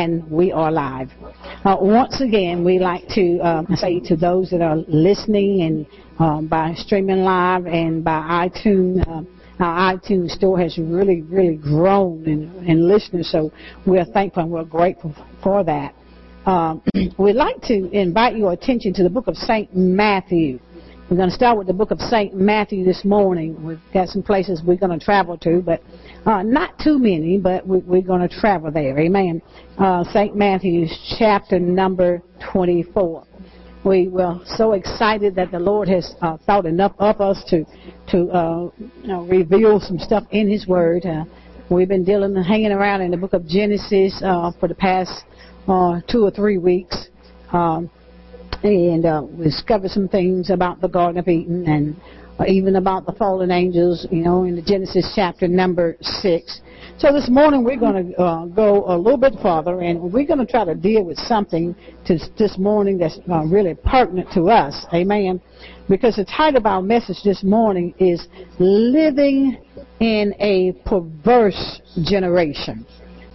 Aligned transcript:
and 0.00 0.30
we 0.30 0.50
are 0.50 0.72
live. 0.72 1.10
Uh, 1.62 1.76
once 1.78 2.22
again, 2.22 2.64
we 2.64 2.78
like 2.78 3.06
to 3.08 3.38
uh, 3.40 3.62
say 3.76 4.00
to 4.00 4.16
those 4.16 4.48
that 4.48 4.62
are 4.62 4.76
listening 4.88 5.60
and 5.62 5.86
uh, 6.18 6.40
by 6.40 6.72
streaming 6.74 7.18
live 7.18 7.66
and 7.66 8.02
by 8.02 8.48
iTunes, 8.48 9.06
uh, 9.06 9.22
our 9.62 9.94
iTunes 9.94 10.30
store 10.30 10.58
has 10.58 10.78
really, 10.78 11.20
really 11.22 11.56
grown 11.56 12.24
in, 12.26 12.66
in 12.66 12.88
listeners, 12.88 13.30
so 13.30 13.52
we're 13.86 14.06
thankful 14.06 14.42
and 14.42 14.50
we're 14.50 14.64
grateful 14.64 15.14
for 15.42 15.62
that. 15.64 15.94
Um, 16.46 16.80
we'd 17.18 17.34
like 17.34 17.60
to 17.64 17.90
invite 17.90 18.36
your 18.36 18.52
attention 18.52 18.94
to 18.94 19.02
the 19.02 19.10
book 19.10 19.26
of 19.26 19.36
St. 19.36 19.76
Matthew. 19.76 20.60
We're 21.10 21.16
going 21.16 21.28
to 21.28 21.34
start 21.34 21.58
with 21.58 21.66
the 21.66 21.72
book 21.72 21.90
of 21.90 22.00
St. 22.02 22.36
Matthew 22.36 22.84
this 22.84 23.04
morning. 23.04 23.60
We've 23.66 23.80
got 23.92 24.08
some 24.10 24.22
places 24.22 24.62
we're 24.64 24.76
going 24.76 24.96
to 24.96 25.04
travel 25.04 25.36
to, 25.38 25.60
but 25.60 25.82
uh, 26.24 26.44
not 26.44 26.78
too 26.78 27.00
many, 27.00 27.36
but 27.36 27.66
we, 27.66 27.98
are 27.98 28.02
going 28.02 28.20
to 28.20 28.28
travel 28.28 28.70
there. 28.70 28.96
Amen. 28.96 29.42
Uh, 29.76 30.04
St. 30.04 30.36
Matthew's 30.36 30.96
chapter 31.18 31.58
number 31.58 32.22
24. 32.52 33.24
We 33.84 34.06
were 34.06 34.38
so 34.44 34.74
excited 34.74 35.34
that 35.34 35.50
the 35.50 35.58
Lord 35.58 35.88
has 35.88 36.14
uh, 36.22 36.36
thought 36.46 36.64
enough 36.64 36.92
of 37.00 37.20
us 37.20 37.42
to 37.48 37.64
to 38.10 38.30
uh, 38.30 38.70
you 38.78 39.08
know, 39.08 39.24
reveal 39.24 39.80
some 39.80 39.98
stuff 39.98 40.22
in 40.30 40.48
His 40.48 40.68
Word. 40.68 41.06
Uh, 41.06 41.24
we've 41.72 41.88
been 41.88 42.04
dealing 42.04 42.36
and 42.36 42.46
hanging 42.46 42.70
around 42.70 43.00
in 43.00 43.10
the 43.10 43.16
book 43.16 43.32
of 43.32 43.48
Genesis 43.48 44.22
uh, 44.24 44.52
for 44.60 44.68
the 44.68 44.76
past 44.76 45.24
two 46.08 46.24
or 46.24 46.30
three 46.30 46.58
weeks. 46.58 47.08
Um, 47.52 47.90
and 48.62 49.06
uh, 49.06 49.22
we 49.24 49.44
discovered 49.44 49.90
some 49.90 50.08
things 50.08 50.50
about 50.50 50.80
the 50.80 50.88
Garden 50.88 51.18
of 51.18 51.28
Eden 51.28 51.66
and 51.66 51.96
uh, 52.38 52.44
even 52.46 52.76
about 52.76 53.06
the 53.06 53.12
fallen 53.12 53.50
angels, 53.50 54.06
you 54.10 54.22
know, 54.22 54.44
in 54.44 54.56
the 54.56 54.62
Genesis 54.62 55.12
chapter 55.14 55.48
number 55.48 55.96
six. 56.00 56.60
So 56.98 57.12
this 57.12 57.28
morning 57.30 57.64
we're 57.64 57.78
going 57.78 58.12
to 58.12 58.20
uh, 58.20 58.44
go 58.46 58.84
a 58.86 58.96
little 58.96 59.18
bit 59.18 59.34
farther, 59.42 59.80
and 59.80 60.00
we're 60.12 60.26
going 60.26 60.38
to 60.38 60.46
try 60.46 60.64
to 60.64 60.74
deal 60.74 61.04
with 61.04 61.18
something 61.18 61.74
to, 62.06 62.18
this 62.38 62.58
morning 62.58 62.98
that's 62.98 63.18
uh, 63.30 63.44
really 63.44 63.74
pertinent 63.74 64.30
to 64.34 64.48
us. 64.48 64.86
Amen. 64.92 65.40
Because 65.88 66.16
the 66.16 66.24
title 66.24 66.58
of 66.58 66.66
our 66.66 66.82
message 66.82 67.22
this 67.24 67.42
morning 67.42 67.94
is 67.98 68.28
"Living 68.58 69.56
in 70.00 70.34
a 70.38 70.72
Perverse 70.84 71.80
Generation." 72.04 72.86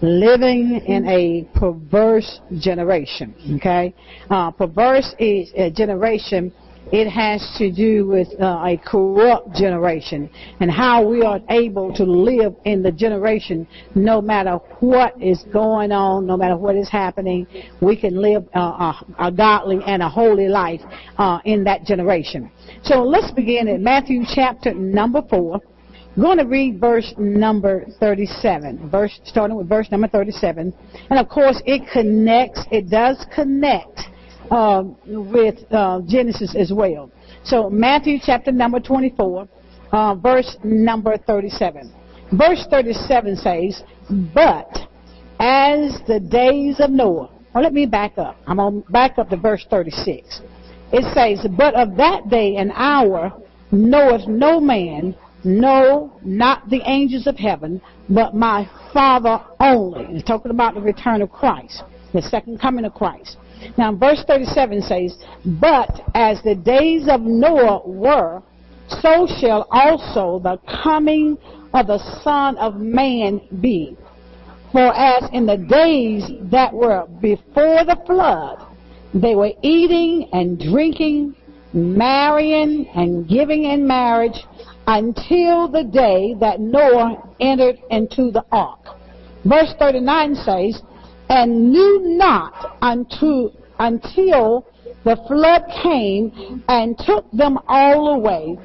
Living 0.02 0.82
in 0.86 1.08
a 1.08 1.48
perverse 1.58 2.42
generation. 2.60 3.34
Okay, 3.58 3.94
uh, 4.30 4.52
perverse 4.52 5.14
is 5.20 5.52
a 5.56 5.72
generation. 5.72 6.52
It 6.92 7.10
has 7.10 7.42
to 7.58 7.72
do 7.72 8.06
with 8.06 8.28
uh, 8.40 8.62
a 8.64 8.78
corrupt 8.78 9.56
generation 9.56 10.30
and 10.60 10.70
how 10.70 11.04
we 11.04 11.23
are 11.23 11.40
able 11.50 11.92
to 11.96 12.04
live 12.04 12.56
in 12.66 12.84
the 12.84 12.92
generation 12.92 13.68
no 13.96 14.22
matter 14.22 14.58
what 14.82 15.20
is 15.20 15.44
going 15.52 15.92
on, 15.92 16.28
no 16.28 16.38
matter 16.38 16.56
what 16.56 16.76
is 16.76 16.88
happening. 16.88 17.48
We 17.82 18.00
can 18.00 18.22
live 18.22 18.48
uh, 18.56 18.60
a, 18.60 19.06
a, 19.18 19.32
godly 19.32 19.80
and 19.84 20.04
a 20.04 20.10
holy 20.10 20.48
life 20.48 20.82
uh, 21.18 21.40
in 21.44 21.64
that 21.64 21.86
generation. 21.86 22.52
So 22.84 23.02
let's 23.02 23.32
begin 23.32 23.68
at 23.68 23.80
Matthew 23.80 24.22
chapter 24.32 24.72
number 24.72 25.23
4 25.28 25.60
I'm 26.16 26.21
going 26.21 26.38
to 26.38 26.45
read 26.45 26.80
verse 26.80 27.13
number 27.17 27.85
37, 27.99 28.89
verse 28.89 29.19
starting 29.25 29.58
with 29.58 29.67
verse 29.67 29.91
number 29.91 30.08
37, 30.08 30.73
and 31.09 31.19
of 31.19 31.27
course 31.27 31.61
it 31.66 31.81
connects. 31.91 32.61
It 32.71 32.89
does 32.89 33.25
connect 33.35 33.99
uh, 34.49 34.83
with 35.08 35.55
uh, 35.71 35.99
Genesis 36.08 36.55
as 36.55 36.71
well. 36.73 37.11
So 37.43 37.69
Matthew 37.69 38.17
chapter 38.23 38.53
number 38.53 38.80
24, 38.80 39.45
uh, 39.91 40.16
verse 40.16 40.55
number 40.63 41.17
37. 41.17 41.93
Verse 42.31 42.66
37 42.69 43.36
says, 43.36 43.83
"But 44.33 44.88
as 45.39 45.99
the 46.08 46.21
days 46.21 46.80
of 46.80 46.91
Noah." 46.91 47.30
Well, 47.53 47.63
let 47.63 47.73
me 47.73 47.86
back 47.86 48.17
up. 48.17 48.38
I'm 48.47 48.55
going 48.55 48.83
to 48.83 48.91
back 48.91 49.17
up 49.17 49.30
to 49.31 49.38
verse 49.38 49.66
36. 49.69 50.41
It 50.93 51.03
says, 51.13 51.45
"But 51.58 51.75
of 51.75 51.97
that 51.97 52.30
day 52.30 52.55
and 52.55 52.71
hour 52.73 53.33
knoweth 53.71 54.30
no 54.30 54.61
man." 54.61 55.14
No, 55.45 56.11
not 56.23 56.67
the 56.72 56.82
angels 56.89 57.28
of 57.28 57.38
heaven, 57.38 57.80
but 58.10 58.33
my 58.33 58.67
Father 58.92 59.39
only. 59.60 60.06
He's 60.06 60.23
talking 60.23 60.50
about 60.50 60.73
the 60.73 60.82
return 60.82 61.22
of 61.22 61.32
Christ, 61.32 61.83
the 62.14 62.22
second 62.23 62.60
coming 62.60 62.83
of 62.83 62.95
Christ. 62.95 63.38
Now, 63.78 63.94
verse 63.94 64.23
37 64.28 64.82
says, 64.82 65.16
But 65.61 66.02
as 66.16 66.42
the 66.42 66.55
days 66.55 67.08
of 67.08 67.22
Noah 67.22 67.88
were, 67.88 68.42
so 68.88 69.28
shall 69.39 69.67
also 69.70 70.39
the 70.39 70.60
coming 70.84 71.38
of 71.76 71.88
the 71.88 72.00
Son 72.23 72.58
of 72.58 72.78
Man 72.78 73.39
be. 73.61 73.95
For 74.72 74.94
as 74.95 75.30
in 75.32 75.45
the 75.45 75.58
days 75.58 76.23
that 76.52 76.73
were 76.73 77.05
before 77.22 77.86
the 77.86 78.02
flood, 78.08 78.66
they 79.14 79.36
were 79.36 79.52
eating 79.61 80.28
and 80.34 80.60
drinking, 80.60 81.36
marrying 81.72 82.88
and 82.95 83.28
giving 83.28 83.66
in 83.66 83.88
marriage 83.88 84.44
until 84.88 85.68
the 85.68 85.84
day 85.84 86.36
that 86.40 86.60
Noah 86.60 87.30
entered 87.40 87.78
into 87.90 88.32
the 88.32 88.46
ark. 88.52 88.80
Verse 89.46 89.73
39 89.80 90.36
says, 90.36 90.82
and 91.30 91.72
knew 91.72 92.02
not 92.18 92.78
unto, 92.82 93.50
until 93.80 94.66
the 95.04 95.18
flood 95.28 95.64
came 95.84 96.64
and 96.68 96.98
took 96.98 97.30
them 97.32 97.58
all 97.68 98.16
away, 98.16 98.58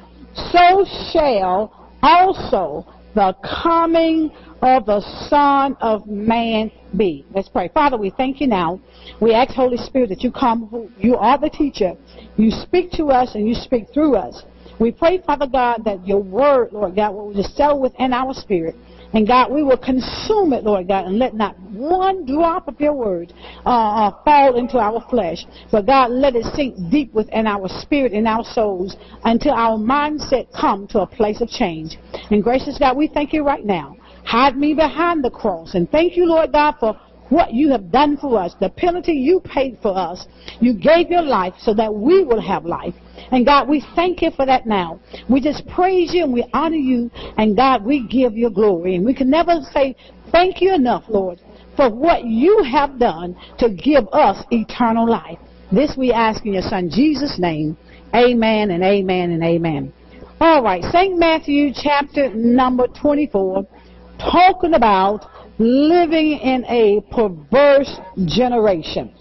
so 0.51 0.85
shall 1.11 1.89
also 2.01 2.85
the 3.13 3.35
coming 3.63 4.31
of 4.61 4.85
the 4.85 5.01
Son 5.27 5.75
of 5.81 6.07
Man 6.07 6.71
be. 6.95 7.25
Let's 7.33 7.49
pray. 7.49 7.69
Father, 7.73 7.97
we 7.97 8.11
thank 8.11 8.39
you 8.39 8.47
now. 8.47 8.79
We 9.19 9.33
ask, 9.33 9.53
Holy 9.53 9.77
Spirit, 9.77 10.09
that 10.09 10.21
you 10.21 10.31
come. 10.31 10.91
You 10.97 11.15
are 11.15 11.37
the 11.37 11.49
teacher. 11.49 11.93
You 12.37 12.51
speak 12.51 12.91
to 12.93 13.07
us 13.07 13.35
and 13.35 13.47
you 13.47 13.55
speak 13.55 13.85
through 13.93 14.15
us. 14.15 14.43
We 14.79 14.91
pray, 14.91 15.21
Father 15.25 15.47
God, 15.47 15.83
that 15.85 16.05
your 16.07 16.19
word, 16.19 16.69
Lord 16.71 16.95
God, 16.95 17.13
will 17.13 17.43
settle 17.43 17.79
within 17.79 18.13
our 18.13 18.33
spirit. 18.33 18.75
And 19.13 19.27
God, 19.27 19.51
we 19.51 19.61
will 19.61 19.77
consume 19.77 20.53
it, 20.53 20.63
Lord 20.63 20.87
God, 20.87 21.05
and 21.05 21.19
let 21.19 21.33
not 21.33 21.59
one 21.59 22.25
drop 22.25 22.67
of 22.67 22.79
your 22.79 22.93
word 22.93 23.33
uh, 23.65 23.69
uh, 23.69 24.23
fall 24.23 24.55
into 24.57 24.77
our 24.77 25.05
flesh. 25.09 25.45
But 25.69 25.85
God, 25.85 26.11
let 26.11 26.35
it 26.35 26.45
sink 26.55 26.75
deep 26.89 27.13
within 27.13 27.45
our 27.45 27.67
spirit 27.81 28.13
and 28.13 28.27
our 28.27 28.43
souls 28.43 28.95
until 29.25 29.53
our 29.53 29.77
mindset 29.77 30.47
come 30.57 30.87
to 30.87 31.01
a 31.01 31.07
place 31.07 31.41
of 31.41 31.49
change. 31.49 31.97
And 32.29 32.41
gracious 32.41 32.77
God, 32.79 32.95
we 32.95 33.07
thank 33.07 33.33
you 33.33 33.43
right 33.43 33.65
now. 33.65 33.97
Hide 34.23 34.55
me 34.55 34.73
behind 34.73 35.23
the 35.23 35.31
cross. 35.31 35.73
And 35.73 35.89
thank 35.91 36.15
you, 36.15 36.25
Lord 36.25 36.53
God, 36.53 36.75
for 36.79 36.97
what 37.31 37.53
you 37.53 37.69
have 37.71 37.91
done 37.91 38.17
for 38.17 38.37
us, 38.37 38.53
the 38.59 38.69
penalty 38.69 39.13
you 39.13 39.39
paid 39.39 39.77
for 39.81 39.97
us. 39.97 40.27
You 40.59 40.73
gave 40.73 41.09
your 41.09 41.21
life 41.21 41.53
so 41.59 41.73
that 41.73 41.93
we 41.93 42.23
will 42.25 42.41
have 42.41 42.65
life. 42.65 42.93
And 43.31 43.45
God, 43.45 43.69
we 43.69 43.83
thank 43.95 44.21
you 44.21 44.31
for 44.31 44.45
that 44.45 44.65
now. 44.65 44.99
We 45.29 45.39
just 45.39 45.65
praise 45.67 46.13
you 46.13 46.25
and 46.25 46.33
we 46.33 46.45
honor 46.53 46.75
you. 46.75 47.09
And 47.37 47.55
God, 47.55 47.85
we 47.85 48.05
give 48.05 48.35
you 48.35 48.49
glory. 48.49 48.95
And 48.95 49.05
we 49.05 49.13
can 49.13 49.29
never 49.29 49.61
say 49.71 49.95
thank 50.33 50.61
you 50.61 50.73
enough, 50.73 51.05
Lord, 51.07 51.39
for 51.77 51.89
what 51.89 52.25
you 52.25 52.63
have 52.69 52.99
done 52.99 53.37
to 53.59 53.69
give 53.69 54.07
us 54.11 54.43
eternal 54.51 55.09
life. 55.09 55.39
This 55.71 55.95
we 55.97 56.11
ask 56.11 56.45
in 56.45 56.53
your 56.53 56.63
son 56.63 56.89
Jesus' 56.93 57.39
name. 57.39 57.77
Amen 58.13 58.71
and 58.71 58.83
amen 58.83 59.31
and 59.31 59.41
amen. 59.41 59.93
All 60.41 60.61
right, 60.61 60.83
St. 60.91 61.17
Matthew 61.17 61.71
chapter 61.73 62.33
number 62.33 62.87
24, 62.87 63.65
talking 64.19 64.73
about 64.73 65.25
living 65.61 66.39
in 66.39 66.65
a 66.65 67.01
perverse 67.13 67.99
generation. 68.25 69.13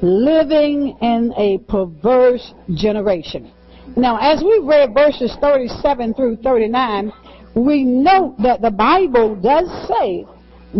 Living 0.00 0.96
in 1.00 1.32
a 1.36 1.58
perverse 1.68 2.54
generation. 2.74 3.52
Now, 3.96 4.18
as 4.18 4.42
we 4.42 4.60
read 4.64 4.94
verses 4.94 5.36
37 5.40 6.14
through 6.14 6.36
39, 6.36 7.12
we 7.54 7.84
note 7.84 8.36
that 8.42 8.62
the 8.62 8.70
Bible 8.70 9.36
does 9.36 9.68
say 9.86 10.26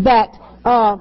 that 0.02 0.30
uh, 0.64 0.96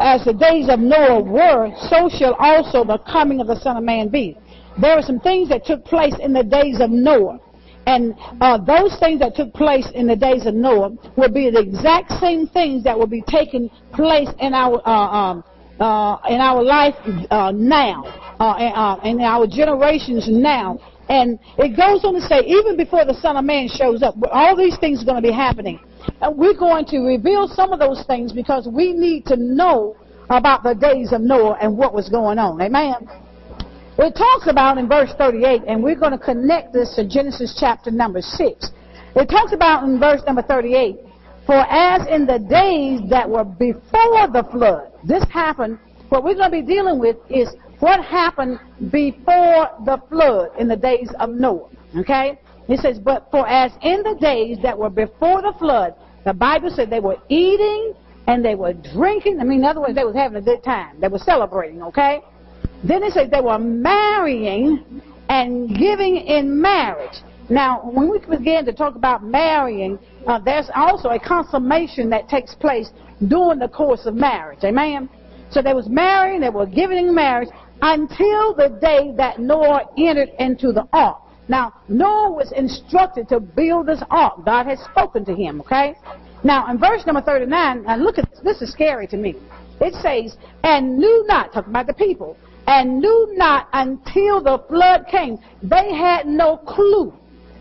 as 0.00 0.24
the 0.24 0.32
days 0.32 0.68
of 0.68 0.80
Noah 0.80 1.22
were, 1.22 1.70
so 1.90 2.08
shall 2.08 2.34
also 2.34 2.82
the 2.84 2.98
coming 2.98 3.40
of 3.40 3.46
the 3.46 3.60
Son 3.60 3.76
of 3.76 3.84
Man 3.84 4.08
be. 4.08 4.38
There 4.80 4.92
are 4.92 5.02
some 5.02 5.20
things 5.20 5.50
that 5.50 5.66
took 5.66 5.84
place 5.84 6.14
in 6.18 6.32
the 6.32 6.42
days 6.42 6.80
of 6.80 6.90
Noah. 6.90 7.38
And 7.86 8.14
uh, 8.40 8.58
those 8.58 8.96
things 9.00 9.20
that 9.20 9.34
took 9.34 9.52
place 9.52 9.88
in 9.94 10.06
the 10.06 10.16
days 10.16 10.46
of 10.46 10.54
Noah 10.54 10.90
will 11.16 11.32
be 11.32 11.50
the 11.50 11.60
exact 11.60 12.12
same 12.20 12.46
things 12.46 12.84
that 12.84 12.96
will 12.96 13.08
be 13.08 13.22
taking 13.26 13.68
place 13.92 14.28
in 14.38 14.54
our 14.54 14.80
uh, 14.86 14.90
um, 14.90 15.44
uh, 15.80 16.18
in 16.28 16.40
our 16.40 16.62
life 16.62 16.94
uh, 17.30 17.50
now, 17.52 18.04
uh, 18.38 19.00
in 19.04 19.20
our 19.20 19.46
generations 19.46 20.28
now. 20.28 20.78
And 21.08 21.38
it 21.58 21.76
goes 21.76 22.04
on 22.04 22.14
to 22.14 22.20
say, 22.20 22.40
even 22.46 22.76
before 22.76 23.04
the 23.04 23.14
Son 23.14 23.36
of 23.36 23.44
Man 23.44 23.68
shows 23.68 24.02
up, 24.02 24.14
all 24.30 24.56
these 24.56 24.78
things 24.78 25.02
are 25.02 25.06
going 25.06 25.22
to 25.22 25.28
be 25.28 25.34
happening. 25.34 25.80
And 26.20 26.36
we're 26.38 26.56
going 26.56 26.84
to 26.86 27.00
reveal 27.00 27.48
some 27.48 27.72
of 27.72 27.80
those 27.80 28.04
things 28.06 28.32
because 28.32 28.68
we 28.72 28.92
need 28.92 29.26
to 29.26 29.36
know 29.36 29.96
about 30.30 30.62
the 30.62 30.74
days 30.74 31.12
of 31.12 31.20
Noah 31.20 31.58
and 31.60 31.76
what 31.76 31.92
was 31.92 32.08
going 32.08 32.38
on. 32.38 32.62
Amen. 32.62 32.94
It 33.98 34.16
talks 34.16 34.46
about 34.48 34.78
in 34.78 34.88
verse 34.88 35.12
38, 35.18 35.62
and 35.68 35.82
we're 35.82 35.98
going 35.98 36.12
to 36.12 36.18
connect 36.18 36.72
this 36.72 36.94
to 36.96 37.06
Genesis 37.06 37.54
chapter 37.60 37.90
number 37.90 38.22
6. 38.22 38.70
It 39.16 39.26
talks 39.28 39.52
about 39.52 39.84
in 39.84 40.00
verse 40.00 40.22
number 40.26 40.40
38, 40.40 40.96
For 41.44 41.60
as 41.60 42.06
in 42.08 42.24
the 42.24 42.38
days 42.38 43.00
that 43.10 43.28
were 43.28 43.44
before 43.44 44.28
the 44.32 44.48
flood, 44.50 44.92
this 45.04 45.24
happened, 45.30 45.78
what 46.08 46.24
we're 46.24 46.34
going 46.34 46.50
to 46.50 46.62
be 46.62 46.66
dealing 46.66 46.98
with 46.98 47.16
is 47.28 47.50
what 47.80 48.02
happened 48.02 48.58
before 48.90 49.68
the 49.84 50.00
flood 50.08 50.48
in 50.58 50.68
the 50.68 50.76
days 50.76 51.10
of 51.20 51.28
Noah. 51.28 51.68
Okay? 51.98 52.38
It 52.68 52.80
says, 52.80 52.98
but 52.98 53.28
for 53.30 53.46
as 53.46 53.72
in 53.82 54.02
the 54.02 54.16
days 54.18 54.56
that 54.62 54.78
were 54.78 54.88
before 54.88 55.42
the 55.42 55.52
flood, 55.58 55.94
the 56.24 56.32
Bible 56.32 56.70
said 56.74 56.88
they 56.88 57.00
were 57.00 57.18
eating 57.28 57.92
and 58.26 58.42
they 58.42 58.54
were 58.54 58.72
drinking. 58.72 59.38
I 59.40 59.44
mean, 59.44 59.58
in 59.58 59.64
other 59.64 59.80
words, 59.80 59.96
they 59.96 60.04
was 60.04 60.14
having 60.14 60.38
a 60.38 60.42
good 60.42 60.62
time. 60.64 60.98
They 61.00 61.08
were 61.08 61.18
celebrating, 61.18 61.82
okay? 61.82 62.22
Then 62.84 63.02
it 63.02 63.12
says 63.12 63.30
they 63.30 63.40
were 63.40 63.58
marrying 63.58 65.02
and 65.28 65.68
giving 65.76 66.16
in 66.16 66.60
marriage. 66.60 67.22
Now, 67.48 67.80
when 67.82 68.10
we 68.10 68.18
begin 68.18 68.64
to 68.64 68.72
talk 68.72 68.96
about 68.96 69.24
marrying, 69.24 69.98
uh, 70.26 70.38
there's 70.38 70.70
also 70.74 71.10
a 71.10 71.18
consummation 71.18 72.10
that 72.10 72.28
takes 72.28 72.54
place 72.54 72.90
during 73.28 73.58
the 73.58 73.68
course 73.68 74.06
of 74.06 74.14
marriage. 74.14 74.60
Amen? 74.64 75.08
So 75.50 75.60
they 75.62 75.74
was 75.74 75.88
marrying, 75.88 76.40
they 76.40 76.50
were 76.50 76.66
giving 76.66 77.08
in 77.08 77.14
marriage 77.14 77.50
until 77.82 78.54
the 78.54 78.78
day 78.80 79.12
that 79.16 79.38
Noah 79.38 79.82
entered 79.98 80.30
into 80.38 80.72
the 80.72 80.88
ark. 80.92 81.18
Now, 81.48 81.74
Noah 81.88 82.30
was 82.30 82.52
instructed 82.52 83.28
to 83.28 83.40
build 83.40 83.86
this 83.86 84.02
ark. 84.10 84.44
God 84.44 84.66
had 84.66 84.78
spoken 84.78 85.24
to 85.26 85.34
him, 85.34 85.60
okay? 85.60 85.94
Now, 86.44 86.70
in 86.70 86.78
verse 86.78 87.04
number 87.06 87.20
39, 87.20 87.84
and 87.86 88.02
look 88.02 88.18
at 88.18 88.30
this, 88.30 88.40
this 88.42 88.62
is 88.62 88.72
scary 88.72 89.06
to 89.08 89.16
me. 89.16 89.34
It 89.80 89.94
says, 89.94 90.36
and 90.62 90.96
knew 90.96 91.24
not, 91.26 91.52
talking 91.52 91.70
about 91.70 91.86
the 91.86 91.94
people, 91.94 92.36
and 92.66 93.00
knew 93.00 93.28
not 93.36 93.68
until 93.72 94.42
the 94.42 94.64
flood 94.68 95.06
came. 95.10 95.38
They 95.62 95.94
had 95.94 96.26
no 96.26 96.56
clue. 96.58 97.12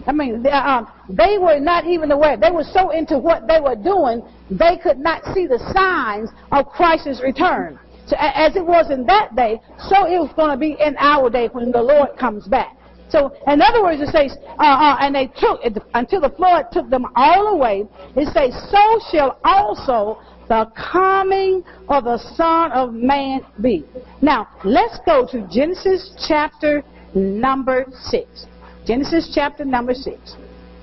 I 0.07 0.11
mean, 0.11 0.41
they, 0.43 0.51
um, 0.51 0.91
they 1.09 1.37
were 1.37 1.59
not 1.59 1.85
even 1.85 2.11
aware. 2.11 2.37
They 2.37 2.51
were 2.51 2.63
so 2.63 2.89
into 2.89 3.17
what 3.17 3.47
they 3.47 3.59
were 3.59 3.75
doing, 3.75 4.23
they 4.49 4.77
could 4.81 4.97
not 4.97 5.23
see 5.33 5.45
the 5.47 5.59
signs 5.73 6.29
of 6.51 6.67
Christ's 6.67 7.21
return. 7.21 7.79
So 8.07 8.15
as 8.19 8.55
it 8.55 8.65
was 8.65 8.89
in 8.89 9.05
that 9.05 9.35
day, 9.35 9.61
so 9.89 10.05
it 10.05 10.17
was 10.17 10.31
going 10.35 10.51
to 10.51 10.57
be 10.57 10.75
in 10.79 10.95
our 10.97 11.29
day 11.29 11.49
when 11.51 11.71
the 11.71 11.81
Lord 11.81 12.17
comes 12.19 12.47
back. 12.47 12.75
So, 13.09 13.33
in 13.45 13.61
other 13.61 13.83
words, 13.83 14.01
it 14.01 14.07
says, 14.07 14.37
uh, 14.57 14.63
uh, 14.63 14.97
and 15.01 15.13
they 15.13 15.27
took, 15.27 15.59
until 15.93 16.21
the 16.21 16.29
flood 16.29 16.67
took 16.71 16.89
them 16.89 17.05
all 17.17 17.47
away, 17.47 17.85
it 18.15 18.27
says, 18.31 18.55
so 18.71 18.99
shall 19.11 19.37
also 19.43 20.17
the 20.51 20.69
coming 20.75 21.63
of 21.87 22.03
the 22.03 22.17
Son 22.35 22.73
of 22.73 22.93
Man 22.93 23.39
be. 23.61 23.85
Now, 24.21 24.49
let's 24.65 24.99
go 25.05 25.25
to 25.31 25.47
Genesis 25.49 26.11
chapter 26.27 26.83
number 27.15 27.85
6. 27.89 28.47
Genesis 28.85 29.31
chapter 29.33 29.63
number 29.63 29.93
6. 29.93 30.35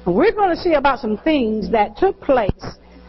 We're 0.07 0.33
going 0.33 0.57
to 0.57 0.63
see 0.63 0.73
about 0.73 1.01
some 1.01 1.19
things 1.19 1.71
that 1.71 1.99
took 1.99 2.19
place 2.23 2.65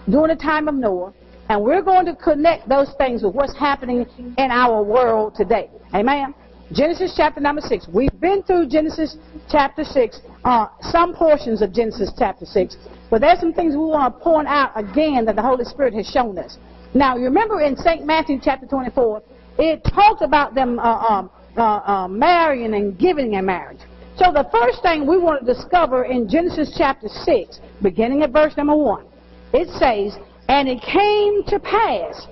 during 0.09 0.35
the 0.35 0.44
time 0.44 0.67
of 0.67 0.75
Noah, 0.75 1.13
and 1.47 1.63
we're 1.63 1.81
going 1.81 2.06
to 2.07 2.15
connect 2.17 2.67
those 2.67 2.94
things 2.97 3.23
with 3.23 3.33
what's 3.33 3.57
happening 3.57 4.05
in 4.38 4.51
our 4.51 4.83
world 4.83 5.35
today. 5.35 5.69
Amen? 5.95 6.33
Genesis 6.73 7.13
chapter 7.15 7.39
number 7.39 7.62
6. 7.62 7.88
We've 7.88 8.19
been 8.19 8.44
through 8.44 8.67
Genesis 8.67 9.15
chapter 9.50 9.85
6, 9.85 10.19
uh, 10.44 10.67
some 10.81 11.15
portions 11.15 11.62
of 11.62 11.71
Genesis 11.71 12.12
chapter 12.19 12.45
6, 12.45 12.75
but 13.09 13.21
there's 13.21 13.39
some 13.39 13.53
things 13.53 13.73
we 13.73 13.79
want 13.79 14.13
to 14.13 14.23
point 14.23 14.47
out 14.47 14.71
again 14.75 15.25
that 15.25 15.35
the 15.35 15.41
Holy 15.41 15.65
Spirit 15.65 15.94
has 15.94 16.07
shown 16.07 16.38
us. 16.38 16.57
Now, 16.94 17.17
you 17.17 17.25
remember 17.25 17.61
in 17.61 17.75
St. 17.75 18.06
Matthew 18.06 18.39
chapter 18.41 18.65
24, 18.65 19.21
it 19.57 19.83
talked 19.83 20.21
about 20.21 20.56
them 20.56 20.79
uh, 20.79 20.83
um, 20.83 21.29
uh, 21.57 21.61
uh, 21.61 22.07
marrying 22.07 22.73
and 22.73 22.97
giving 22.97 23.33
in 23.33 23.45
marriage. 23.45 23.79
So 24.17 24.31
the 24.31 24.47
first 24.51 24.81
thing 24.81 25.07
we 25.07 25.17
want 25.17 25.45
to 25.45 25.53
discover 25.53 26.06
in 26.06 26.29
Genesis 26.29 26.73
chapter 26.77 27.07
6, 27.07 27.59
beginning 27.81 28.21
at 28.23 28.31
verse 28.31 28.56
number 28.57 28.75
1, 28.75 29.06
it 29.53 29.67
says, 29.69 30.19
And 30.47 30.67
it 30.67 30.81
came 30.81 31.44
to 31.45 31.59
pass 31.59 32.27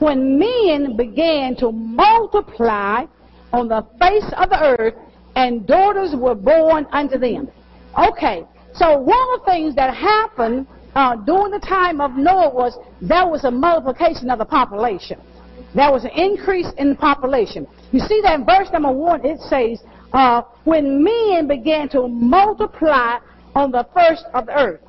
when 0.00 0.38
men 0.38 0.96
began 0.96 1.56
to 1.56 1.72
multiply 1.72 3.04
on 3.52 3.68
the 3.68 3.86
face 3.98 4.32
of 4.36 4.50
the 4.50 4.60
earth, 4.62 4.94
and 5.36 5.66
daughters 5.66 6.14
were 6.16 6.34
born 6.34 6.86
unto 6.92 7.18
them. 7.18 7.48
Okay, 7.98 8.44
so 8.74 8.98
one 8.98 9.18
of 9.34 9.40
the 9.40 9.50
things 9.50 9.74
that 9.74 9.94
happened 9.94 10.66
uh, 10.94 11.16
during 11.16 11.52
the 11.52 11.60
time 11.60 12.00
of 12.00 12.12
Noah 12.12 12.52
was 12.52 12.78
there 13.00 13.26
was 13.26 13.44
a 13.44 13.50
multiplication 13.50 14.30
of 14.30 14.38
the 14.38 14.44
population. 14.44 15.20
There 15.74 15.90
was 15.92 16.04
an 16.04 16.10
increase 16.10 16.68
in 16.78 16.90
the 16.90 16.94
population. 16.96 17.66
You 17.92 18.00
see 18.00 18.20
that 18.22 18.40
in 18.40 18.44
verse 18.44 18.68
number 18.72 18.90
one, 18.90 19.24
it 19.24 19.38
says, 19.40 19.80
uh, 20.12 20.42
when 20.64 21.04
men 21.04 21.46
began 21.46 21.88
to 21.90 22.08
multiply 22.08 23.18
on 23.54 23.70
the 23.70 23.86
first 23.94 24.24
of 24.34 24.46
the 24.46 24.58
earth, 24.58 24.80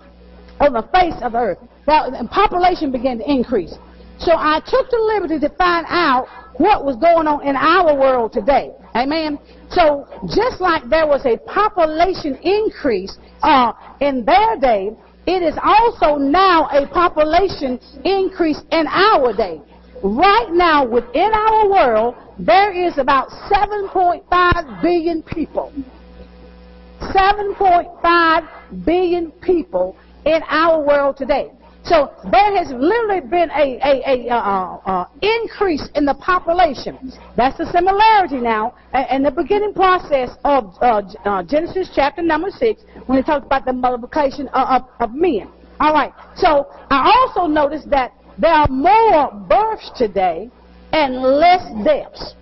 on 0.59 0.73
the 0.73 0.83
face 0.93 1.13
of 1.21 1.33
the 1.33 1.37
earth, 1.37 1.57
that 1.85 2.11
population 2.31 2.91
began 2.91 3.19
to 3.19 3.29
increase. 3.29 3.75
So 4.21 4.33
I 4.37 4.61
took 4.65 4.89
the 4.89 5.01
liberty 5.15 5.39
to 5.39 5.49
find 5.55 5.85
out 5.89 6.27
what 6.57 6.85
was 6.85 6.95
going 6.97 7.25
on 7.25 7.41
in 7.45 7.55
our 7.55 7.97
world 7.97 8.31
today. 8.31 8.71
Amen. 8.95 9.39
So 9.69 10.07
just 10.35 10.61
like 10.61 10.87
there 10.89 11.07
was 11.07 11.25
a 11.25 11.37
population 11.49 12.35
increase 12.43 13.17
uh, 13.41 13.73
in 13.99 14.23
their 14.23 14.57
day, 14.59 14.91
it 15.25 15.41
is 15.41 15.55
also 15.63 16.17
now 16.17 16.69
a 16.69 16.87
population 16.87 17.79
increase 18.05 18.61
in 18.71 18.85
our 18.87 19.33
day. 19.35 19.59
Right 20.03 20.49
now, 20.51 20.85
within 20.85 21.31
our 21.33 21.69
world, 21.69 22.15
there 22.37 22.71
is 22.73 22.97
about 22.97 23.29
7.5 23.29 24.81
billion 24.81 25.23
people. 25.23 25.73
7.5 27.01 28.85
billion 28.85 29.31
people 29.31 29.95
in 30.25 30.41
our 30.47 30.85
world 30.85 31.17
today. 31.17 31.51
So 31.83 32.11
there 32.31 32.55
has 32.57 32.71
literally 32.71 33.21
been 33.21 33.49
a, 33.51 33.79
a, 33.81 34.03
a 34.05 34.29
uh, 34.29 34.35
uh, 34.35 34.77
uh, 34.85 35.05
increase 35.21 35.89
in 35.95 36.05
the 36.05 36.13
population. 36.13 37.11
That's 37.35 37.57
the 37.57 37.65
similarity 37.71 38.37
now 38.37 38.75
in 39.09 39.23
the 39.23 39.31
beginning 39.31 39.73
process 39.73 40.29
of 40.43 40.75
uh, 40.81 41.01
uh, 41.25 41.43
Genesis 41.43 41.89
chapter 41.93 42.21
number 42.21 42.51
six 42.51 42.83
when 43.07 43.17
it 43.17 43.25
talks 43.25 43.45
about 43.45 43.65
the 43.65 43.73
multiplication 43.73 44.47
of, 44.49 44.83
of, 44.83 44.89
of 44.99 45.15
men. 45.15 45.49
All 45.79 45.93
right. 45.93 46.13
So 46.35 46.67
I 46.91 47.11
also 47.19 47.47
noticed 47.47 47.89
that 47.89 48.13
there 48.37 48.53
are 48.53 48.67
more 48.67 49.31
births 49.49 49.89
today 49.97 50.51
and 50.93 51.15
less 51.15 51.63
deaths. 51.83 52.35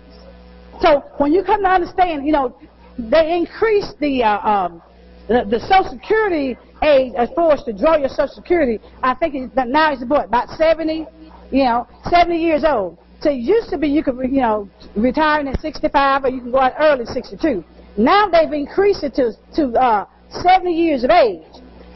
So 0.82 1.02
when 1.16 1.32
you 1.32 1.42
come 1.44 1.62
to 1.62 1.68
understand, 1.68 2.26
you 2.26 2.32
know, 2.32 2.56
they 2.98 3.36
increased 3.36 3.98
the 4.00 4.22
uh, 4.22 4.38
um, 4.40 4.82
the, 5.28 5.46
the 5.48 5.60
Social 5.60 5.90
Security 5.90 6.58
age 6.82 7.14
as 7.16 7.28
far 7.34 7.56
to 7.56 7.72
draw 7.72 7.96
your 7.96 8.08
Social 8.08 8.28
Security, 8.28 8.80
I 9.02 9.14
think 9.14 9.34
it's, 9.34 9.54
now 9.54 9.92
it's 9.92 10.04
what, 10.06 10.26
about 10.26 10.48
70, 10.50 11.06
you 11.50 11.64
know, 11.64 11.86
70 12.08 12.36
years 12.36 12.64
old. 12.64 12.98
So 13.20 13.30
it 13.30 13.40
used 13.40 13.68
to 13.70 13.78
be 13.78 13.88
you 13.88 14.02
could, 14.02 14.16
you 14.30 14.40
know, 14.40 14.68
retire 14.96 15.46
at 15.46 15.60
65 15.60 16.24
or 16.24 16.28
you 16.28 16.40
can 16.40 16.50
go 16.50 16.58
out 16.58 16.72
early 16.78 17.04
62. 17.04 17.64
Now 17.98 18.28
they've 18.28 18.52
increased 18.52 19.04
it 19.04 19.14
to, 19.14 19.32
to 19.56 19.78
uh, 19.78 20.06
70 20.42 20.72
years 20.72 21.04
of 21.04 21.10
age. 21.10 21.42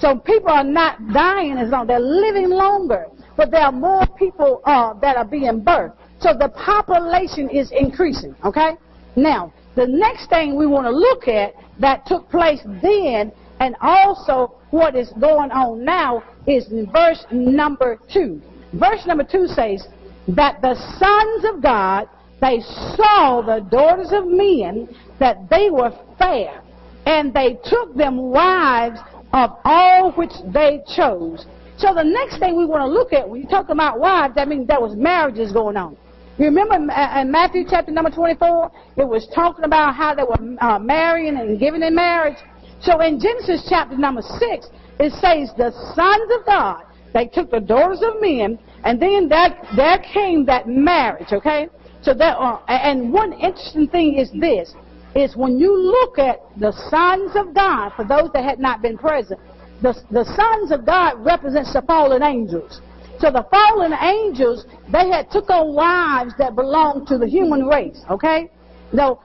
So 0.01 0.19
people 0.19 0.51
are 0.51 0.65
not 0.65 0.99
dying 1.13 1.57
as 1.57 1.71
long. 1.71 1.87
They're 1.87 1.99
living 1.99 2.51
longer. 2.51 3.07
But 3.37 3.51
there 3.51 3.63
are 3.63 3.73
more 3.73 4.07
people 4.19 4.61
uh, 4.65 4.95
that 5.01 5.17
are 5.17 5.25
being 5.25 5.63
birthed. 5.63 5.97
So 6.21 6.33
the 6.39 6.51
population 6.51 7.49
is 7.51 7.73
increasing, 7.73 8.37
okay? 8.45 8.73
Now, 9.17 9.53
the 9.77 9.87
next 9.87 10.29
thing 10.29 10.57
we 10.57 10.67
want 10.67 10.87
to 10.87 10.91
look 10.91 11.27
at 11.29 11.55
that 11.81 12.07
took 12.07 12.31
place 12.31 12.61
then 12.83 13.33
and 13.61 13.77
also 13.81 14.55
what 14.75 14.97
is 14.97 15.13
going 15.21 15.53
on 15.53 15.85
now 15.85 16.21
is 16.49 16.71
in 16.73 16.91
verse 16.91 17.25
number 17.31 17.97
2. 18.13 18.43
Verse 18.73 19.07
number 19.07 19.23
2 19.23 19.47
says, 19.47 19.87
That 20.27 20.61
the 20.63 20.75
sons 20.99 21.55
of 21.55 21.63
God, 21.63 22.09
they 22.41 22.59
saw 22.97 23.41
the 23.41 23.61
daughters 23.71 24.11
of 24.11 24.27
men, 24.27 24.89
that 25.21 25.49
they 25.49 25.71
were 25.71 25.93
fair, 26.19 26.61
and 27.07 27.33
they 27.33 27.57
took 27.65 27.95
them 27.95 28.17
wives 28.17 28.99
of 29.33 29.51
all 29.65 30.11
which 30.13 30.33
they 30.53 30.83
chose. 30.97 31.47
So 31.77 31.95
the 31.95 32.03
next 32.03 32.41
thing 32.41 32.57
we 32.57 32.67
want 32.67 32.83
to 32.83 32.89
look 32.89 33.13
at, 33.13 33.29
when 33.29 33.43
you 33.43 33.49
talk 33.49 33.69
about 33.69 34.01
wives, 34.01 34.35
that 34.35 34.49
means 34.49 34.67
there 34.67 34.81
was 34.81 34.97
marriages 34.97 35.53
going 35.53 35.77
on. 35.77 35.97
You 36.37 36.47
remember 36.47 36.75
in 36.75 37.31
Matthew 37.31 37.65
chapter 37.69 37.93
number 37.93 38.11
24, 38.11 38.73
it 38.97 39.07
was 39.07 39.29
talking 39.33 39.65
about 39.65 39.95
how 39.95 40.17
they 40.17 40.25
were 40.25 40.57
uh, 40.61 40.81
marrying 40.81 41.37
and 41.37 41.61
giving 41.61 41.83
in 41.83 41.95
marriage. 41.95 42.39
So 42.85 43.01
in 43.01 43.19
Genesis 43.19 43.65
chapter 43.67 43.97
number 43.97 44.21
6, 44.21 44.69
it 45.01 45.13
says 45.13 45.51
the 45.57 45.73
sons 45.95 46.31
of 46.39 46.45
God, 46.45 46.83
they 47.15 47.27
took 47.27 47.51
the 47.51 47.61
daughters 47.61 48.03
of 48.03 48.21
men, 48.21 48.59
and 48.85 49.01
then 49.01 49.27
that, 49.31 49.57
there 49.75 49.99
came 50.01 50.45
that 50.47 50.69
marriage, 50.69 51.33
okay? 51.33 51.69
So 52.03 52.13
that, 52.13 52.37
uh, 52.37 52.61
and 52.69 53.11
one 53.11 53.33
interesting 53.33 53.89
thing 53.89 54.19
is 54.19 54.31
this, 54.33 54.75
is 55.17 55.35
when 55.35 55.59
you 55.59 55.75
look 55.75 56.19
at 56.19 56.41
the 56.59 56.73
sons 56.91 57.33
of 57.37 57.55
God, 57.55 57.93
for 57.97 58.05
those 58.05 58.31
that 58.35 58.45
had 58.45 58.59
not 58.59 58.83
been 58.83 58.99
present, 58.99 59.41
the, 59.81 59.95
the 60.11 60.25
sons 60.37 60.71
of 60.71 60.85
God 60.85 61.25
represents 61.25 61.73
the 61.73 61.81
fallen 61.83 62.23
angels. 62.23 62.83
So 63.19 63.31
the 63.31 63.47
fallen 63.51 63.95
angels, 63.95 64.67
they 64.93 65.09
had 65.09 65.31
took 65.31 65.49
on 65.49 65.75
wives 65.75 66.35
that 66.39 66.55
belonged 66.55 67.07
to 67.09 67.17
the 67.17 67.27
human 67.27 67.67
race, 67.67 68.03
okay? 68.11 68.51
Now, 68.93 69.21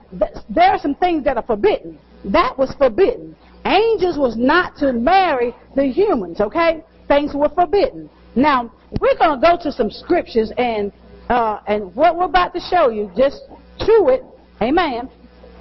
there 0.48 0.70
are 0.70 0.78
some 0.78 0.94
things 0.94 1.24
that 1.24 1.36
are 1.36 1.42
forbidden. 1.42 1.98
That 2.24 2.56
was 2.56 2.74
forbidden. 2.78 3.36
Angels 3.64 4.16
was 4.18 4.36
not 4.36 4.76
to 4.76 4.92
marry 4.92 5.54
the 5.76 5.86
humans, 5.86 6.40
okay? 6.40 6.82
Things 7.08 7.32
were 7.34 7.48
forbidden. 7.50 8.08
Now, 8.34 8.72
we're 9.00 9.16
going 9.18 9.40
to 9.40 9.46
go 9.46 9.58
to 9.62 9.72
some 9.72 9.90
scriptures 9.90 10.52
and 10.56 10.92
uh, 11.28 11.60
and 11.68 11.94
what 11.94 12.16
we're 12.16 12.24
about 12.24 12.52
to 12.54 12.60
show 12.60 12.88
you, 12.90 13.08
just 13.16 13.42
chew 13.78 14.08
it, 14.08 14.24
amen, 14.60 15.08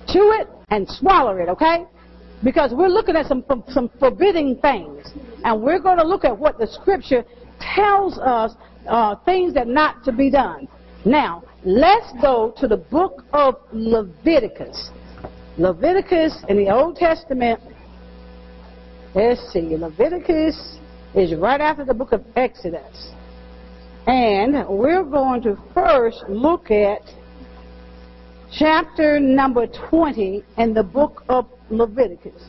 chew 0.08 0.34
it 0.40 0.48
and 0.72 0.90
swallow 0.90 1.38
it, 1.38 1.48
okay? 1.48 1.86
Because 2.44 2.72
we're 2.74 2.88
looking 2.88 3.16
at 3.16 3.28
some 3.28 3.44
some 3.68 3.90
forbidding 4.00 4.58
things, 4.58 5.12
and 5.44 5.62
we're 5.62 5.80
going 5.80 5.98
to 5.98 6.08
look 6.08 6.26
at 6.26 6.36
what 6.36 6.58
the 6.58 6.66
scripture 6.66 7.24
tells 7.76 8.18
us 8.18 8.54
uh, 8.88 9.16
things 9.26 9.54
that 9.54 9.68
not 9.68 10.04
to 10.06 10.12
be 10.12 10.32
done. 10.32 10.68
Now, 11.06 11.44
let's 11.64 12.12
go 12.22 12.54
to 12.58 12.68
the 12.68 12.78
book 12.78 13.24
of 13.34 13.56
Leviticus. 13.72 14.90
Leviticus 15.58 16.44
in 16.48 16.58
the 16.58 16.74
Old 16.74 16.96
Testament. 16.96 17.60
Let's 19.16 19.42
see, 19.52 19.76
Leviticus 19.76 20.78
is 21.16 21.34
right 21.34 21.60
after 21.60 21.84
the 21.84 21.96
book 21.96 22.12
of 22.12 22.24
Exodus. 22.36 23.12
And 24.06 24.68
we're 24.70 25.04
going 25.04 25.42
to 25.44 25.58
first 25.74 26.24
look 26.30 26.70
at 26.70 27.02
chapter 28.52 29.20
number 29.20 29.66
20 29.90 30.44
in 30.60 30.74
the 30.76 30.84
book 30.84 31.24
of 31.28 31.48
Leviticus. 31.72 32.44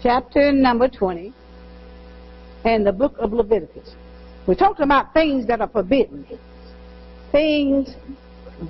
Chapter 0.00 0.52
number 0.52 0.88
20 0.88 1.32
in 2.64 2.84
the 2.84 2.92
book 2.92 3.16
of 3.18 3.32
Leviticus. 3.32 3.96
We're 4.46 4.54
talking 4.54 4.84
about 4.84 5.12
things 5.12 5.46
that 5.48 5.60
are 5.60 5.68
forbidden. 5.68 6.24
Things 7.32 7.96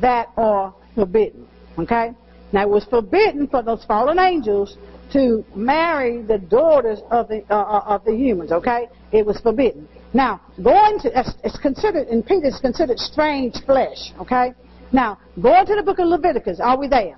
that 0.00 0.28
are 0.38 0.74
forbidden. 0.94 1.46
Okay? 1.78 2.12
Now, 2.52 2.62
it 2.62 2.68
was 2.68 2.84
forbidden 2.84 3.48
for 3.48 3.62
those 3.62 3.84
fallen 3.84 4.18
angels 4.18 4.76
to 5.12 5.44
marry 5.54 6.22
the 6.22 6.38
daughters 6.38 7.00
of 7.10 7.28
the 7.28 7.44
uh, 7.50 7.54
uh 7.54 7.84
of 7.86 8.04
the 8.04 8.14
humans. 8.14 8.52
Okay? 8.52 8.88
It 9.12 9.24
was 9.24 9.40
forbidden. 9.40 9.88
Now, 10.14 10.40
going 10.62 10.98
to 11.00 11.34
it's 11.44 11.58
considered 11.58 12.08
in 12.08 12.22
Peter 12.22 12.46
it's 12.46 12.60
considered 12.60 12.98
strange 12.98 13.54
flesh. 13.64 14.12
Okay? 14.20 14.52
Now, 14.92 15.18
going 15.40 15.66
to 15.66 15.74
the 15.74 15.82
book 15.82 15.98
of 15.98 16.08
Leviticus. 16.08 16.60
Are 16.60 16.78
we 16.78 16.88
there? 16.88 17.16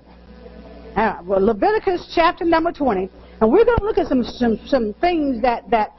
Uh, 0.95 1.19
well, 1.25 1.45
Leviticus 1.45 2.09
chapter 2.15 2.45
number 2.45 2.71
20, 2.71 3.09
and 3.41 3.51
we're 3.51 3.65
going 3.65 3.79
to 3.79 3.83
look 3.83 3.97
at 3.97 4.07
some 4.07 4.23
some, 4.23 4.57
some 4.65 4.93
things 5.01 5.41
that 5.41 5.69
that 5.69 5.91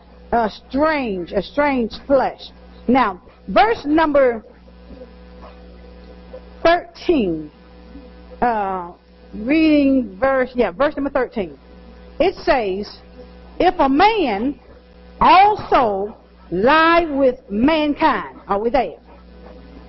strange, 0.69 1.33
a 1.33 1.43
strange 1.43 1.93
flesh. 2.07 2.41
Now, 2.89 3.23
verse 3.49 3.85
number 3.85 4.45
13, 6.63 7.51
uh, 8.41 8.93
reading 9.35 10.17
verse, 10.19 10.51
yeah, 10.55 10.71
verse 10.71 10.95
number 10.97 11.11
13. 11.11 11.59
It 12.19 12.35
says, 12.37 12.99
if 13.59 13.75
a 13.79 13.89
man 13.89 14.59
also 15.21 16.17
lie 16.51 17.05
with 17.05 17.37
mankind, 17.51 18.41
are 18.47 18.61
we 18.61 18.71
there? 18.71 18.99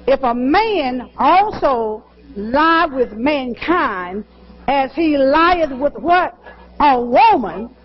If 0.08 0.24
a 0.24 0.34
man 0.34 1.10
also 1.18 2.04
lie 2.36 2.86
with 2.86 3.12
mankind 3.14 4.26
as 4.68 4.92
he 4.94 5.18
lieth 5.18 5.72
with 5.72 5.94
what? 5.96 6.36
A 6.80 7.00
woman, 7.00 7.76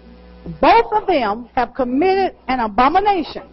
both 0.60 0.92
of 0.92 1.06
them 1.06 1.48
have 1.54 1.74
committed 1.74 2.36
an 2.48 2.60
abomination, 2.60 3.48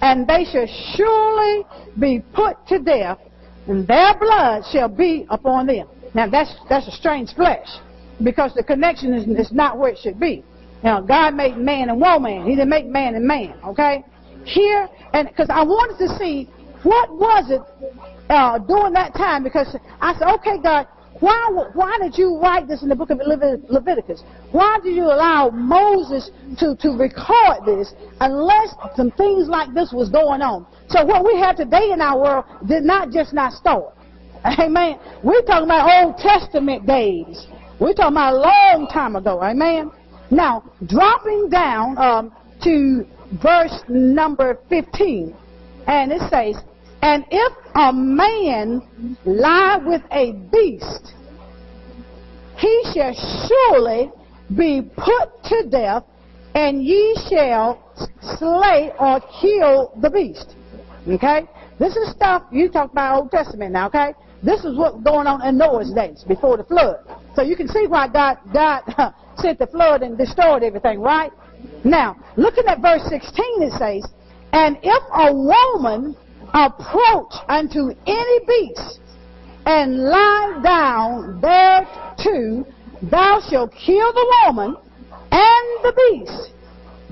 and 0.00 0.26
they 0.26 0.44
shall 0.44 0.66
surely 0.94 1.64
be 1.98 2.22
put 2.34 2.56
to 2.68 2.78
death, 2.78 3.18
and 3.66 3.86
their 3.86 4.16
blood 4.18 4.62
shall 4.72 4.88
be 4.88 5.26
upon 5.28 5.66
them. 5.66 5.88
Now 6.14 6.28
that's 6.28 6.54
that's 6.68 6.88
a 6.88 6.92
strange 6.92 7.34
flesh, 7.34 7.68
because 8.22 8.54
the 8.54 8.62
connection 8.62 9.14
is, 9.14 9.26
is 9.26 9.52
not 9.52 9.78
where 9.78 9.90
it 9.90 9.98
should 9.98 10.18
be. 10.18 10.44
Now 10.82 11.00
God 11.00 11.34
made 11.34 11.56
man 11.56 11.88
and 11.88 12.00
woman; 12.00 12.44
He 12.44 12.50
didn't 12.56 12.70
make 12.70 12.86
man 12.86 13.14
and 13.14 13.26
man. 13.26 13.54
Okay, 13.64 14.04
here 14.44 14.88
and 15.12 15.28
because 15.28 15.48
I 15.50 15.62
wanted 15.62 15.98
to 16.06 16.18
see 16.18 16.48
what 16.82 17.10
was 17.10 17.50
it 17.50 17.60
uh, 18.30 18.58
during 18.58 18.92
that 18.94 19.14
time, 19.14 19.44
because 19.44 19.76
I 20.00 20.14
said, 20.14 20.28
okay, 20.34 20.58
God, 20.62 20.86
why, 21.18 21.66
why 21.74 21.98
did 22.00 22.16
you 22.16 22.38
write 22.38 22.68
this 22.68 22.82
in 22.82 22.88
the 22.88 22.94
book 22.94 23.10
of 23.10 23.20
Leviticus? 23.20 24.22
Why 24.52 24.78
did 24.82 24.94
you 24.96 25.04
allow 25.04 25.50
Moses 25.50 26.30
to, 26.58 26.76
to 26.76 26.90
record 26.90 27.66
this 27.66 27.92
unless 28.20 28.74
some 28.96 29.10
things 29.10 29.48
like 29.48 29.74
this 29.74 29.92
was 29.92 30.08
going 30.08 30.40
on? 30.40 30.66
So 30.88 31.04
what 31.04 31.24
we 31.24 31.38
have 31.38 31.56
today 31.56 31.90
in 31.92 32.00
our 32.00 32.18
world 32.18 32.44
did 32.66 32.84
not 32.84 33.10
just 33.10 33.34
not 33.34 33.52
start. 33.52 33.94
Amen. 34.58 34.98
We're 35.22 35.42
talking 35.42 35.64
about 35.64 36.04
Old 36.04 36.16
Testament 36.16 36.86
days. 36.86 37.46
We're 37.78 37.92
talking 37.92 38.14
about 38.14 38.34
a 38.34 38.36
long 38.36 38.88
time 38.92 39.16
ago. 39.16 39.42
Amen. 39.42 39.90
Now, 40.30 40.64
dropping 40.86 41.50
down 41.50 41.98
um, 41.98 42.32
to 42.62 43.06
verse 43.42 43.82
number 43.88 44.58
15, 44.68 45.34
and 45.86 46.12
it 46.12 46.20
says, 46.30 46.62
and 47.02 47.24
if 47.30 47.52
a 47.74 47.92
man 47.92 49.16
lie 49.24 49.78
with 49.84 50.02
a 50.12 50.32
beast, 50.52 51.14
he 52.56 52.82
shall 52.94 53.14
surely 53.48 54.10
be 54.56 54.82
put 54.96 55.44
to 55.44 55.68
death, 55.70 56.04
and 56.54 56.82
ye 56.82 57.16
shall 57.28 57.82
slay 58.38 58.92
or 58.98 59.20
kill 59.40 59.92
the 60.00 60.10
beast. 60.10 60.54
Okay? 61.08 61.46
This 61.78 61.96
is 61.96 62.10
stuff 62.10 62.42
you 62.52 62.68
talk 62.70 62.92
about 62.92 63.16
Old 63.16 63.30
Testament 63.30 63.72
now, 63.72 63.86
okay? 63.86 64.12
This 64.42 64.64
is 64.64 64.76
what's 64.76 65.02
going 65.02 65.26
on 65.26 65.46
in 65.46 65.58
Noah's 65.58 65.92
days 65.92 66.24
before 66.26 66.56
the 66.56 66.64
flood. 66.64 66.96
So 67.34 67.42
you 67.42 67.56
can 67.56 67.68
see 67.68 67.86
why 67.86 68.08
God, 68.08 68.38
God 68.52 68.82
sent 69.36 69.58
the 69.58 69.66
flood 69.66 70.02
and 70.02 70.16
destroyed 70.16 70.62
everything, 70.62 71.00
right? 71.00 71.30
Now, 71.84 72.16
looking 72.36 72.64
at 72.66 72.80
verse 72.80 73.02
16, 73.08 73.62
it 73.62 73.72
says, 73.72 74.10
And 74.52 74.78
if 74.82 75.02
a 75.12 75.32
woman 75.32 76.16
approach 76.54 77.34
unto 77.48 77.90
any 78.06 78.40
beast 78.46 79.00
and 79.66 80.04
lie 80.04 80.60
down 80.64 81.40
thereto, 81.40 82.64
thou 83.10 83.40
shalt 83.50 83.72
kill 83.72 84.12
the 84.12 84.34
woman 84.46 84.74
and 85.30 85.84
the 85.84 85.92
beast. 85.96 86.52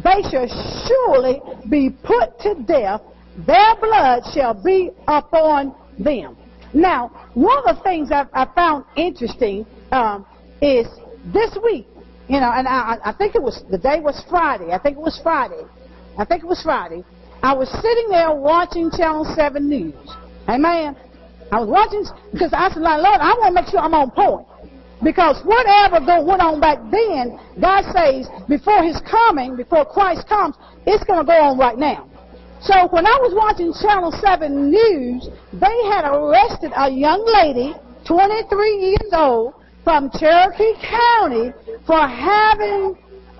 They 0.02 0.22
shall 0.30 0.48
surely 0.86 1.42
be 1.68 1.90
put 1.90 2.40
to 2.40 2.54
death. 2.66 3.02
Their 3.46 3.76
blood 3.76 4.22
shall 4.32 4.54
be 4.54 4.90
upon 5.06 5.74
them. 5.98 6.37
Now, 6.74 7.30
one 7.34 7.58
of 7.58 7.76
the 7.76 7.82
things 7.82 8.10
I've, 8.12 8.28
I 8.32 8.46
found 8.54 8.84
interesting 8.96 9.66
um, 9.90 10.26
is 10.60 10.86
this 11.32 11.56
week, 11.62 11.86
you 12.28 12.40
know, 12.40 12.52
and 12.52 12.68
I, 12.68 12.98
I 13.04 13.12
think 13.12 13.34
it 13.34 13.42
was 13.42 13.62
the 13.70 13.78
day 13.78 14.00
was 14.00 14.22
Friday. 14.28 14.72
I 14.72 14.78
think 14.78 14.96
it 14.96 15.02
was 15.02 15.18
Friday. 15.22 15.64
I 16.18 16.24
think 16.24 16.42
it 16.42 16.46
was 16.46 16.62
Friday. 16.62 17.04
I 17.42 17.54
was 17.54 17.70
sitting 17.70 18.08
there 18.10 18.34
watching 18.34 18.90
Channel 18.90 19.24
7 19.36 19.68
News. 19.68 19.94
Amen. 20.48 20.96
I 21.50 21.60
was 21.60 21.68
watching 21.68 22.04
because 22.32 22.52
I 22.52 22.68
said, 22.68 22.82
Lord, 22.82 23.20
I 23.20 23.32
want 23.38 23.54
to 23.54 23.62
make 23.62 23.70
sure 23.70 23.80
I'm 23.80 23.94
on 23.94 24.10
point. 24.10 24.46
Because 25.02 25.40
whatever 25.44 26.02
went 26.24 26.42
on 26.42 26.60
back 26.60 26.78
then, 26.90 27.38
God 27.60 27.86
says 27.94 28.26
before 28.48 28.82
His 28.82 29.00
coming, 29.08 29.56
before 29.56 29.86
Christ 29.86 30.28
comes, 30.28 30.56
it's 30.86 31.04
going 31.04 31.20
to 31.20 31.24
go 31.24 31.38
on 31.38 31.56
right 31.58 31.78
now. 31.78 32.07
So 32.60 32.88
when 32.90 33.06
I 33.06 33.16
was 33.22 33.32
watching 33.34 33.72
Channel 33.72 34.10
7 34.10 34.70
News, 34.70 35.28
they 35.52 35.78
had 35.94 36.10
arrested 36.10 36.72
a 36.74 36.90
young 36.90 37.22
lady, 37.24 37.74
23 38.04 38.76
years 38.78 39.12
old, 39.12 39.54
from 39.84 40.10
Cherokee 40.18 40.74
County 40.82 41.52
for 41.86 42.00
having 42.06 42.98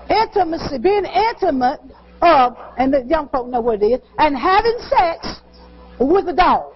intimacy, 0.09 0.79
being 0.79 1.05
intimate 1.05 1.81
of, 2.23 2.57
and 2.79 2.95
the 2.95 3.05
young 3.05 3.29
folk 3.29 3.49
know 3.49 3.61
what 3.61 3.83
it 3.83 3.87
is, 3.87 4.01
and 4.19 4.37
having 4.37 4.79
sex 4.89 5.41
with 5.99 6.29
a 6.29 6.33
dog. 6.33 6.73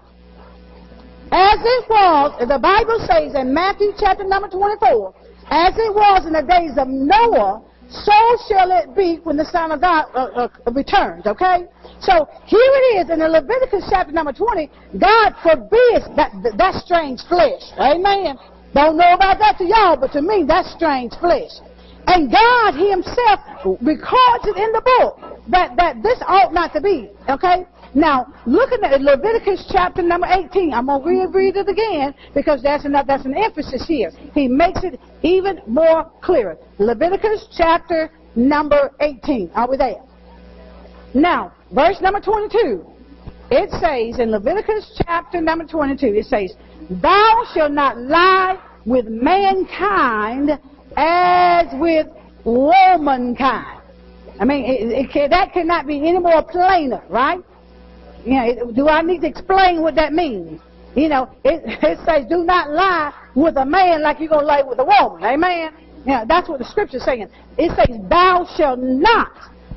As 1.30 1.58
it 1.62 1.88
was, 1.88 2.37
the 2.46 2.58
Bible 2.58 2.99
says 3.06 3.34
in 3.34 3.54
Matthew 3.54 3.92
chapter 3.99 4.25
number 4.25 4.49
24, 4.49 5.14
as 5.49 5.75
it 5.78 5.94
was 5.94 6.26
in 6.26 6.32
the 6.34 6.42
days 6.42 6.76
of 6.76 6.88
Noah, 6.88 7.62
so 7.92 8.16
shall 8.49 8.72
it 8.72 8.96
be 8.96 9.20
when 9.22 9.37
the 9.37 9.44
Son 9.44 9.70
of 9.70 9.80
God 9.80 10.06
uh, 10.14 10.49
uh, 10.49 10.72
returns, 10.72 11.26
okay? 11.26 11.68
So 12.00 12.26
here 12.46 12.58
it 12.58 13.04
is 13.04 13.11
in 13.11 13.18
the 13.20 13.28
Leviticus 13.28 13.84
chapter 13.90 14.12
number 14.12 14.32
20, 14.32 14.70
God 14.99 15.34
forbids 15.42 16.08
that, 16.16 16.32
that 16.56 16.75
strange 16.82 17.20
flesh. 17.28 17.61
Amen. 17.78 18.38
Don't 18.72 18.96
know 18.96 19.12
about 19.12 19.38
that 19.38 19.58
to 19.58 19.64
y'all, 19.64 19.96
but 20.00 20.12
to 20.12 20.22
me, 20.22 20.44
that's 20.49 20.72
strange 20.72 21.12
flesh. 21.20 21.52
And 22.06 22.32
God 22.32 22.72
Himself 22.75 23.40
records 23.80 24.44
it 24.49 24.56
in 24.56 24.72
the 24.72 24.82
book 24.99 25.20
that, 25.49 25.76
that 25.76 26.02
this 26.02 26.18
ought 26.26 26.52
not 26.52 26.72
to 26.72 26.80
be. 26.80 27.11
Okay? 27.28 27.66
Now, 27.94 28.32
looking 28.46 28.82
at 28.84 29.02
Leviticus 29.02 29.66
chapter 29.70 30.02
number 30.02 30.26
18, 30.26 30.72
I'm 30.72 30.87
going 30.87 31.02
to 31.02 31.26
reread 31.26 31.56
it 31.56 31.68
again 31.68 32.14
because 32.34 32.62
that's 32.62 32.87
an, 32.87 32.92
that's 32.92 33.26
an 33.26 33.37
emphasis 33.37 33.84
here. 33.87 34.11
He 34.34 34.49
makes 34.49 34.82
it 34.82 34.99
even 35.22 35.61
more 35.66 36.11
clear. 36.22 36.56
Leviticus 36.78 37.49
chapter 37.54 38.11
number 38.34 38.90
18. 39.00 39.50
Are 39.54 39.68
we 39.68 39.76
there? 39.76 40.02
Now, 41.12 41.52
verse 41.72 42.00
number 42.00 42.20
22. 42.20 42.87
It 43.50 43.70
says 43.72 44.18
in 44.18 44.30
Leviticus 44.30 44.99
chapter 45.04 45.42
number 45.42 45.66
22, 45.66 46.06
it 46.06 46.25
says, 46.25 46.54
Thou 47.02 47.44
shalt 47.52 47.72
not 47.72 47.99
lie 47.99 48.58
with 48.87 49.06
mankind 49.06 50.58
as 50.96 51.66
with 51.75 52.06
womankind. 52.44 53.82
I 54.40 54.46
mean, 54.46 54.64
it, 54.64 55.11
it 55.14 55.30
that 55.30 55.52
cannot 55.52 55.87
be 55.87 56.08
any 56.08 56.18
more 56.18 56.42
plainer, 56.42 57.02
right? 57.11 57.44
You 58.25 58.35
know, 58.35 58.73
do 58.73 58.88
I 58.88 59.02
need 59.02 59.21
to 59.23 59.26
explain 59.26 59.83
what 59.83 59.95
that 59.97 60.12
means? 60.12 60.61
You 60.95 61.09
know, 61.09 61.31
it, 61.45 61.62
it 61.83 61.99
says, 62.05 62.26
do 62.29 62.45
not 62.45 62.71
lie 62.71 63.12
with 63.35 63.57
a 63.57 63.64
man 63.64 64.02
like 64.02 64.21
you're 64.21 64.29
going 64.29 64.43
to 64.43 64.47
lie 64.47 64.62
with 64.62 64.79
a 64.79 64.85
woman. 64.85 65.25
Amen? 65.25 65.73
Yeah, 66.07 66.25
that's 66.25 66.49
what 66.49 66.59
the 66.59 66.64
scripture's 66.64 67.05
saying. 67.05 67.29
It 67.57 67.73
says, 67.76 67.97
thou 68.09 68.47
shalt 68.57 68.81
not 68.81 69.33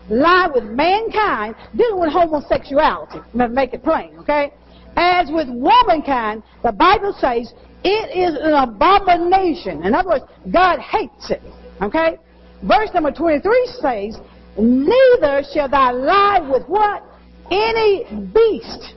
lie 0.10 0.50
with 0.54 0.64
mankind 0.64 1.56
dealing 1.76 2.00
with 2.00 2.12
homosexuality. 2.12 3.20
Make 3.34 3.74
it 3.74 3.84
plain, 3.84 4.18
okay? 4.20 4.54
As 4.98 5.30
with 5.30 5.48
womankind, 5.50 6.44
the 6.64 6.72
Bible 6.72 7.16
says 7.20 7.54
it 7.84 8.18
is 8.18 8.36
an 8.42 8.54
abomination. 8.54 9.84
In 9.84 9.94
other 9.94 10.10
words, 10.10 10.26
God 10.52 10.80
hates 10.80 11.30
it. 11.30 11.42
Okay? 11.82 12.18
Verse 12.64 12.90
number 12.94 13.12
23 13.12 13.70
says, 13.80 14.18
Neither 14.58 15.44
shall 15.54 15.70
thou 15.70 15.94
lie 15.94 16.40
with 16.40 16.66
what? 16.68 17.04
Any 17.52 18.06
beast 18.34 18.94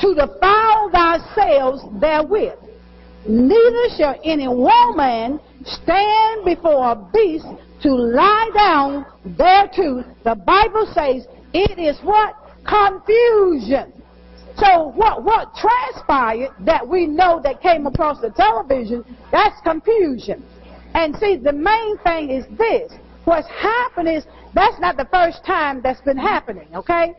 to 0.00 0.14
defile 0.14 0.90
thyself 0.90 1.80
therewith. 2.00 2.58
Neither 3.28 3.96
shall 3.96 4.18
any 4.24 4.48
woman 4.48 5.40
stand 5.64 6.44
before 6.44 6.92
a 6.92 7.10
beast 7.12 7.46
to 7.82 7.94
lie 7.94 8.50
down 8.54 9.06
thereto. 9.36 10.04
The 10.24 10.34
Bible 10.34 10.90
says 10.94 11.26
it 11.52 11.78
is 11.78 11.98
what? 12.02 12.34
Confusion. 12.66 13.92
So 14.56 14.92
what, 14.96 15.22
what 15.22 15.54
transpired 15.54 16.50
that 16.60 16.86
we 16.86 17.06
know 17.06 17.40
that 17.44 17.60
came 17.60 17.86
across 17.86 18.20
the 18.20 18.30
television, 18.30 19.04
that's 19.30 19.60
confusion. 19.62 20.44
And 20.94 21.14
see, 21.16 21.36
the 21.36 21.52
main 21.52 21.98
thing 21.98 22.30
is 22.30 22.44
this. 22.56 22.92
What's 23.24 23.48
happened 23.48 24.08
is 24.08 24.24
that's 24.54 24.80
not 24.80 24.96
the 24.96 25.06
first 25.12 25.44
time 25.44 25.80
that's 25.82 26.00
been 26.00 26.16
happening, 26.16 26.68
okay? 26.74 27.14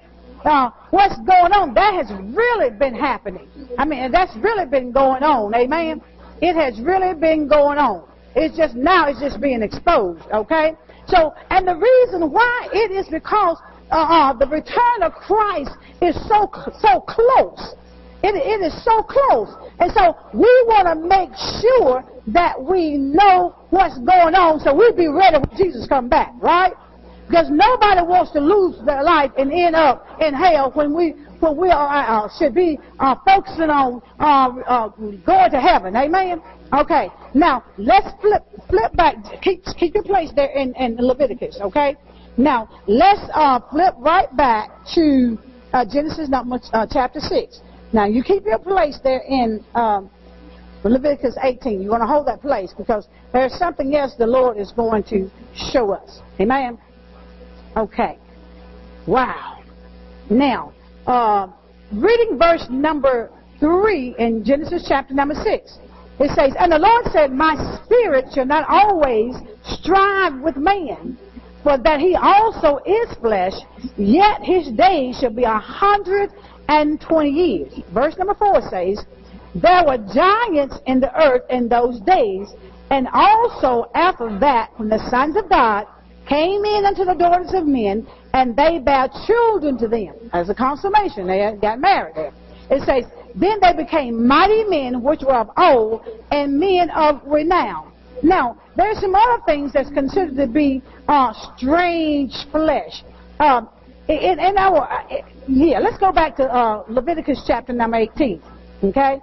Uh, 0.46 0.70
what's 0.92 1.18
going 1.18 1.52
on, 1.52 1.74
that 1.74 1.94
has 1.94 2.10
really 2.36 2.70
been 2.70 2.96
happening. 2.96 3.48
I 3.78 3.86
mean, 3.86 4.12
that's 4.12 4.36
really 4.38 4.66
been 4.66 4.92
going 4.92 5.24
on, 5.24 5.54
amen? 5.54 6.02
It 6.42 6.56
has 6.56 6.80
really 6.80 7.14
been 7.14 7.48
going 7.48 7.78
on. 7.78 8.08
It's 8.36 8.56
just 8.56 8.76
now 8.76 9.08
it's 9.08 9.20
just 9.20 9.42
being 9.42 9.62
exposed, 9.62 10.22
okay? 10.34 10.74
So, 11.08 11.34
and 11.50 11.68
the 11.68 11.76
reason 11.76 12.32
why 12.32 12.70
it 12.72 12.92
is 12.92 13.08
because 13.10 13.58
uh, 13.92 13.96
uh, 13.96 14.34
the 14.34 14.48
return 14.48 15.02
of 15.02 15.14
Christ 15.14 15.72
is 16.02 16.16
so 16.28 16.50
so 16.80 17.02
close. 17.02 17.76
It, 18.22 18.36
it 18.36 18.62
is 18.62 18.84
so 18.84 19.02
close. 19.02 19.50
And 19.80 19.92
so 19.94 20.16
we 20.34 20.50
want 20.68 20.88
to 20.88 20.96
make 20.96 21.32
sure 21.62 22.04
that 22.28 22.62
we 22.62 22.98
know 22.98 23.56
what's 23.70 23.98
going 24.00 24.36
on 24.36 24.60
so 24.60 24.76
we'll 24.76 24.96
be 24.96 25.08
ready 25.08 25.38
when 25.38 25.58
Jesus 25.58 25.88
come 25.88 26.10
back, 26.10 26.34
right? 26.40 26.74
Because 27.30 27.48
nobody 27.52 28.02
wants 28.02 28.32
to 28.32 28.40
lose 28.40 28.84
their 28.86 29.04
life 29.04 29.32
and 29.38 29.54
end 29.54 29.76
up 29.76 30.04
in 30.20 30.34
hell 30.34 30.72
when 30.74 30.96
we 30.96 31.12
when 31.40 31.56
we 31.56 31.70
are, 31.70 31.88
uh, 31.88 32.26
uh 32.26 32.30
should 32.40 32.56
be 32.56 32.80
uh, 33.00 33.16
focusing 33.24 33.70
on 33.70 34.02
uh, 34.20 34.50
uh, 34.66 34.90
going 35.26 35.52
to 35.52 35.62
heaven. 35.62 35.96
Amen. 35.96 36.42
Okay. 36.74 37.10
Now 37.36 37.64
let's 37.78 38.10
flip 38.20 38.42
flip 38.68 38.96
back. 38.96 39.16
Keep 39.44 39.64
keep 39.78 39.94
your 39.94 40.04
place 40.04 40.32
there 40.36 40.50
in, 40.50 40.74
in 40.76 40.98
Leviticus. 40.98 41.60
Okay. 41.62 41.96
Now 42.36 42.68
let's 42.88 43.22
uh, 43.34 43.60
flip 43.70 43.94
right 44.00 44.36
back 44.36 44.72
to 44.96 45.38
Genesis 45.94 46.30
number 46.30 46.60
uh 46.74 46.88
chapter 46.90 47.20
six. 47.20 47.62
Now 47.94 48.06
you 48.06 48.24
keep 48.24 48.44
your 48.46 48.60
place 48.60 49.00
there 49.04 49.22
in 49.28 49.64
um, 49.76 50.10
Leviticus 50.84 51.36
18. 51.42 51.82
You're 51.82 51.90
going 51.90 52.02
to 52.02 52.08
hold 52.08 52.28
that 52.28 52.42
place 52.42 52.74
because 52.76 53.08
there's 53.34 53.54
something 53.54 53.96
else 53.96 54.16
the 54.18 54.28
Lord 54.28 54.58
is 54.58 54.72
going 54.72 55.04
to 55.06 55.30
show 55.54 55.92
us. 55.92 56.22
Amen. 56.40 56.80
Okay. 57.78 58.18
Wow. 59.08 59.60
Now, 60.30 60.74
uh, 61.08 61.48
reading 61.92 62.38
verse 62.38 62.66
number 62.70 63.32
3 63.60 64.16
in 64.20 64.44
Genesis 64.44 64.86
chapter 64.88 65.14
number 65.14 65.36
6. 65.36 65.80
It 66.20 66.32
says, 66.36 66.54
And 66.60 66.72
the 66.72 66.80
Lord 66.80 67.06
said, 67.12 67.32
My 67.32 67.56
spirit 67.84 68.26
shall 68.34 68.46
not 68.46 68.66
always 68.68 69.36
strive 69.64 70.42
with 70.42 70.58
man, 70.58 71.18
for 71.64 71.78
that 71.78 72.00
he 72.00 72.16
also 72.16 72.80
is 72.86 73.16
flesh, 73.22 73.54
yet 73.98 74.42
his 74.44 74.70
days 74.72 75.18
shall 75.20 75.34
be 75.34 75.44
a 75.44 75.58
hundred 75.58 76.32
and 76.68 77.00
twenty 77.02 77.32
years. 77.32 77.74
Verse 77.94 78.18
number 78.18 78.36
4 78.36 78.62
says, 78.70 79.06
There 79.56 79.84
were 79.88 79.98
giants 80.14 80.78
in 80.86 81.00
the 81.00 81.12
earth 81.20 81.44
in 81.50 81.70
those 81.70 82.00
days, 82.02 82.50
and 82.92 83.08
also 83.14 83.90
after 83.96 84.38
that, 84.40 84.72
when 84.78 84.90
the 84.90 85.00
sons 85.10 85.38
of 85.38 85.50
God 85.50 85.88
came 86.30 86.64
in 86.64 86.86
unto 86.86 87.04
the 87.04 87.16
daughters 87.16 87.54
of 87.54 87.66
men, 87.66 88.08
and 88.34 88.56
they 88.56 88.80
bare 88.80 89.10
children 89.26 89.78
to 89.80 89.88
them. 89.88 90.14
As 90.32 90.50
a 90.50 90.56
consummation, 90.56 91.28
they 91.28 91.58
got 91.60 91.80
married 91.80 92.16
there. 92.16 92.32
It 92.70 92.84
says, 92.86 93.12
Then 93.36 93.60
they 93.62 93.74
became 93.74 94.28
mighty 94.28 94.64
men 94.66 95.02
which 95.02 95.22
were 95.22 95.36
of 95.36 95.50
old, 95.58 96.02
and 96.32 96.60
men 96.60 96.92
of 96.92 97.22
renown. 97.26 97.92
Now, 98.22 98.62
there's 98.76 99.00
some 99.00 99.16
other 99.16 99.42
things 99.46 99.74
that's 99.74 99.90
considered 99.90 100.36
to 100.38 100.48
be 100.48 100.84
uh, 101.08 101.34
strange 101.56 102.34
flesh. 102.52 103.04
Uh, 103.40 103.62
in, 104.08 104.40
in 104.40 104.58
our, 104.58 104.92
uh, 104.92 105.22
yeah, 105.48 105.80
let's 105.80 105.98
go 105.98 106.12
back 106.12 106.36
to 106.38 106.44
uh, 106.44 106.84
Leviticus 106.90 107.44
chapter 107.48 107.74
number 107.74 107.98
18. 107.98 108.42
Okay? 108.84 109.20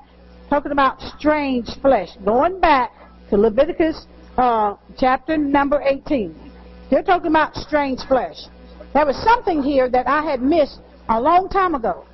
Talking 0.49 0.73
about 0.73 1.01
strange 1.19 1.69
flesh. 1.83 2.09
Going 2.25 2.61
back 2.61 2.93
to 3.31 3.37
Leviticus 3.37 4.07
uh, 4.37 4.75
chapter 4.99 5.37
number 5.37 5.83
18. 5.83 6.46
They're 6.91 7.03
talking 7.03 7.31
about 7.31 7.55
strange 7.57 8.01
flesh. 8.09 8.37
There 8.95 9.07
was 9.07 9.17
something 9.25 9.63
here 9.63 9.89
that 9.91 10.07
I 10.07 10.23
had 10.23 10.41
missed 10.41 10.81
a 11.09 11.21
long 11.21 11.49
time 11.49 11.75
ago. 11.75 12.05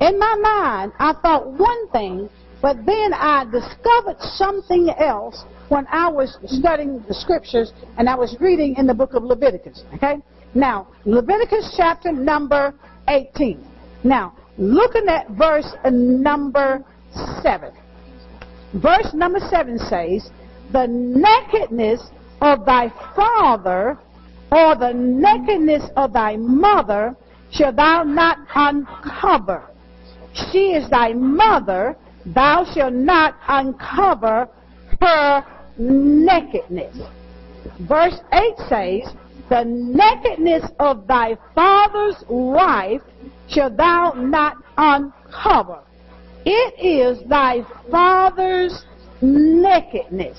In 0.00 0.18
my 0.18 0.34
mind, 0.36 0.92
I 0.98 1.12
thought 1.22 1.46
one 1.46 1.88
thing, 1.90 2.28
but 2.60 2.76
then 2.84 3.12
I 3.14 3.44
discovered 3.44 4.20
something 4.20 4.90
else 4.98 5.44
when 5.68 5.86
I 5.90 6.08
was 6.08 6.38
studying 6.46 7.04
the 7.08 7.14
scriptures 7.14 7.72
and 7.98 8.08
I 8.08 8.14
was 8.14 8.36
reading 8.40 8.76
in 8.76 8.86
the 8.86 8.94
book 8.94 9.14
of 9.14 9.22
Leviticus. 9.22 9.84
Okay? 9.94 10.16
Now, 10.54 10.88
Leviticus 11.04 11.74
chapter 11.76 12.12
number 12.12 12.74
18. 13.08 13.64
Now, 14.04 14.34
looking 14.58 15.08
at 15.08 15.28
verse 15.30 15.70
number 15.90 16.84
7. 17.42 17.72
Verse 18.74 19.12
number 19.14 19.38
7 19.38 19.78
says, 19.78 20.30
The 20.72 20.86
nakedness 20.88 22.02
of 22.40 22.64
thy 22.66 22.90
father 23.14 23.98
or 24.50 24.76
the 24.76 24.92
nakedness 24.94 25.84
of 25.96 26.12
thy 26.12 26.36
mother 26.36 27.16
shall 27.50 27.72
thou 27.72 28.02
not 28.02 28.38
uncover. 28.54 29.62
She 30.32 30.72
is 30.72 30.88
thy 30.90 31.12
mother, 31.12 31.96
thou 32.26 32.64
shalt 32.72 32.92
not 32.92 33.36
uncover 33.48 34.48
her 35.00 35.44
nakedness. 35.78 36.96
Verse 37.80 38.18
8 38.32 38.54
says, 38.68 39.14
The 39.48 39.64
nakedness 39.64 40.70
of 40.78 41.06
thy 41.06 41.36
father's 41.54 42.22
wife 42.28 43.02
shall 43.48 43.74
thou 43.74 44.12
not 44.16 44.56
uncover. 44.76 45.80
It 46.44 46.74
is 46.78 47.26
thy 47.28 47.62
father's 47.90 48.84
nakedness. 49.20 50.38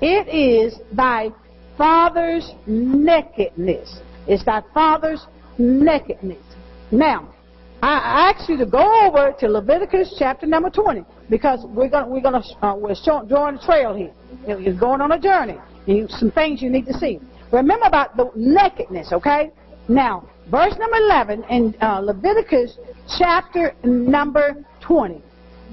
It 0.00 0.28
is 0.28 0.78
thy 0.92 1.30
father's 1.78 2.52
nakedness. 2.66 4.00
It's 4.26 4.44
thy 4.44 4.62
father's 4.74 5.26
nakedness. 5.56 6.42
Now, 6.90 7.32
I 7.80 8.32
ask 8.34 8.48
you 8.48 8.56
to 8.58 8.66
go 8.66 9.06
over 9.06 9.32
to 9.38 9.48
Leviticus 9.48 10.16
chapter 10.18 10.46
number 10.46 10.68
20 10.68 11.04
because 11.30 11.64
we're 11.68 11.88
going 11.88 12.10
we're 12.10 12.20
going 12.20 12.42
to 12.42 12.66
uh, 12.66 12.74
we're 12.74 12.94
drawing 13.28 13.56
a 13.56 13.64
trail 13.64 13.94
here. 13.94 14.12
You're 14.46 14.78
going 14.78 15.00
on 15.00 15.12
a 15.12 15.20
journey. 15.20 15.58
You, 15.86 16.06
some 16.08 16.32
things 16.32 16.60
you 16.60 16.70
need 16.70 16.86
to 16.86 16.94
see. 16.94 17.20
Remember 17.52 17.86
about 17.86 18.16
the 18.16 18.30
nakedness, 18.34 19.12
okay? 19.12 19.52
Now, 19.88 20.28
verse 20.50 20.74
number 20.78 20.96
11 20.96 21.44
in 21.44 21.74
uh, 21.80 22.00
Leviticus 22.00 22.76
chapter 23.16 23.74
number 23.84 24.64
20. 24.80 25.22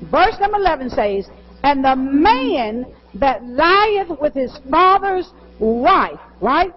Verse 0.09 0.35
number 0.39 0.57
11 0.57 0.91
says, 0.91 1.27
And 1.65 1.83
the 1.83 1.95
man 1.95 2.85
that 3.15 3.43
lieth 3.43 4.19
with 4.21 4.35
his 4.35 4.55
father's 4.69 5.31
wife, 5.57 6.19
right, 6.39 6.71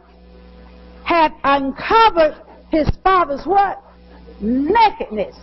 had 1.05 1.31
uncovered 1.45 2.35
his 2.71 2.89
father's 3.05 3.45
what? 3.45 3.83
Nakedness. 4.41 5.37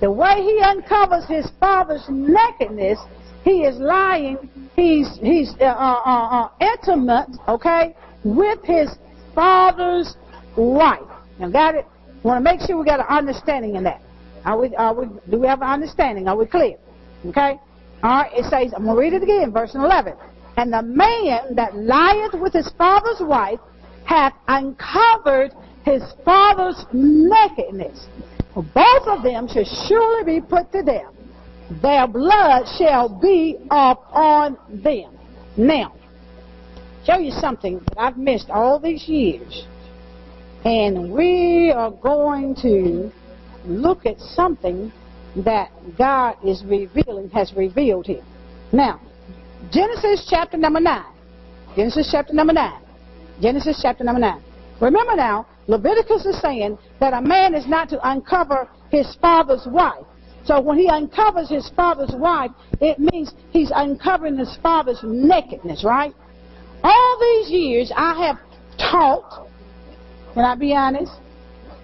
The 0.00 0.08
way 0.08 0.34
he 0.36 0.60
uncovers 0.62 1.26
his 1.26 1.50
father's 1.58 2.04
nakedness, 2.08 3.00
he 3.42 3.62
is 3.62 3.76
lying, 3.78 4.48
he's, 4.76 5.18
he's 5.20 5.52
uh, 5.60 5.64
uh, 5.64 6.02
uh, 6.06 6.44
uh 6.44 6.48
intimate, 6.60 7.36
okay, 7.48 7.96
with 8.22 8.62
his 8.62 8.88
father's 9.34 10.14
wife. 10.56 11.00
Now, 11.40 11.50
got 11.50 11.74
it? 11.74 11.86
want 12.22 12.38
to 12.38 12.52
make 12.52 12.60
sure 12.60 12.78
we 12.78 12.84
got 12.84 13.00
an 13.00 13.06
understanding 13.08 13.74
in 13.74 13.82
that. 13.82 14.00
Are 14.44 14.56
we, 14.56 14.76
are 14.76 14.94
we, 14.94 15.06
do 15.28 15.40
we 15.40 15.48
have 15.48 15.60
an 15.62 15.68
understanding? 15.70 16.28
Are 16.28 16.36
we 16.36 16.46
clear? 16.46 16.76
Okay? 17.26 17.58
All 18.02 18.10
right, 18.10 18.32
it 18.34 18.44
says, 18.44 18.72
I'm 18.76 18.84
going 18.84 18.96
to 18.96 19.00
read 19.00 19.12
it 19.14 19.22
again, 19.22 19.52
verse 19.52 19.74
11. 19.74 20.14
And 20.56 20.72
the 20.72 20.82
man 20.82 21.54
that 21.54 21.74
lieth 21.76 22.40
with 22.40 22.52
his 22.52 22.70
father's 22.78 23.20
wife 23.20 23.60
hath 24.04 24.34
uncovered 24.48 25.52
his 25.84 26.02
father's 26.24 26.84
nakedness. 26.92 28.06
For 28.54 28.62
Both 28.62 29.06
of 29.06 29.22
them 29.22 29.48
shall 29.48 29.64
surely 29.88 30.40
be 30.40 30.46
put 30.46 30.72
to 30.72 30.82
death. 30.82 31.12
Their 31.82 32.06
blood 32.06 32.66
shall 32.78 33.08
be 33.08 33.58
upon 33.70 34.56
them. 34.70 35.18
Now, 35.56 35.94
show 37.04 37.18
you 37.18 37.32
something 37.32 37.80
that 37.80 37.98
I've 37.98 38.16
missed 38.16 38.50
all 38.50 38.78
these 38.78 39.08
years. 39.08 39.66
And 40.64 41.12
we 41.12 41.72
are 41.72 41.90
going 41.90 42.54
to 42.62 43.10
look 43.64 44.06
at 44.06 44.18
something 44.20 44.92
that 45.44 45.70
God 45.98 46.36
is 46.44 46.64
revealing, 46.64 47.28
has 47.30 47.52
revealed 47.54 48.06
him. 48.06 48.24
Now, 48.72 49.00
Genesis 49.70 50.26
chapter 50.28 50.56
number 50.56 50.80
9. 50.80 51.04
Genesis 51.76 52.08
chapter 52.10 52.32
number 52.32 52.52
9. 52.52 52.82
Genesis 53.40 53.78
chapter 53.82 54.04
number 54.04 54.20
9. 54.20 54.42
Remember 54.80 55.14
now, 55.14 55.46
Leviticus 55.66 56.24
is 56.26 56.40
saying 56.40 56.78
that 57.00 57.12
a 57.12 57.20
man 57.20 57.54
is 57.54 57.66
not 57.66 57.88
to 57.90 58.10
uncover 58.10 58.68
his 58.90 59.16
father's 59.20 59.66
wife. 59.66 60.04
So 60.44 60.60
when 60.60 60.78
he 60.78 60.88
uncovers 60.88 61.48
his 61.48 61.70
father's 61.74 62.14
wife, 62.14 62.52
it 62.80 62.98
means 62.98 63.34
he's 63.50 63.72
uncovering 63.74 64.38
his 64.38 64.56
father's 64.62 65.00
nakedness, 65.02 65.82
right? 65.84 66.14
All 66.84 67.18
these 67.20 67.50
years 67.50 67.90
I 67.96 68.26
have 68.26 68.38
taught, 68.78 69.48
can 70.34 70.44
I 70.44 70.54
be 70.54 70.72
honest, 70.72 71.12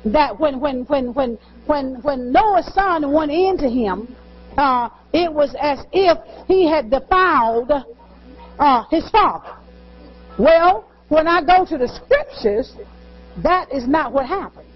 that 0.04 0.38
when 0.38 0.60
when 0.60 0.84
when 0.84 1.12
when 1.12 1.38
when 1.66 2.02
when 2.02 2.32
Noah's 2.32 2.72
son 2.74 3.12
went 3.12 3.30
into 3.30 3.68
him, 3.68 4.14
uh, 4.56 4.88
it 5.12 5.32
was 5.32 5.54
as 5.60 5.78
if 5.92 6.18
he 6.46 6.68
had 6.68 6.90
defiled 6.90 7.70
uh, 8.58 8.84
his 8.90 9.08
father. 9.10 9.56
Well, 10.38 10.90
when 11.08 11.28
I 11.28 11.42
go 11.42 11.64
to 11.66 11.78
the 11.78 11.88
scriptures, 11.88 12.74
that 13.42 13.72
is 13.72 13.86
not 13.86 14.12
what 14.12 14.26
happened. 14.26 14.68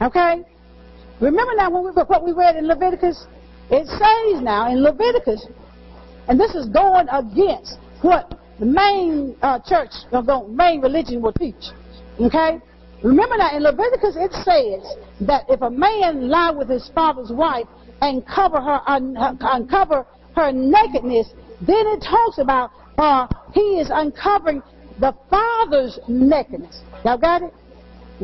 Okay? 0.00 0.44
Remember 1.20 1.52
now 1.56 1.70
when 1.70 1.84
we, 1.84 1.90
what 1.90 2.24
we 2.24 2.32
read 2.32 2.56
in 2.56 2.66
Leviticus? 2.66 3.26
It 3.70 3.86
says 3.86 4.42
now 4.42 4.70
in 4.70 4.82
Leviticus, 4.82 5.46
and 6.28 6.38
this 6.38 6.54
is 6.54 6.66
going 6.66 7.08
against 7.08 7.78
what 8.02 8.38
the 8.60 8.66
main 8.66 9.36
uh, 9.42 9.58
church, 9.66 9.90
the 10.12 10.46
main 10.48 10.80
religion 10.80 11.20
will 11.20 11.32
teach. 11.32 11.72
Okay? 12.20 12.60
Remember 13.06 13.36
now 13.36 13.56
in 13.56 13.62
Leviticus 13.62 14.16
it 14.16 14.32
says 14.32 14.96
that 15.20 15.44
if 15.48 15.62
a 15.62 15.70
man 15.70 16.28
lie 16.28 16.50
with 16.50 16.68
his 16.68 16.90
father's 16.92 17.30
wife 17.30 17.68
and 18.00 18.26
cover 18.26 18.60
her, 18.60 18.80
un, 18.88 19.16
uh, 19.16 19.32
uncover 19.42 20.04
her 20.34 20.50
nakedness, 20.50 21.28
then 21.60 21.86
it 21.86 22.02
talks 22.02 22.38
about 22.38 22.72
uh, 22.98 23.28
he 23.54 23.78
is 23.78 23.90
uncovering 23.94 24.60
the 24.98 25.14
father's 25.30 26.00
nakedness. 26.08 26.80
Y'all 27.04 27.16
got 27.16 27.42
it? 27.42 27.54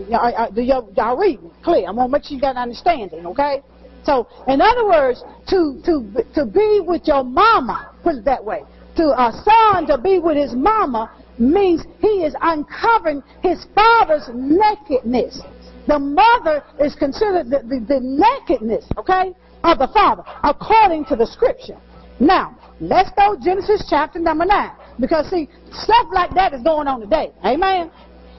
Y'all, 0.09 0.17
uh, 0.17 0.49
uh, 0.49 0.61
y'all, 0.61 0.93
y'all 0.97 1.17
read 1.17 1.41
me 1.41 1.51
clear. 1.63 1.87
I'm 1.87 1.95
gonna 1.95 2.09
make 2.09 2.25
sure 2.25 2.35
you 2.35 2.41
got 2.41 2.57
an 2.57 2.63
understanding, 2.63 3.25
okay? 3.25 3.63
So, 4.03 4.27
in 4.49 4.61
other 4.61 4.85
words, 4.85 5.23
to 5.51 5.81
to 5.85 6.25
to 6.35 6.45
be 6.45 6.83
with 6.85 7.07
your 7.07 7.23
mama, 7.23 7.95
put 8.03 8.17
it 8.17 8.25
that 8.25 8.45
way, 8.45 8.65
to 8.97 9.05
a 9.05 9.31
son 9.45 9.87
to 9.87 9.97
be 9.97 10.19
with 10.19 10.37
his 10.37 10.55
mama 10.57 11.09
means 11.39 11.85
he 12.01 12.25
is 12.25 12.35
uncovering 12.41 13.23
his 13.43 13.67
father's 13.75 14.29
nakedness. 14.33 15.41
The 15.87 15.99
mother 15.99 16.63
is 16.79 16.95
considered 16.95 17.51
the, 17.51 17.61
the, 17.61 17.85
the 17.87 18.01
nakedness, 18.01 18.85
okay, 18.99 19.35
of 19.65 19.79
the 19.79 19.89
father, 19.89 20.23
according 20.45 21.07
to 21.07 21.17
the 21.17 21.27
scripture. 21.27 21.79
Now, 22.21 22.57
let's 22.81 23.11
go 23.17 23.37
Genesis 23.43 23.85
chapter 23.89 24.19
number 24.19 24.45
9. 24.45 24.71
Because, 25.01 25.29
see, 25.31 25.49
stuff 25.73 26.07
like 26.13 26.35
that 26.35 26.53
is 26.53 26.63
going 26.63 26.87
on 26.87 27.01
today. 27.01 27.33
Amen? 27.45 27.91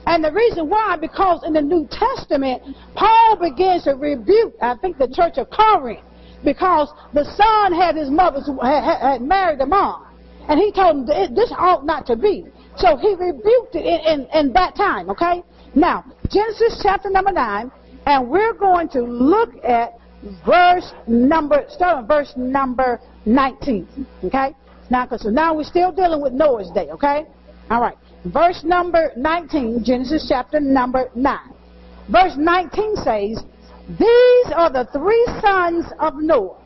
And 0.06 0.22
the 0.22 0.32
reason 0.32 0.68
why, 0.68 0.96
because 1.00 1.44
in 1.46 1.52
the 1.52 1.62
New 1.62 1.88
Testament, 1.90 2.62
Paul 2.94 3.38
begins 3.40 3.84
to 3.84 3.92
rebuke, 3.92 4.54
I 4.60 4.76
think, 4.76 4.98
the 4.98 5.08
church 5.08 5.38
of 5.38 5.48
Corinth, 5.50 6.04
because 6.44 6.92
the 7.12 7.24
son 7.36 7.72
had 7.72 7.96
his 7.96 8.10
mother's, 8.10 8.48
had, 8.62 9.22
married 9.22 9.60
a 9.60 9.66
mom. 9.66 10.06
And 10.48 10.60
he 10.60 10.72
told 10.72 11.08
him 11.08 11.34
this 11.34 11.52
ought 11.56 11.86
not 11.86 12.06
to 12.06 12.16
be. 12.16 12.46
So 12.76 12.96
he 12.96 13.14
rebuked 13.14 13.74
it 13.74 13.84
in, 13.84 14.20
in, 14.20 14.26
in 14.34 14.52
that 14.54 14.74
time, 14.74 15.08
okay? 15.10 15.42
Now, 15.74 16.04
Genesis 16.30 16.80
chapter 16.82 17.10
number 17.10 17.32
9, 17.32 17.70
and 18.06 18.28
we're 18.28 18.54
going 18.54 18.88
to 18.90 19.02
look 19.02 19.52
at 19.64 19.94
verse 20.46 20.92
number, 21.06 21.64
start 21.68 22.06
verse 22.08 22.32
number 22.36 23.00
19, 23.26 24.06
okay? 24.24 24.54
Now, 24.90 25.08
so 25.16 25.30
now 25.30 25.54
we're 25.54 25.64
still 25.64 25.92
dealing 25.92 26.20
with 26.20 26.32
Noah's 26.32 26.70
day, 26.70 26.88
okay? 26.90 27.26
All 27.70 27.80
right. 27.80 27.96
Verse 28.26 28.62
number 28.64 29.12
19, 29.16 29.84
Genesis 29.84 30.26
chapter 30.28 30.60
number 30.60 31.10
9. 31.14 31.38
Verse 32.10 32.34
19 32.36 32.96
says, 32.96 33.42
These 33.98 34.52
are 34.54 34.70
the 34.70 34.88
three 34.92 35.26
sons 35.40 35.86
of 35.98 36.14
Noah, 36.16 36.58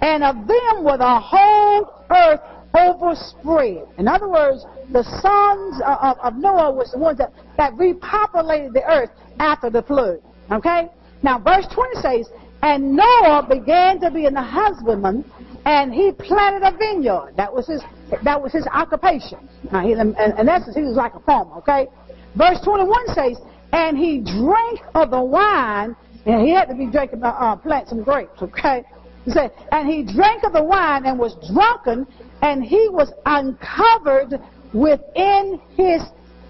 and 0.00 0.22
of 0.22 0.36
them 0.46 0.84
were 0.84 0.98
the 0.98 1.20
whole 1.20 2.04
earth 2.10 2.40
overspread. 2.74 3.86
In 3.98 4.08
other 4.08 4.28
words, 4.28 4.64
the 4.92 5.02
sons 5.02 5.80
of, 5.84 6.18
of 6.18 6.36
Noah 6.36 6.72
was 6.72 6.92
the 6.92 6.98
ones 6.98 7.18
that, 7.18 7.32
that 7.56 7.74
repopulated 7.74 8.72
the 8.72 8.84
earth 8.88 9.10
after 9.38 9.70
the 9.70 9.82
flood. 9.82 10.18
Okay? 10.50 10.88
Now, 11.22 11.38
verse 11.38 11.66
20 11.72 12.00
says, 12.00 12.30
And 12.62 12.96
Noah 12.96 13.46
began 13.48 14.00
to 14.00 14.10
be 14.10 14.26
in 14.26 14.34
the 14.34 14.42
husbandman 14.42 15.24
and 15.64 15.92
he 15.92 16.12
planted 16.12 16.66
a 16.66 16.76
vineyard. 16.76 17.34
That 17.36 17.52
was 17.52 17.66
his 17.66 17.82
that 18.24 18.40
was 18.40 18.52
his 18.52 18.66
occupation. 18.72 19.48
Now, 19.70 19.82
he, 19.82 19.92
in, 19.92 20.00
in 20.00 20.48
essence, 20.48 20.74
he 20.74 20.82
was 20.82 20.96
like 20.96 21.14
a 21.14 21.20
farmer. 21.20 21.56
Okay. 21.56 21.88
Verse 22.36 22.58
21 22.64 23.08
says, 23.08 23.36
and 23.72 23.98
he 23.98 24.20
drank 24.20 24.80
of 24.94 25.10
the 25.10 25.20
wine, 25.20 25.94
and 26.24 26.46
he 26.46 26.54
had 26.54 26.66
to 26.66 26.74
be 26.74 26.86
drinking 26.86 27.22
uh, 27.22 27.28
uh, 27.28 27.56
plant 27.56 27.88
some 27.88 28.02
grapes. 28.02 28.40
Okay. 28.40 28.82
He 29.24 29.30
said, 29.32 29.52
and 29.72 29.86
he 29.86 30.04
drank 30.04 30.44
of 30.44 30.54
the 30.54 30.62
wine 30.62 31.04
and 31.04 31.18
was 31.18 31.34
drunken, 31.52 32.06
and 32.42 32.62
he 32.62 32.88
was 32.90 33.12
uncovered 33.26 34.40
within 34.72 35.60
his 35.76 36.02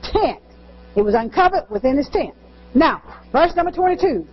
tent. 0.02 0.42
He 0.94 1.02
was 1.02 1.14
uncovered 1.14 1.64
within 1.70 1.96
his 1.96 2.08
tent. 2.08 2.34
Now, 2.74 3.02
verse 3.32 3.54
number 3.56 3.72
22. 3.72 4.26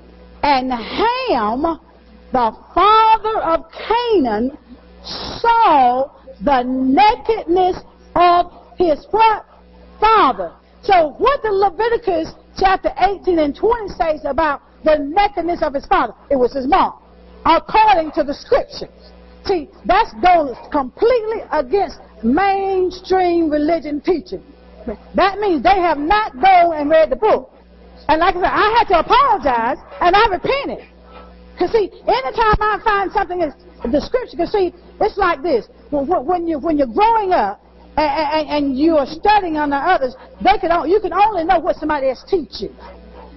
And 0.43 0.71
Ham, 0.71 1.79
the 2.31 2.51
father 2.73 3.39
of 3.41 3.65
Canaan, 3.71 4.57
saw 5.03 6.11
the 6.43 6.63
nakedness 6.63 7.77
of 8.15 8.51
his 8.77 9.05
what? 9.11 9.45
Father. 9.99 10.53
So 10.83 11.15
what 11.17 11.41
did 11.41 11.53
Leviticus 11.53 12.33
chapter 12.57 12.91
18 12.99 13.39
and 13.39 13.55
20 13.55 13.89
says 13.89 14.21
about 14.25 14.61
the 14.83 14.97
nakedness 14.97 15.61
of 15.61 15.73
his 15.73 15.85
father? 15.85 16.13
It 16.29 16.35
was 16.35 16.53
his 16.53 16.67
mom, 16.67 16.99
according 17.45 18.11
to 18.11 18.23
the 18.23 18.33
scriptures. 18.33 19.04
See, 19.45 19.69
that's 19.85 20.11
goes 20.21 20.55
completely 20.71 21.45
against 21.51 21.99
mainstream 22.23 23.49
religion 23.49 24.01
teaching. 24.01 24.43
That 25.15 25.39
means 25.39 25.63
they 25.63 25.79
have 25.81 25.97
not 25.97 26.33
gone 26.39 26.75
and 26.75 26.89
read 26.89 27.09
the 27.09 27.15
book. 27.15 27.51
And 28.07 28.19
like 28.19 28.35
I 28.35 28.39
said, 28.39 28.53
I 28.53 28.67
had 28.77 28.87
to 28.89 28.99
apologize 28.99 29.77
and 30.01 30.15
I 30.15 30.27
repented. 30.29 30.87
Because 31.53 31.71
see, 31.71 31.89
anytime 32.07 32.57
I 32.59 32.79
find 32.83 33.11
something 33.11 33.41
in 33.41 33.91
the 33.91 34.01
scripture, 34.01 34.37
because 34.37 34.51
see, 34.51 34.73
it's 34.99 35.17
like 35.17 35.41
this. 35.41 35.65
When, 35.89 36.47
you, 36.47 36.59
when 36.59 36.77
you're 36.77 36.87
growing 36.87 37.31
up 37.31 37.63
and, 37.97 38.49
and, 38.49 38.49
and 38.49 38.77
you 38.77 38.97
are 38.97 39.07
studying 39.07 39.53
the 39.53 39.75
others, 39.75 40.15
they 40.43 40.57
can, 40.59 40.89
you 40.89 40.99
can 40.99 41.13
only 41.13 41.45
know 41.45 41.59
what 41.59 41.77
somebody 41.77 42.09
else 42.09 42.23
teach 42.27 42.61
you. 42.61 42.69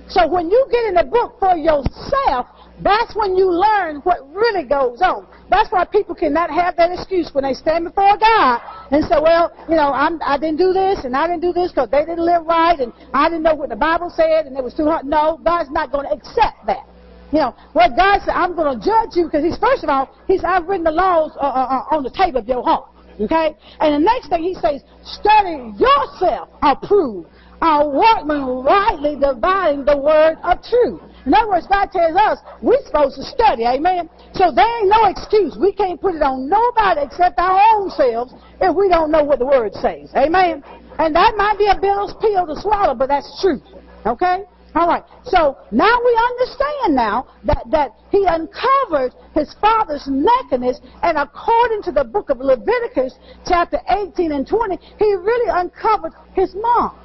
So 0.08 0.26
when 0.26 0.50
you 0.50 0.66
get 0.70 0.86
in 0.86 0.94
the 0.94 1.04
book 1.04 1.36
for 1.38 1.56
yourself, 1.56 2.46
that's 2.80 3.14
when 3.14 3.36
you 3.36 3.50
learn 3.50 3.96
what 4.02 4.24
really 4.32 4.64
goes 4.64 5.02
on. 5.02 5.26
That's 5.50 5.70
why 5.72 5.84
people 5.84 6.14
cannot 6.14 6.50
have 6.50 6.76
that 6.76 6.92
excuse 6.92 7.30
when 7.32 7.44
they 7.44 7.54
stand 7.54 7.84
before 7.84 8.16
God 8.16 8.60
and 8.90 9.04
say, 9.04 9.16
well, 9.20 9.52
you 9.68 9.76
know, 9.76 9.92
I'm, 9.92 10.20
I 10.22 10.38
didn't 10.38 10.58
do 10.58 10.72
this 10.72 11.04
and 11.04 11.16
I 11.16 11.26
didn't 11.26 11.42
do 11.42 11.52
this 11.52 11.72
because 11.72 11.90
they 11.90 12.00
didn't 12.00 12.24
live 12.24 12.46
right 12.46 12.78
and 12.78 12.92
I 13.12 13.28
didn't 13.28 13.42
know 13.42 13.54
what 13.54 13.68
the 13.68 13.76
Bible 13.76 14.10
said 14.10 14.46
and 14.46 14.56
it 14.56 14.64
was 14.64 14.74
too 14.74 14.86
hard. 14.86 15.06
No, 15.06 15.40
God's 15.44 15.70
not 15.70 15.92
going 15.92 16.06
to 16.06 16.12
accept 16.12 16.66
that. 16.66 16.86
You 17.32 17.40
know, 17.40 17.54
what 17.74 17.96
God 17.96 18.20
said, 18.24 18.32
I'm 18.32 18.56
going 18.56 18.78
to 18.78 18.84
judge 18.84 19.16
you 19.16 19.24
because 19.24 19.44
he's, 19.44 19.58
first 19.58 19.84
of 19.84 19.90
all, 19.90 20.08
he's, 20.26 20.42
I've 20.44 20.66
written 20.66 20.84
the 20.84 20.92
laws 20.92 21.32
uh, 21.36 21.40
uh, 21.40 21.84
uh, 21.90 21.96
on 21.96 22.02
the 22.02 22.10
table 22.10 22.38
of 22.38 22.48
your 22.48 22.62
heart. 22.62 22.88
Okay? 23.20 23.56
And 23.80 23.94
the 23.94 23.98
next 23.98 24.28
thing 24.28 24.42
he 24.42 24.54
says, 24.54 24.82
study 25.02 25.72
yourself 25.76 26.48
approved, 26.62 27.28
a 27.60 27.88
workman 27.88 28.62
rightly 28.62 29.16
dividing 29.16 29.84
the 29.84 29.96
word 29.96 30.36
of 30.42 30.62
truth. 30.62 31.00
In 31.26 31.34
other 31.34 31.48
words, 31.48 31.66
God 31.66 31.90
tells 31.90 32.16
us 32.16 32.38
we're 32.62 32.80
supposed 32.86 33.16
to 33.16 33.24
study, 33.24 33.64
amen? 33.64 34.08
So 34.34 34.52
there 34.54 34.66
ain't 34.78 34.88
no 34.88 35.06
excuse. 35.06 35.56
We 35.60 35.72
can't 35.72 36.00
put 36.00 36.14
it 36.14 36.22
on 36.22 36.48
nobody 36.48 37.02
except 37.02 37.38
our 37.38 37.60
own 37.74 37.90
selves 37.90 38.32
if 38.60 38.74
we 38.74 38.88
don't 38.88 39.10
know 39.10 39.24
what 39.24 39.38
the 39.38 39.46
word 39.46 39.74
says, 39.74 40.10
amen? 40.16 40.62
And 40.98 41.14
that 41.14 41.34
might 41.36 41.58
be 41.58 41.66
a 41.66 41.74
bitter 41.74 42.14
pill 42.20 42.46
to 42.46 42.60
swallow, 42.60 42.94
but 42.94 43.08
that's 43.08 43.40
truth, 43.42 43.62
okay? 44.06 44.44
All 44.74 44.86
right. 44.86 45.02
So 45.24 45.56
now 45.70 45.98
we 46.04 46.20
understand 46.30 46.94
now 46.94 47.26
that, 47.44 47.64
that 47.70 47.92
he 48.10 48.24
uncovered 48.26 49.12
his 49.34 49.54
father's 49.60 50.06
nakedness, 50.06 50.80
and 51.02 51.18
according 51.18 51.82
to 51.82 51.92
the 51.92 52.04
book 52.04 52.30
of 52.30 52.38
Leviticus, 52.38 53.14
chapter 53.46 53.80
18 53.88 54.32
and 54.32 54.46
20, 54.46 54.78
he 54.98 55.14
really 55.14 55.50
uncovered 55.52 56.12
his 56.34 56.54
mom. 56.54 56.96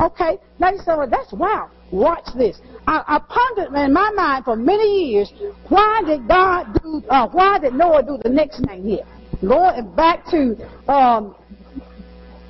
Okay, 0.00 0.38
now 0.58 0.70
you 0.70 0.78
say, 0.78 0.94
well, 0.96 1.08
that's 1.08 1.32
wow. 1.32 1.70
Watch 1.90 2.26
this. 2.36 2.60
I, 2.86 3.02
I 3.06 3.18
pondered 3.28 3.74
in 3.74 3.92
my 3.92 4.10
mind 4.10 4.44
for 4.44 4.56
many 4.56 5.06
years, 5.06 5.32
why 5.68 6.02
did 6.06 6.28
God 6.28 6.78
do, 6.82 7.02
uh, 7.08 7.28
why 7.28 7.58
did 7.58 7.74
Noah 7.74 8.02
do 8.02 8.18
the 8.22 8.28
next 8.28 8.64
thing 8.66 8.82
here? 8.82 9.04
Going 9.40 9.94
back 9.94 10.24
to 10.26 10.56
um, 10.92 11.34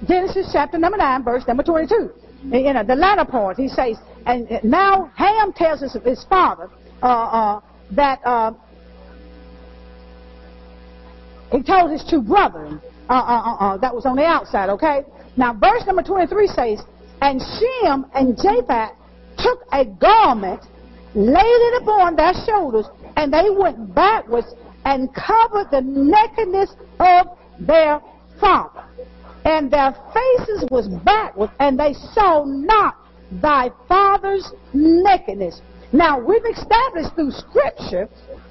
Genesis 0.06 0.50
chapter 0.52 0.78
number 0.78 0.98
9, 0.98 1.24
verse 1.24 1.46
number 1.46 1.62
22. 1.62 2.10
in 2.52 2.74
know, 2.74 2.84
the 2.84 2.94
latter 2.94 3.24
part, 3.24 3.56
he 3.56 3.68
says, 3.68 3.96
and 4.26 4.48
now 4.62 5.10
Ham 5.16 5.52
tells 5.52 5.80
his, 5.80 5.96
his 6.04 6.24
father 6.28 6.68
uh, 7.02 7.06
uh, 7.06 7.60
that 7.92 8.20
uh, 8.24 8.52
he 11.50 11.62
told 11.62 11.90
his 11.90 12.04
two 12.04 12.20
brothers 12.22 12.74
uh, 13.08 13.12
uh, 13.12 13.56
uh, 13.58 13.76
that 13.78 13.94
was 13.94 14.04
on 14.04 14.16
the 14.16 14.24
outside, 14.24 14.68
okay? 14.68 15.02
Now, 15.36 15.54
verse 15.54 15.84
number 15.86 16.02
23 16.02 16.46
says, 16.48 16.80
And 17.20 17.40
Shem 17.40 18.06
and 18.14 18.36
Japheth 18.36 18.92
took 19.38 19.60
a 19.72 19.84
garment, 19.84 20.62
laid 21.14 21.42
it 21.44 21.82
upon 21.82 22.16
their 22.16 22.32
shoulders, 22.46 22.86
and 23.16 23.32
they 23.32 23.50
went 23.50 23.94
backwards 23.94 24.48
and 24.84 25.08
covered 25.14 25.70
the 25.70 25.82
nakedness 25.82 26.70
of 27.00 27.26
their 27.60 28.00
father. 28.40 28.84
And 29.44 29.70
their 29.70 29.94
faces 30.14 30.64
was 30.70 30.88
backward, 31.04 31.50
and 31.58 31.78
they 31.78 31.94
saw 32.14 32.44
not 32.44 32.96
thy 33.42 33.70
father's 33.88 34.52
nakedness. 34.72 35.60
Now, 35.92 36.20
we've 36.20 36.44
established 36.44 37.14
through 37.14 37.30
Scripture 37.30 38.08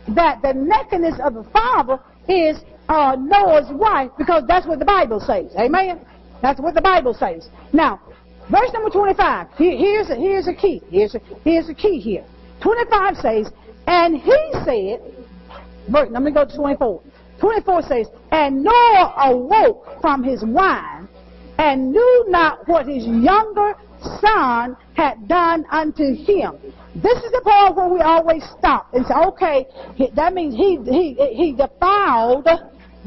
that 0.09 0.41
the 0.41 0.53
nakedness 0.53 1.19
of 1.23 1.35
the 1.35 1.43
father 1.51 1.99
is 2.27 2.57
uh, 2.89 3.15
Noah's 3.19 3.71
wife 3.71 4.11
because 4.17 4.43
that's 4.47 4.65
what 4.65 4.79
the 4.79 4.85
Bible 4.85 5.19
says. 5.19 5.51
Amen? 5.57 6.01
That's 6.41 6.59
what 6.59 6.73
the 6.73 6.81
Bible 6.81 7.13
says. 7.13 7.49
Now, 7.73 7.99
verse 8.49 8.71
number 8.73 8.89
25. 8.89 9.47
here's, 9.57 10.09
a, 10.09 10.15
here's 10.15 10.47
a 10.47 10.53
key. 10.53 10.81
Here's 10.89 11.15
a, 11.15 11.19
here's 11.43 11.69
a 11.69 11.73
key 11.73 11.99
here. 11.99 12.25
25 12.61 13.15
says, 13.17 13.51
And 13.87 14.17
he 14.17 14.49
said, 14.65 15.01
let 15.89 16.21
me 16.21 16.31
go 16.31 16.45
to 16.45 16.55
24. 16.55 17.01
24 17.39 17.81
says, 17.83 18.07
And 18.31 18.63
Noah 18.63 19.13
awoke 19.17 20.01
from 20.01 20.23
his 20.23 20.43
wine 20.45 21.07
and 21.57 21.91
knew 21.91 22.25
not 22.29 22.67
what 22.67 22.87
his 22.87 23.05
younger 23.05 23.75
son 24.21 24.77
had 24.95 25.27
done 25.27 25.65
unto 25.71 26.15
him. 26.15 26.57
This 26.95 27.17
is 27.23 27.31
the 27.31 27.41
part 27.43 27.75
where 27.75 27.87
we 27.87 27.99
always 28.01 28.43
stop 28.57 28.93
and 28.93 29.05
say, 29.05 29.13
okay, 29.13 29.67
that 30.15 30.33
means 30.33 30.55
he, 30.55 30.77
he, 30.83 31.13
he 31.35 31.53
defiled 31.53 32.47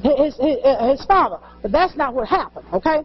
his, 0.02 0.36
his, 0.36 0.36
his 0.36 1.04
father. 1.06 1.38
But 1.62 1.72
that's 1.72 1.96
not 1.96 2.14
what 2.14 2.28
happened, 2.28 2.66
okay? 2.72 3.04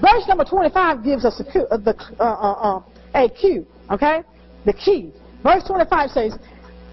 Verse 0.00 0.26
number 0.26 0.44
25 0.44 1.04
gives 1.04 1.24
us 1.24 1.40
a, 1.40 1.58
uh, 1.68 1.76
the, 1.76 1.94
uh, 2.18 2.24
uh, 2.24 2.78
uh, 2.78 2.82
a 3.14 3.28
cue, 3.28 3.66
okay? 3.90 4.22
The 4.64 4.72
key. 4.72 5.12
Verse 5.42 5.62
25 5.64 6.10
says, 6.10 6.38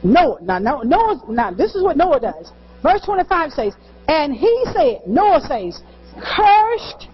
Noah. 0.03 0.41
Now, 0.41 0.59
Noah, 0.59 1.21
now, 1.29 1.51
this 1.51 1.73
is 1.75 1.83
what 1.83 1.95
Noah 1.95 2.19
does. 2.19 2.51
Verse 2.83 3.01
25 3.05 3.51
says, 3.51 3.73
And 4.07 4.33
he 4.33 4.65
said, 4.73 5.01
Noah 5.07 5.39
says, 5.47 5.81
Cursed 6.19 7.07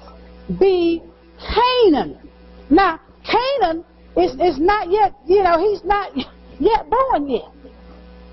be 0.60 1.04
Canaan. 1.40 2.18
Now, 2.72 3.00
Canaan 3.24 3.86
is, 4.16 4.32
is 4.34 4.60
not 4.60 4.90
yet, 4.90 5.14
you 5.28 5.44
know, 5.44 5.60
he's 5.60 5.84
not 5.84 6.12
yet 6.60 6.90
born 6.90 7.30
yet. 7.30 7.52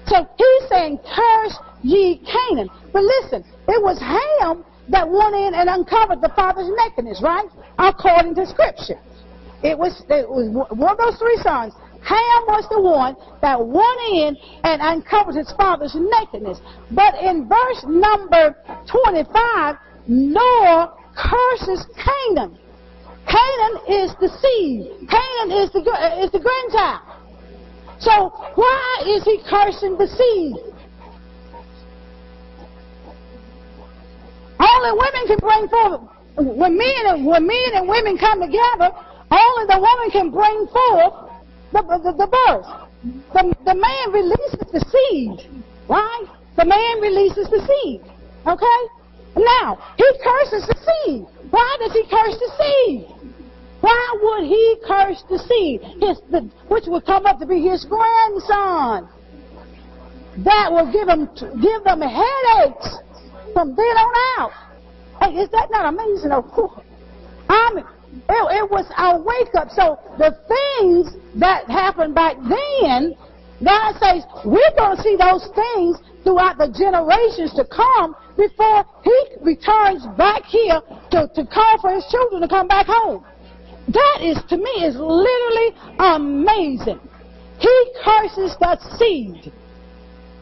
So 0.07 0.27
he's 0.37 0.69
saying, 0.71 0.99
Curse 0.99 1.59
ye 1.83 2.19
Canaan. 2.25 2.71
But 2.93 3.03
listen, 3.03 3.45
it 3.69 3.83
was 3.83 3.99
Ham 3.99 4.65
that 4.89 5.09
went 5.09 5.35
in 5.35 5.55
and 5.55 5.69
uncovered 5.69 6.21
the 6.21 6.33
father's 6.37 6.69
nakedness, 6.77 7.21
right? 7.23 7.49
According 7.79 8.35
to 8.37 8.47
Scripture. 8.47 9.01
It 9.63 9.79
was, 9.79 10.05
it 10.11 10.29
was 10.29 10.53
one 10.53 10.93
of 10.93 10.99
those 10.99 11.17
three 11.19 11.39
sons. 11.43 11.73
Ham 12.05 12.43
was 12.53 12.69
the 12.69 12.81
one 12.81 13.17
that 13.41 13.57
went 13.57 14.01
in 14.13 14.37
and 14.63 14.83
uncovered 14.83 15.37
his 15.37 15.51
father's 15.57 15.97
nakedness. 15.97 16.61
But 16.91 17.17
in 17.17 17.49
verse 17.49 17.81
number 17.89 18.55
25, 18.85 19.77
Noah 20.07 20.93
curses 21.17 21.87
Canaan. 21.97 22.59
Canaan 23.25 23.75
is 23.89 24.13
the 24.21 24.29
seed. 24.29 25.09
Canaan 25.09 25.65
is 25.65 25.73
the, 25.73 25.81
is 26.21 26.31
the 26.31 26.45
grandchild. 26.45 27.01
So 28.01 28.37
why 28.55 29.05
is 29.09 29.25
he 29.25 29.41
cursing 29.49 29.97
the 29.97 30.07
seed? 30.07 30.74
Only 34.75 34.93
women 34.93 35.27
can 35.27 35.39
bring 35.39 35.69
forth. 35.69 36.01
When 36.37 36.77
men 36.77 37.03
and 37.07 37.27
when 37.27 37.47
men 37.47 37.71
and 37.75 37.89
women 37.89 38.19
come 38.19 38.41
together, 38.41 38.91
only 39.31 39.65
the 39.67 39.79
woman 39.79 40.11
can 40.11 40.31
bring 40.31 40.67
forth 40.67 41.31
the, 41.73 41.83
the, 41.83 42.13
the 42.13 42.27
birth. 42.27 42.67
The, 43.33 43.55
the 43.65 43.75
man 43.75 44.13
releases 44.13 44.67
the 44.73 44.81
seed, 44.91 45.49
right? 45.89 46.27
The 46.57 46.65
man 46.65 47.01
releases 47.01 47.49
the 47.51 47.61
seed. 47.61 48.01
Okay? 48.47 48.81
Now, 49.37 49.79
he 49.97 50.07
curses 50.23 50.67
the 50.67 50.77
seed. 50.77 51.27
Why 51.51 51.77
does 51.81 51.93
he 51.93 52.03
curse 52.05 52.39
the 52.39 52.51
seed? 52.59 53.07
Why 53.81 54.19
would 54.23 54.45
he 54.49 54.77
curse 54.87 55.23
the 55.29 55.39
seed? 55.39 55.83
His, 56.01 56.21
the, 56.31 56.49
which 56.69 56.85
would 56.87 57.05
come 57.05 57.27
up 57.27 57.39
to 57.41 57.47
be 57.47 57.61
his 57.61 57.85
grandson. 57.85 59.09
That 60.39 60.73
will 60.73 60.91
give 60.91 61.09
him 61.09 61.29
give 61.61 61.85
them 61.85 62.01
headaches 62.01 62.99
from 63.55 63.75
then 63.75 63.97
on 63.97 64.15
out. 64.39 64.53
Hey, 65.23 65.39
is 65.39 65.49
that 65.51 65.71
not 65.71 65.87
amazing? 65.87 66.33
I 67.49 67.71
mean, 67.73 67.85
it, 68.29 68.45
it 68.61 68.71
was 68.71 68.85
our 68.97 69.17
wake 69.23 69.55
up. 69.55 69.71
So 69.71 69.97
the 70.19 70.37
things 70.45 71.17
that 71.41 71.65
happened 71.71 72.15
back 72.15 72.37
then, 72.43 73.15
God 73.65 73.95
says 74.03 74.27
we're 74.45 74.75
going 74.77 74.97
to 74.99 75.03
see 75.03 75.17
those 75.17 75.49
things 75.55 75.97
throughout 76.25 76.59
the 76.59 76.69
generations 76.69 77.55
to 77.55 77.65
come 77.65 78.17
before 78.37 78.85
He 79.05 79.17
returns 79.41 80.05
back 80.19 80.45
here 80.45 80.83
to, 81.13 81.31
to 81.33 81.47
call 81.47 81.79
for 81.81 81.95
His 81.95 82.05
children 82.11 82.43
to 82.43 82.49
come 82.49 82.69
back 82.69 82.87
home. 82.87 83.25
That 83.89 84.19
is, 84.23 84.39
to 84.49 84.57
me, 84.57 84.83
is 84.83 84.97
literally 84.97 85.71
amazing. 85.99 87.01
He 87.59 87.93
curses 88.03 88.57
the 88.59 88.79
seed. 88.99 89.53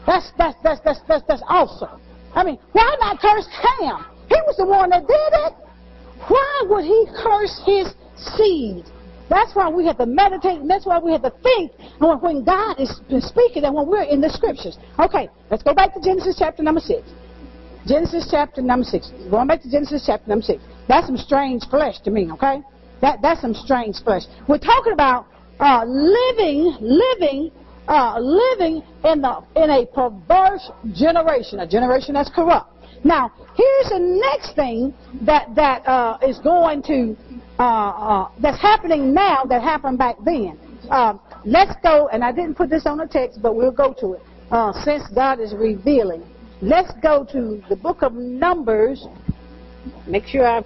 That's, 0.07 0.31
that's, 0.37 0.57
that's, 0.63 0.81
that's, 0.83 0.99
that's, 1.07 1.23
that's 1.27 1.43
awesome. 1.47 2.01
I 2.35 2.43
mean, 2.43 2.57
why 2.71 2.95
not 2.99 3.19
curse 3.19 3.47
Ham? 3.47 4.05
He 4.29 4.35
was 4.47 4.57
the 4.57 4.65
one 4.65 4.89
that 4.89 5.07
did 5.07 5.33
it. 5.45 5.53
Why 6.27 6.63
would 6.69 6.85
he 6.85 7.05
curse 7.21 7.61
his 7.65 7.93
seed? 8.35 8.85
That's 9.29 9.55
why 9.55 9.69
we 9.69 9.85
have 9.87 9.97
to 9.97 10.05
meditate, 10.05 10.61
and 10.61 10.69
that's 10.69 10.85
why 10.85 10.99
we 10.99 11.11
have 11.11 11.23
to 11.23 11.33
think 11.41 11.71
when 11.99 12.43
God 12.43 12.79
is 12.79 13.01
speaking 13.25 13.63
and 13.63 13.73
when 13.73 13.87
we're 13.87 14.03
in 14.03 14.21
the 14.21 14.29
scriptures. 14.29 14.77
Okay, 14.99 15.29
let's 15.49 15.63
go 15.63 15.73
back 15.73 15.93
to 15.95 16.01
Genesis 16.01 16.35
chapter 16.37 16.61
number 16.61 16.81
6. 16.81 17.01
Genesis 17.87 18.27
chapter 18.29 18.61
number 18.61 18.85
6. 18.85 19.11
Going 19.29 19.47
back 19.47 19.61
to 19.63 19.71
Genesis 19.71 20.03
chapter 20.05 20.29
number 20.29 20.43
6. 20.43 20.61
That's 20.87 21.07
some 21.07 21.17
strange 21.17 21.63
flesh 21.69 21.99
to 22.01 22.11
me, 22.11 22.31
okay? 22.31 22.61
That, 23.01 23.19
that's 23.21 23.41
some 23.41 23.53
strange 23.53 24.01
flesh. 24.03 24.23
We're 24.47 24.59
talking 24.59 24.93
about 24.93 25.25
uh, 25.59 25.83
living, 25.85 26.77
living 26.79 27.51
uh, 27.87 28.19
living 28.19 28.83
in, 29.03 29.21
the, 29.21 29.43
in 29.55 29.69
a 29.69 29.85
perverse 29.85 30.71
generation, 30.93 31.59
a 31.59 31.67
generation 31.67 32.13
that's 32.13 32.29
corrupt. 32.29 32.69
Now, 33.03 33.31
here's 33.55 33.89
the 33.89 33.99
next 33.99 34.55
thing 34.55 34.93
that, 35.25 35.53
that 35.55 35.85
uh, 35.85 36.17
is 36.25 36.39
going 36.39 36.81
to, 36.83 37.17
uh, 37.59 37.63
uh, 37.63 38.31
that's 38.41 38.61
happening 38.61 39.13
now 39.13 39.43
that 39.43 39.61
happened 39.61 39.97
back 39.97 40.15
then. 40.23 40.57
Uh, 40.89 41.15
let's 41.45 41.73
go, 41.83 42.07
and 42.09 42.23
I 42.23 42.31
didn't 42.31 42.55
put 42.55 42.69
this 42.69 42.85
on 42.85 42.97
the 42.97 43.07
text, 43.07 43.41
but 43.41 43.55
we'll 43.55 43.71
go 43.71 43.93
to 43.99 44.13
it, 44.13 44.21
uh, 44.51 44.71
since 44.83 45.03
God 45.13 45.39
is 45.39 45.53
revealing. 45.53 46.23
Let's 46.61 46.93
go 47.01 47.25
to 47.31 47.61
the 47.67 47.75
book 47.75 48.03
of 48.03 48.13
Numbers. 48.13 49.05
Make 50.07 50.25
sure 50.25 50.47
I, 50.47 50.63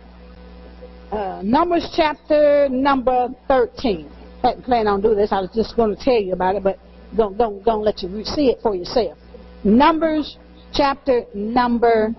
uh, 1.11 1.41
Numbers 1.43 1.91
chapter 1.95 2.69
number 2.69 3.29
13. 3.47 4.11
I 4.43 4.47
hadn't 4.49 4.63
planned 4.63 4.87
on 4.87 5.01
doing 5.01 5.17
this. 5.17 5.31
I 5.31 5.41
was 5.41 5.49
just 5.55 5.75
going 5.75 5.95
to 5.95 6.03
tell 6.03 6.21
you 6.21 6.33
about 6.33 6.55
it, 6.55 6.63
but 6.63 6.77
don't, 7.17 7.37
don't, 7.37 7.63
don't 7.63 7.83
let 7.83 8.01
you 8.01 8.23
see 8.23 8.47
it 8.47 8.59
for 8.61 8.75
yourself. 8.75 9.17
Numbers 9.63 10.37
chapter 10.73 11.25
number 11.33 12.13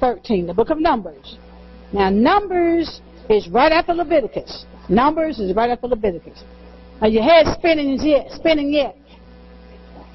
13, 0.00 0.46
the 0.46 0.54
book 0.54 0.70
of 0.70 0.78
Numbers. 0.78 1.36
Now, 1.92 2.10
Numbers 2.10 3.00
is 3.28 3.48
right 3.48 3.72
after 3.72 3.94
Leviticus. 3.94 4.64
Numbers 4.88 5.38
is 5.38 5.54
right 5.54 5.70
after 5.70 5.88
Leviticus. 5.88 6.42
Are 7.00 7.08
your 7.08 7.22
head 7.22 7.46
spinning 7.58 7.98
yet? 8.00 8.30
Spinning 8.30 8.72
yet? 8.72 8.96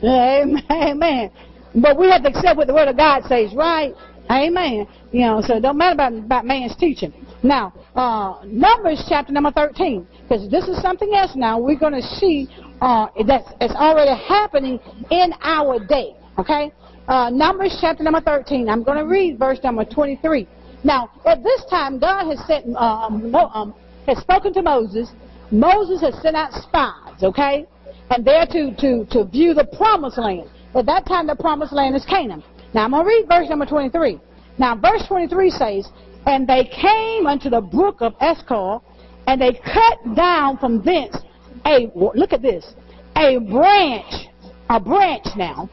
Amen. 0.04 0.64
Amen. 0.72 1.32
But 1.76 1.98
we 1.98 2.10
have 2.10 2.24
to 2.24 2.30
accept 2.30 2.58
what 2.58 2.68
the 2.68 2.74
Word 2.74 2.88
of 2.88 2.98
God 2.98 3.24
says, 3.28 3.54
right? 3.56 3.94
Amen. 4.30 4.88
You 5.12 5.22
know, 5.22 5.42
so 5.42 5.58
it 5.58 5.62
don't 5.62 5.78
matter 5.78 5.94
about, 5.94 6.14
about 6.14 6.46
man's 6.46 6.76
teaching. 6.76 7.14
Now, 7.44 7.74
uh, 7.96 8.44
Numbers 8.46 9.04
chapter 9.10 9.32
number 9.34 9.52
13, 9.52 10.08
because 10.24 10.50
this 10.50 10.68
is 10.68 10.82
something 10.82 11.14
else 11.14 11.32
now. 11.36 11.60
We're 11.60 11.80
going 11.80 11.94
to 11.94 12.02
see 12.02 12.48
uh, 12.82 13.08
that's 13.28 13.50
it's 13.60 13.74
already 13.74 14.20
happening 14.28 14.80
in 15.10 15.34
our 15.42 15.84
day. 15.86 16.16
Okay? 16.38 16.72
Uh, 17.08 17.30
Numbers 17.32 17.78
chapter 17.82 18.04
number 18.04 18.22
13. 18.22 18.70
I'm 18.70 18.84
going 18.84 18.98
to 18.98 19.06
read 19.06 19.40
verse 19.40 19.60
number 19.64 19.86
23. 19.86 20.48
Now, 20.84 21.10
at 21.26 21.44
this 21.44 21.64
time, 21.70 22.00
God 22.00 22.30
has 22.30 22.46
sent, 22.48 22.76
um, 22.76 23.34
um, 23.36 23.74
has 24.08 24.18
spoken 24.20 24.54
to 24.54 24.62
Moses 24.62 25.10
Moses 25.52 26.00
has 26.00 26.16
sent 26.22 26.36
out 26.36 26.54
spies, 26.54 27.22
okay? 27.22 27.68
And 28.10 28.26
they're 28.26 28.46
to, 28.48 28.74
to, 28.78 29.06
to 29.12 29.26
view 29.26 29.54
the 29.54 29.66
promised 29.78 30.18
land. 30.18 30.50
At 30.74 30.86
that 30.86 31.06
time, 31.06 31.28
the 31.28 31.36
promised 31.36 31.74
land 31.74 31.96
is 31.96 32.06
Canaan. 32.06 32.42
Now, 32.74 32.86
I'm 32.86 32.92
going 32.92 33.04
to 33.04 33.08
read 33.08 33.26
verse 33.28 33.50
number 33.50 33.66
23. 33.66 34.20
Now, 34.58 34.76
verse 34.78 35.04
23 35.08 35.50
says, 35.50 35.90
And 36.26 36.48
they 36.48 36.66
came 36.66 37.26
unto 37.28 37.50
the 37.50 37.62
brook 37.62 37.98
of 38.02 38.14
Eshcol, 38.22 38.84
and 39.28 39.42
they 39.42 39.54
cut 39.54 40.16
down 40.16 40.58
from 40.58 40.82
thence 40.84 41.18
a, 41.66 41.92
look 41.96 42.34
at 42.34 42.42
this, 42.42 42.74
a 43.18 43.38
branch, 43.40 44.28
a 44.70 44.80
branch 44.80 45.26
now, 45.36 45.70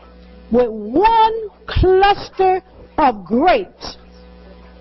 with 0.51 0.69
one 0.69 1.49
cluster 1.67 2.63
of 2.97 3.25
grapes, 3.25 3.97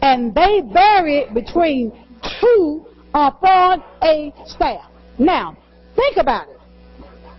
and 0.02 0.34
they 0.34 0.62
bury 0.74 1.18
it 1.20 1.34
between 1.34 1.92
two 2.40 2.86
upon 3.14 3.84
a 4.04 4.34
staff. 4.46 4.90
Now, 5.18 5.58
think 5.96 6.18
about 6.18 6.48
it. 6.50 6.60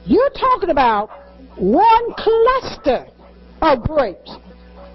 You're 0.05 0.31
talking 0.31 0.71
about 0.71 1.11
one 1.57 2.15
cluster 2.15 3.07
of 3.63 3.83
grapes 3.83 4.37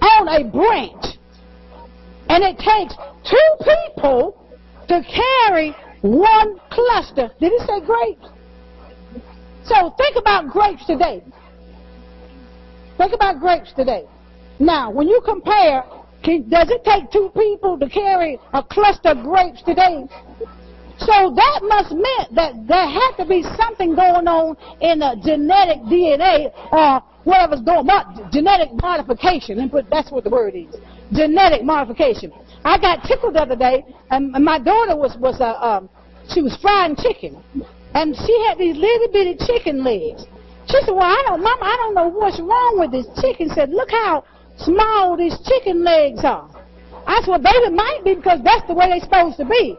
on 0.02 0.28
a 0.28 0.44
branch. 0.50 1.13
And 2.30 2.44
it 2.44 2.58
takes 2.58 2.96
two 3.30 3.50
people 3.60 4.40
to 4.88 5.02
carry 5.04 5.76
one 6.02 6.60
cluster. 6.70 7.32
Did 7.40 7.54
it 7.54 7.68
say 7.68 7.86
grapes? 7.86 8.28
So 9.66 9.94
think 9.98 10.18
about 10.18 10.50
grapes 10.50 10.86
today. 10.86 11.24
Think 12.98 13.14
about 13.14 13.40
grapes 13.40 13.72
today. 13.74 14.06
Now, 14.60 14.92
when 14.92 15.08
you 15.08 15.22
compare, 15.26 15.84
can, 16.24 16.48
does 16.50 16.70
it 16.70 16.84
take 16.84 17.12
two 17.12 17.32
people 17.36 17.80
to 17.80 17.90
carry 17.90 18.40
a 18.54 18.64
cluster 18.64 19.10
of 19.10 19.24
grapes 19.24 19.62
today? 19.64 20.06
So 21.00 21.34
that 21.36 21.60
must 21.64 21.92
mean 21.92 22.36
that 22.36 22.54
there 22.68 22.88
had 22.88 23.16
to 23.18 23.26
be 23.26 23.44
something 23.58 23.96
going 23.96 24.28
on 24.28 24.56
in 24.80 25.00
the 25.00 25.20
genetic 25.24 25.80
DNA 25.84 26.52
or 26.72 26.80
uh, 26.80 27.00
whatever's 27.24 27.62
going 27.62 27.90
on, 27.90 28.30
genetic 28.32 28.70
modification. 28.74 29.60
And 29.60 29.72
that's 29.90 30.12
what 30.12 30.24
the 30.24 30.30
word 30.30 30.56
is. 30.56 30.76
Genetic 31.14 31.64
modification. 31.64 32.32
I 32.66 32.78
got 32.78 33.04
tickled 33.04 33.36
the 33.36 33.42
other 33.42 33.56
day, 33.56 33.86
and 34.10 34.32
my 34.32 34.60
daughter 34.60 34.96
was 34.96 35.16
was 35.18 35.40
uh, 35.42 35.54
um, 35.60 35.90
she 36.34 36.42
was 36.42 36.56
frying 36.62 36.96
chicken, 36.96 37.42
and 37.94 38.16
she 38.16 38.46
had 38.48 38.58
these 38.58 38.78
little 38.78 39.10
bitty 39.12 39.38
chicken 39.46 39.84
legs. 39.84 40.26
She 40.68 40.80
said, 40.82 40.92
"Well, 40.92 41.04
I 41.04 41.22
don't, 41.28 41.44
Mama, 41.44 41.62
I 41.62 41.76
don't 41.78 41.94
know 41.94 42.08
what's 42.08 42.40
wrong 42.40 42.80
with 42.80 42.92
this 42.92 43.08
chicken." 43.22 43.50
Said, 43.50 43.70
"Look 43.70 43.92
how 43.92 44.24
small 44.58 45.18
these 45.18 45.38
chicken 45.46 45.84
legs 45.84 46.24
are." 46.24 46.50
I 47.06 47.20
said, 47.22 47.30
"Well, 47.30 47.44
baby, 47.44 47.76
might 47.76 48.02
be 48.06 48.16
because 48.16 48.40
that's 48.44 48.66
the 48.68 48.74
way 48.74 48.88
they're 48.88 49.02
supposed 49.02 49.38
to 49.38 49.46
be." 49.46 49.78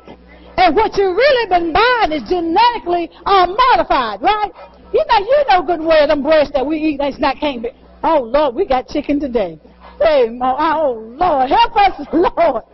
And 0.56 0.76
what 0.76 0.96
you 0.96 1.08
really 1.10 1.48
been 1.48 1.72
buying 1.72 2.12
is 2.12 2.22
genetically 2.28 3.10
uh, 3.26 3.46
modified, 3.46 4.22
right? 4.22 4.52
You 4.92 5.04
know, 5.08 5.18
you 5.18 5.44
know 5.48 5.62
good 5.62 5.80
well 5.80 6.06
them 6.06 6.22
breasts 6.22 6.52
that 6.54 6.64
we 6.64 6.76
eat, 6.78 6.98
that's 6.98 7.18
not 7.18 7.36
can't 7.40 7.62
be. 7.62 7.70
Oh 8.04 8.20
Lord, 8.20 8.54
we 8.54 8.66
got 8.66 8.86
chicken 8.86 9.18
today. 9.18 9.58
Hey, 10.00 10.38
oh 10.40 11.14
Lord, 11.16 11.50
help 11.50 11.76
us, 11.76 12.06
Lord. 12.12 12.64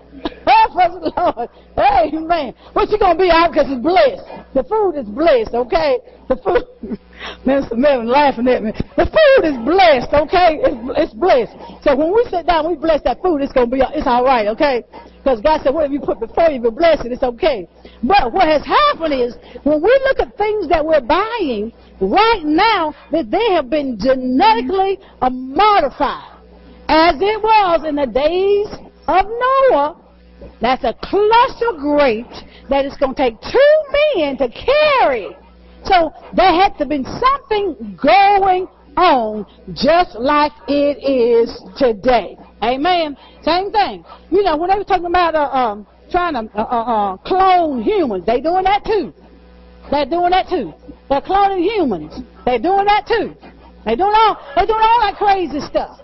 Help 0.47 0.77
us, 0.77 1.13
Lord. 1.17 1.49
Amen. 1.79 2.55
What 2.73 2.91
you 2.91 2.99
gonna 2.99 3.19
be 3.19 3.31
out 3.31 3.53
because 3.53 3.71
it's 3.71 3.83
blessed. 3.83 4.25
The 4.55 4.65
food 4.65 4.97
is 4.97 5.09
blessed, 5.09 5.55
okay? 5.55 5.99
The 6.29 6.37
food. 6.37 6.99
Minister 7.45 7.77
Melvin 7.77 8.09
laughing 8.09 8.49
at 8.49 8.63
me. 8.63 8.73
The 8.97 9.05
food 9.05 9.45
is 9.45 9.57
blessed, 9.65 10.13
okay? 10.25 10.57
It's, 10.65 10.81
it's 10.97 11.15
blessed. 11.15 11.53
So 11.85 11.95
when 11.95 12.15
we 12.15 12.25
sit 12.31 12.47
down, 12.47 12.69
we 12.69 12.77
bless 12.77 13.03
that 13.05 13.21
food. 13.21 13.43
It's 13.43 13.53
gonna 13.53 13.69
be, 13.69 13.81
it's 13.81 14.07
all 14.07 14.25
right, 14.25 14.49
okay? 14.49 14.85
Because 15.19 15.41
God 15.41 15.61
said, 15.63 15.75
whatever 15.75 15.93
you 15.93 16.01
put 16.01 16.19
before 16.19 16.49
you, 16.49 16.61
be 16.61 16.71
blessed. 16.71 17.05
It's 17.05 17.23
okay. 17.23 17.69
But 18.03 18.33
what 18.33 18.49
has 18.49 18.65
happened 18.65 19.13
is, 19.13 19.37
when 19.65 19.83
we 19.83 19.93
look 20.09 20.19
at 20.19 20.37
things 20.39 20.69
that 20.69 20.85
we're 20.85 21.05
buying 21.05 21.73
right 22.01 22.43
now, 22.43 22.95
that 23.13 23.31
they 23.31 23.53
have 23.53 23.69
been 23.69 23.99
genetically 24.01 24.99
modified, 25.21 26.30
as 26.91 27.15
it 27.21 27.41
was 27.41 27.85
in 27.87 27.95
the 27.95 28.07
days 28.07 28.67
of 29.07 29.25
Noah. 29.25 29.97
That's 30.61 30.83
a 30.83 30.93
cluster 31.01 31.69
of 31.71 31.79
grapes 31.79 32.43
that 32.69 32.85
it's 32.85 32.97
going 32.97 33.15
to 33.15 33.23
take 33.23 33.41
two 33.41 33.75
men 33.95 34.37
to 34.39 34.49
carry. 34.49 35.37
So 35.85 36.13
there 36.35 36.53
had 36.53 36.77
to 36.79 36.87
be 36.87 37.05
something 37.05 37.97
going 38.03 38.67
on 38.97 39.47
just 39.73 40.19
like 40.19 40.53
it 40.67 40.99
is 40.99 41.63
today. 41.79 42.37
Amen. 42.63 43.17
Same 43.43 43.71
thing. 43.71 44.05
You 44.31 44.43
know, 44.43 44.57
when 44.57 44.71
they 44.71 44.77
were 44.77 44.85
talking 44.85 45.07
about 45.07 45.37
uh, 45.37 45.49
um, 45.55 45.87
trying 46.11 46.35
to 46.35 46.51
uh, 46.59 46.63
uh, 46.63 46.65
uh, 46.65 47.17
clone 47.19 47.83
humans, 47.83 48.27
they 48.27 48.41
doing 48.41 48.65
that 48.65 48.85
too. 48.85 49.15
They're 49.93 50.07
doing 50.07 50.31
that 50.31 50.49
too. 50.49 50.75
They're 51.09 51.23
cloning 51.23 51.63
humans. 51.63 52.21
They're 52.45 52.59
doing 52.59 52.85
that 52.87 53.07
too. 53.07 53.35
They're 53.87 53.97
doing 53.97 54.13
all 54.13 54.37
they're 54.57 54.67
doing 54.67 54.83
all 54.83 55.01
that 55.01 55.15
crazy 55.17 55.61
stuff. 55.61 56.01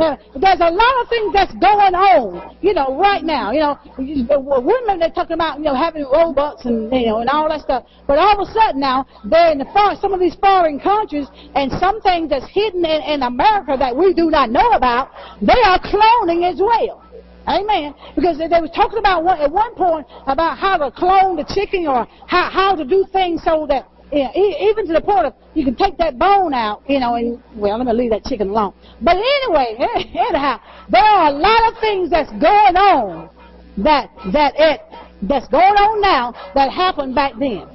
There's 0.00 0.60
a 0.60 0.72
lot 0.72 0.94
of 1.02 1.08
things 1.08 1.32
that's 1.32 1.52
going 1.60 1.94
on, 1.94 2.56
you 2.60 2.72
know, 2.72 2.96
right 2.98 3.22
now. 3.22 3.52
You 3.52 3.60
know, 3.60 3.78
women 3.98 4.98
they're 4.98 5.10
talking 5.10 5.34
about, 5.34 5.58
you 5.58 5.64
know, 5.64 5.74
having 5.74 6.04
robots 6.04 6.64
and 6.64 6.90
you 6.92 7.06
know 7.06 7.20
and 7.20 7.28
all 7.28 7.48
that 7.48 7.60
stuff. 7.60 7.84
But 8.06 8.18
all 8.18 8.40
of 8.40 8.48
a 8.48 8.50
sudden 8.50 8.80
now 8.80 9.06
they're 9.24 9.52
in 9.52 9.58
the 9.58 9.68
far, 9.72 9.96
some 10.00 10.12
of 10.12 10.20
these 10.20 10.34
foreign 10.36 10.80
countries 10.80 11.26
and 11.54 11.70
some 11.78 12.00
things 12.00 12.30
that's 12.30 12.48
hidden 12.48 12.84
in, 12.84 13.02
in 13.02 13.22
America 13.22 13.76
that 13.78 13.94
we 13.94 14.14
do 14.14 14.30
not 14.30 14.50
know 14.50 14.70
about, 14.72 15.10
they 15.40 15.60
are 15.64 15.78
cloning 15.78 16.48
as 16.50 16.60
well. 16.60 17.04
Amen. 17.48 17.94
Because 18.14 18.38
they, 18.38 18.48
they 18.48 18.60
were 18.60 18.68
talking 18.68 18.98
about 18.98 19.24
one, 19.24 19.40
at 19.40 19.50
one 19.50 19.74
point 19.74 20.06
about 20.26 20.58
how 20.58 20.76
to 20.76 20.90
clone 20.90 21.36
the 21.36 21.44
chicken 21.44 21.86
or 21.86 22.06
how, 22.26 22.48
how 22.50 22.74
to 22.76 22.84
do 22.84 23.04
things 23.12 23.42
so 23.44 23.66
that 23.68 23.89
yeah, 24.12 24.32
even 24.34 24.86
to 24.88 24.92
the 24.92 25.00
point 25.00 25.26
of 25.26 25.34
you 25.54 25.64
can 25.64 25.76
take 25.76 25.96
that 25.98 26.18
bone 26.18 26.52
out, 26.52 26.82
you 26.88 26.98
know, 26.98 27.14
and 27.14 27.40
well, 27.54 27.78
let 27.78 27.86
me 27.86 27.92
leave 27.92 28.10
that 28.10 28.24
chicken 28.24 28.50
alone. 28.50 28.74
But 29.00 29.16
anyway, 29.16 29.76
anyhow, 29.78 30.60
there 30.88 31.02
are 31.02 31.28
a 31.28 31.32
lot 31.32 31.72
of 31.72 31.78
things 31.80 32.10
that's 32.10 32.30
going 32.30 32.76
on 32.76 33.30
that 33.78 34.10
that 34.32 34.54
it 34.56 34.80
that's 35.22 35.46
going 35.48 35.74
on 35.74 36.00
now 36.00 36.32
that 36.54 36.72
happened 36.72 37.14
back 37.14 37.34
then. 37.38 37.68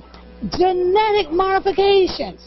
Genetic 0.51 1.31
modifications. 1.31 2.41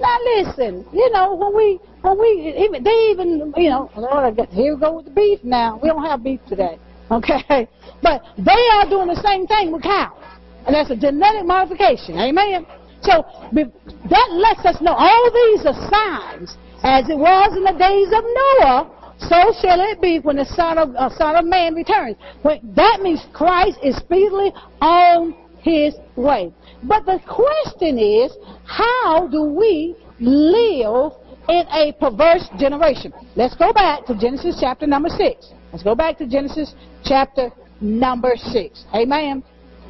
Now 0.00 0.18
listen, 0.36 0.84
you 0.92 1.10
know 1.12 1.34
when 1.34 1.54
we 1.54 1.80
when 2.02 2.18
we 2.18 2.54
even 2.58 2.82
they 2.82 3.10
even 3.10 3.54
you 3.56 3.70
know 3.70 3.90
Lord 3.96 4.36
here 4.50 4.74
we 4.74 4.80
go 4.80 4.96
with 4.96 5.04
the 5.04 5.12
beef 5.12 5.44
now. 5.44 5.78
We 5.80 5.88
don't 5.88 6.04
have 6.04 6.24
beef 6.24 6.40
today, 6.48 6.78
okay? 7.10 7.68
But 8.02 8.22
they 8.36 8.68
are 8.72 8.88
doing 8.88 9.06
the 9.06 9.22
same 9.24 9.46
thing 9.46 9.70
with 9.70 9.82
cows. 9.82 10.18
And 10.66 10.74
that's 10.74 10.90
a 10.90 10.96
genetic 10.96 11.44
modification. 11.46 12.18
Amen. 12.18 12.66
So 13.02 13.24
that 13.52 14.28
lets 14.32 14.64
us 14.64 14.80
know 14.80 14.94
all 14.96 15.30
these 15.30 15.66
are 15.66 15.76
signs. 15.90 16.56
As 16.82 17.08
it 17.08 17.16
was 17.16 17.56
in 17.56 17.64
the 17.64 17.76
days 17.78 18.08
of 18.12 18.24
Noah, 18.24 18.94
so 19.18 19.52
shall 19.60 19.80
it 19.80 20.00
be 20.00 20.20
when 20.20 20.36
the 20.36 20.44
Son 20.44 20.76
of, 20.76 20.94
uh, 20.96 21.08
Son 21.10 21.36
of 21.36 21.44
Man 21.44 21.74
returns. 21.74 22.16
When, 22.42 22.60
that 22.76 23.00
means 23.00 23.24
Christ 23.32 23.78
is 23.82 23.96
speedily 23.96 24.52
on 24.80 25.34
his 25.60 25.94
way. 26.16 26.52
But 26.82 27.06
the 27.06 27.20
question 27.26 27.98
is, 27.98 28.36
how 28.64 29.28
do 29.28 29.44
we 29.44 29.96
live 30.20 31.12
in 31.48 31.64
a 31.72 31.94
perverse 31.98 32.48
generation? 32.58 33.12
Let's 33.34 33.54
go 33.56 33.72
back 33.72 34.04
to 34.06 34.18
Genesis 34.18 34.58
chapter 34.60 34.86
number 34.86 35.08
6. 35.08 35.52
Let's 35.72 35.82
go 35.82 35.94
back 35.94 36.18
to 36.18 36.26
Genesis 36.26 36.74
chapter 37.02 37.50
number 37.80 38.34
6. 38.36 38.84
Amen. 38.94 39.42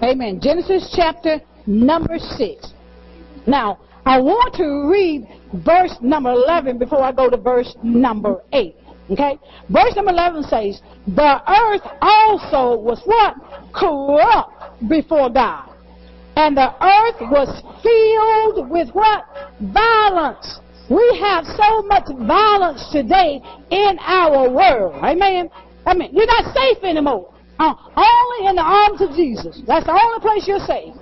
Amen. 0.03 0.41
Genesis 0.41 0.93
chapter 0.95 1.41
number 1.67 2.19
6. 2.19 2.73
Now, 3.47 3.79
I 4.07 4.21
want 4.21 4.55
to 4.57 4.91
read 4.91 5.27
verse 5.65 5.95
number 6.01 6.31
11 6.31 6.79
before 6.79 7.03
I 7.03 7.13
go 7.13 7.31
to 7.31 7.37
verse 7.37 7.75
number 7.83 8.43
8. 8.53 8.77
Okay? 9.11 9.39
Verse 9.71 9.95
number 9.97 10.13
11 10.13 10.43
says, 10.45 10.81
The 11.07 11.41
earth 11.49 11.83
also 12.03 12.79
was 12.81 13.01
what? 13.05 13.35
Corrupt 13.73 14.89
before 14.89 15.31
God. 15.31 15.71
And 16.37 16.57
the 16.57 16.75
earth 16.83 17.21
was 17.31 17.63
filled 17.83 18.69
with 18.71 18.89
what? 18.91 19.25
Violence. 19.73 20.61
We 20.91 21.19
have 21.23 21.45
so 21.47 21.83
much 21.83 22.09
violence 22.27 22.89
today 22.93 23.41
in 23.71 23.99
our 24.01 24.51
world. 24.51 25.03
Amen? 25.03 25.49
I 25.87 25.95
mean, 25.95 26.11
you're 26.13 26.27
not 26.27 26.55
safe 26.55 26.83
anymore. 26.83 27.34
Uh, 27.59 27.75
only 27.97 28.49
in 28.49 28.57
the 28.57 28.63
arms 28.63 29.01
of 29.01 29.11
Jesus. 29.15 29.63
That's 29.67 29.87
the 29.87 29.95
only 29.95 30.21
place 30.21 30.47
you're 30.47 30.65
safe. 30.67 30.95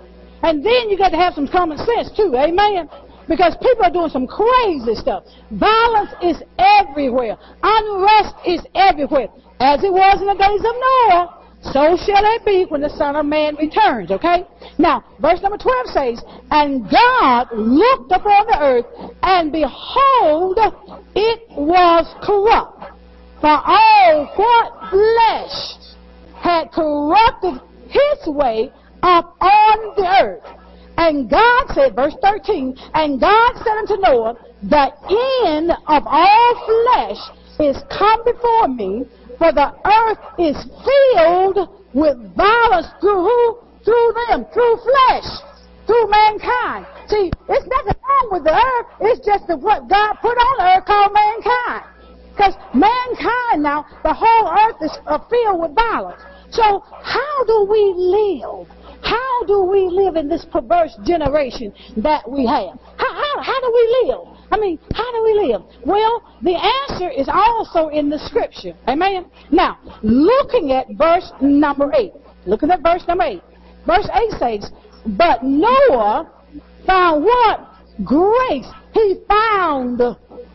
And 0.42 0.64
then 0.64 0.90
you 0.90 0.98
got 0.98 1.10
to 1.10 1.16
have 1.16 1.34
some 1.34 1.48
common 1.48 1.78
sense 1.78 2.10
too. 2.16 2.34
Amen. 2.36 2.90
Because 3.28 3.56
people 3.62 3.84
are 3.84 3.92
doing 3.92 4.10
some 4.10 4.26
crazy 4.26 4.94
stuff. 4.94 5.24
Violence 5.52 6.10
is 6.20 6.42
everywhere. 6.58 7.38
Unrest 7.62 8.34
is 8.44 8.60
everywhere. 8.74 9.28
As 9.60 9.82
it 9.84 9.92
was 9.92 10.20
in 10.20 10.26
the 10.26 10.34
days 10.34 10.60
of 10.60 10.74
Noah, 10.74 11.42
so 11.62 11.96
shall 11.96 12.24
it 12.34 12.44
be 12.44 12.66
when 12.68 12.80
the 12.80 12.90
Son 12.90 13.14
of 13.14 13.24
Man 13.24 13.54
returns. 13.54 14.10
Okay? 14.10 14.44
Now, 14.78 15.04
verse 15.20 15.40
number 15.40 15.56
12 15.56 15.86
says, 15.86 16.24
And 16.50 16.90
God 16.90 17.46
looked 17.54 18.10
upon 18.10 18.46
the 18.46 18.58
earth, 18.60 18.86
and 19.22 19.52
behold, 19.52 20.58
it 21.14 21.40
was 21.50 22.04
corrupt. 22.26 22.92
For 23.40 23.48
all 23.48 24.26
what 24.34 24.90
flesh 24.90 25.81
had 26.42 26.72
corrupted 26.72 27.62
his 27.88 28.26
way 28.26 28.72
up 29.02 29.36
on 29.40 29.94
the 29.96 30.06
earth. 30.22 30.44
And 30.98 31.30
God 31.30 31.66
said, 31.72 31.94
verse 31.94 32.14
13, 32.22 32.76
and 32.94 33.20
God 33.20 33.52
said 33.56 33.76
unto 33.78 33.96
Noah, 33.96 34.36
the 34.62 34.92
end 35.46 35.70
of 35.70 36.02
all 36.06 36.52
flesh 36.66 37.18
is 37.60 37.82
come 37.90 38.24
before 38.24 38.68
me, 38.68 39.06
for 39.38 39.52
the 39.52 39.72
earth 39.86 40.18
is 40.38 40.58
filled 40.84 41.68
with 41.94 42.18
violence 42.36 42.88
through? 43.00 43.58
Through 43.84 44.14
them, 44.28 44.46
through 44.54 44.76
flesh, 44.78 45.26
through 45.86 46.06
mankind. 46.08 46.86
See, 47.08 47.32
it's 47.48 47.66
nothing 47.66 47.98
wrong 47.98 48.28
with 48.30 48.44
the 48.44 48.54
earth. 48.54 48.86
It's 49.00 49.26
just 49.26 49.48
that 49.48 49.58
what 49.58 49.88
God 49.88 50.14
put 50.22 50.38
on 50.38 50.54
the 50.58 50.78
earth 50.78 50.86
called 50.86 51.12
mankind. 51.12 51.92
Because 52.30 52.54
mankind 52.72 53.62
now, 53.62 53.84
the 54.04 54.14
whole 54.14 54.48
earth 54.48 54.76
is 54.80 54.96
uh, 55.06 55.18
filled 55.28 55.60
with 55.60 55.74
violence. 55.74 56.22
So 56.52 56.84
how 57.02 57.44
do 57.46 57.66
we 57.68 57.94
live? 57.96 58.68
How 59.02 59.44
do 59.46 59.62
we 59.64 59.88
live 59.88 60.16
in 60.16 60.28
this 60.28 60.44
perverse 60.44 60.96
generation 61.04 61.72
that 61.96 62.30
we 62.30 62.46
have? 62.46 62.78
How, 62.96 63.12
how, 63.12 63.42
how 63.42 63.60
do 63.60 63.72
we 63.74 64.06
live? 64.06 64.20
I 64.50 64.58
mean, 64.58 64.78
how 64.94 65.10
do 65.12 65.22
we 65.24 65.48
live? 65.48 65.62
Well, 65.84 66.22
the 66.42 66.54
answer 66.54 67.10
is 67.10 67.28
also 67.32 67.88
in 67.88 68.10
the 68.10 68.18
scripture. 68.18 68.74
Amen? 68.86 69.30
Now, 69.50 69.78
looking 70.02 70.72
at 70.72 70.86
verse 70.92 71.32
number 71.40 71.90
8. 71.94 72.12
Looking 72.46 72.70
at 72.70 72.82
verse 72.82 73.02
number 73.08 73.24
8. 73.24 73.42
Verse 73.86 74.08
8 74.12 74.30
says, 74.38 74.70
But 75.06 75.42
Noah 75.42 76.30
found 76.86 77.24
what? 77.24 77.66
Grace. 78.04 78.66
He 78.92 79.16
found 79.26 80.00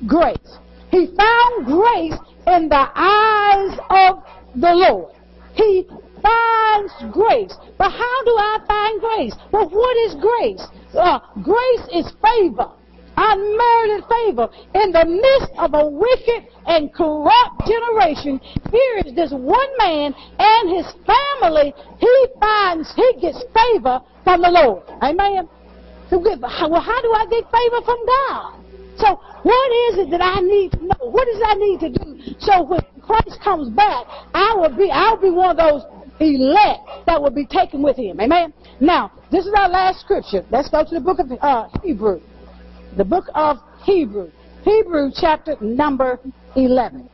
grace. 0.06 0.58
He 0.92 1.08
found 1.18 1.66
grace 1.66 2.20
in 2.46 2.70
the 2.70 2.88
eyes 2.96 3.80
of 3.90 4.24
the 4.56 4.74
Lord. 4.74 5.17
He 5.58 5.88
finds 6.22 6.94
grace. 7.12 7.54
But 7.78 7.92
how 7.92 8.18
do 8.24 8.32
I 8.38 8.60
find 8.68 9.02
grace? 9.02 9.36
Well, 9.52 9.70
what 9.70 9.98
is 10.06 10.16
grace? 10.16 10.64
Uh, 10.94 11.20
grace 11.44 11.86
is 11.94 12.14
favor. 12.22 12.72
Unmerited 13.18 14.06
favor. 14.06 14.48
In 14.76 14.92
the 14.94 15.06
midst 15.06 15.52
of 15.58 15.74
a 15.74 15.90
wicked 15.90 16.54
and 16.68 16.94
corrupt 16.94 17.66
generation, 17.66 18.40
here 18.70 19.02
is 19.06 19.16
this 19.16 19.32
one 19.32 19.70
man 19.80 20.14
and 20.38 20.70
his 20.70 20.86
family. 21.02 21.74
He 22.00 22.26
finds, 22.40 22.94
he 22.96 23.18
gets 23.20 23.44
favor 23.54 24.02
from 24.24 24.42
the 24.42 24.52
Lord. 24.52 24.84
Amen. 25.02 25.50
Well, 26.12 26.82
how 26.82 27.02
do 27.02 27.12
I 27.12 27.26
get 27.30 27.44
favor 27.52 27.82
from 27.84 28.06
God? 28.06 28.64
So 28.98 29.20
what 29.44 29.72
is 29.90 30.00
it 30.00 30.10
that 30.12 30.22
I 30.22 30.40
need 30.42 30.72
to 30.74 30.86
know? 30.86 31.10
What 31.10 31.26
does 31.26 31.42
I 31.46 31.54
need 31.56 31.80
to 31.82 31.90
do? 31.90 32.36
So 32.40 32.64
when 32.64 32.82
Christ 33.08 33.40
comes 33.42 33.70
back, 33.70 34.06
I 34.34 34.54
will 34.56 34.76
be 34.76 34.92
I'll 34.92 35.20
be 35.20 35.30
one 35.30 35.52
of 35.52 35.58
those 35.58 35.84
elect 36.20 37.06
that 37.06 37.22
will 37.22 37.32
be 37.32 37.46
taken 37.46 37.82
with 37.82 37.96
him. 37.98 38.20
Amen. 38.20 38.54
Now, 38.80 39.12
this 39.32 39.46
is 39.46 39.54
our 39.58 39.70
last 39.70 40.02
scripture. 40.02 40.46
Let's 40.52 40.70
go 40.70 40.84
to 40.84 40.94
the 40.94 41.02
book 41.02 41.20
of 41.20 41.32
uh, 41.42 41.70
Hebrew. 41.84 42.20
The 42.98 43.06
book 43.06 43.26
of 43.34 43.58
Hebrew. 43.84 44.32
Hebrew 44.64 45.12
chapter 45.16 45.56
number 45.62 46.20
11. 46.56 47.10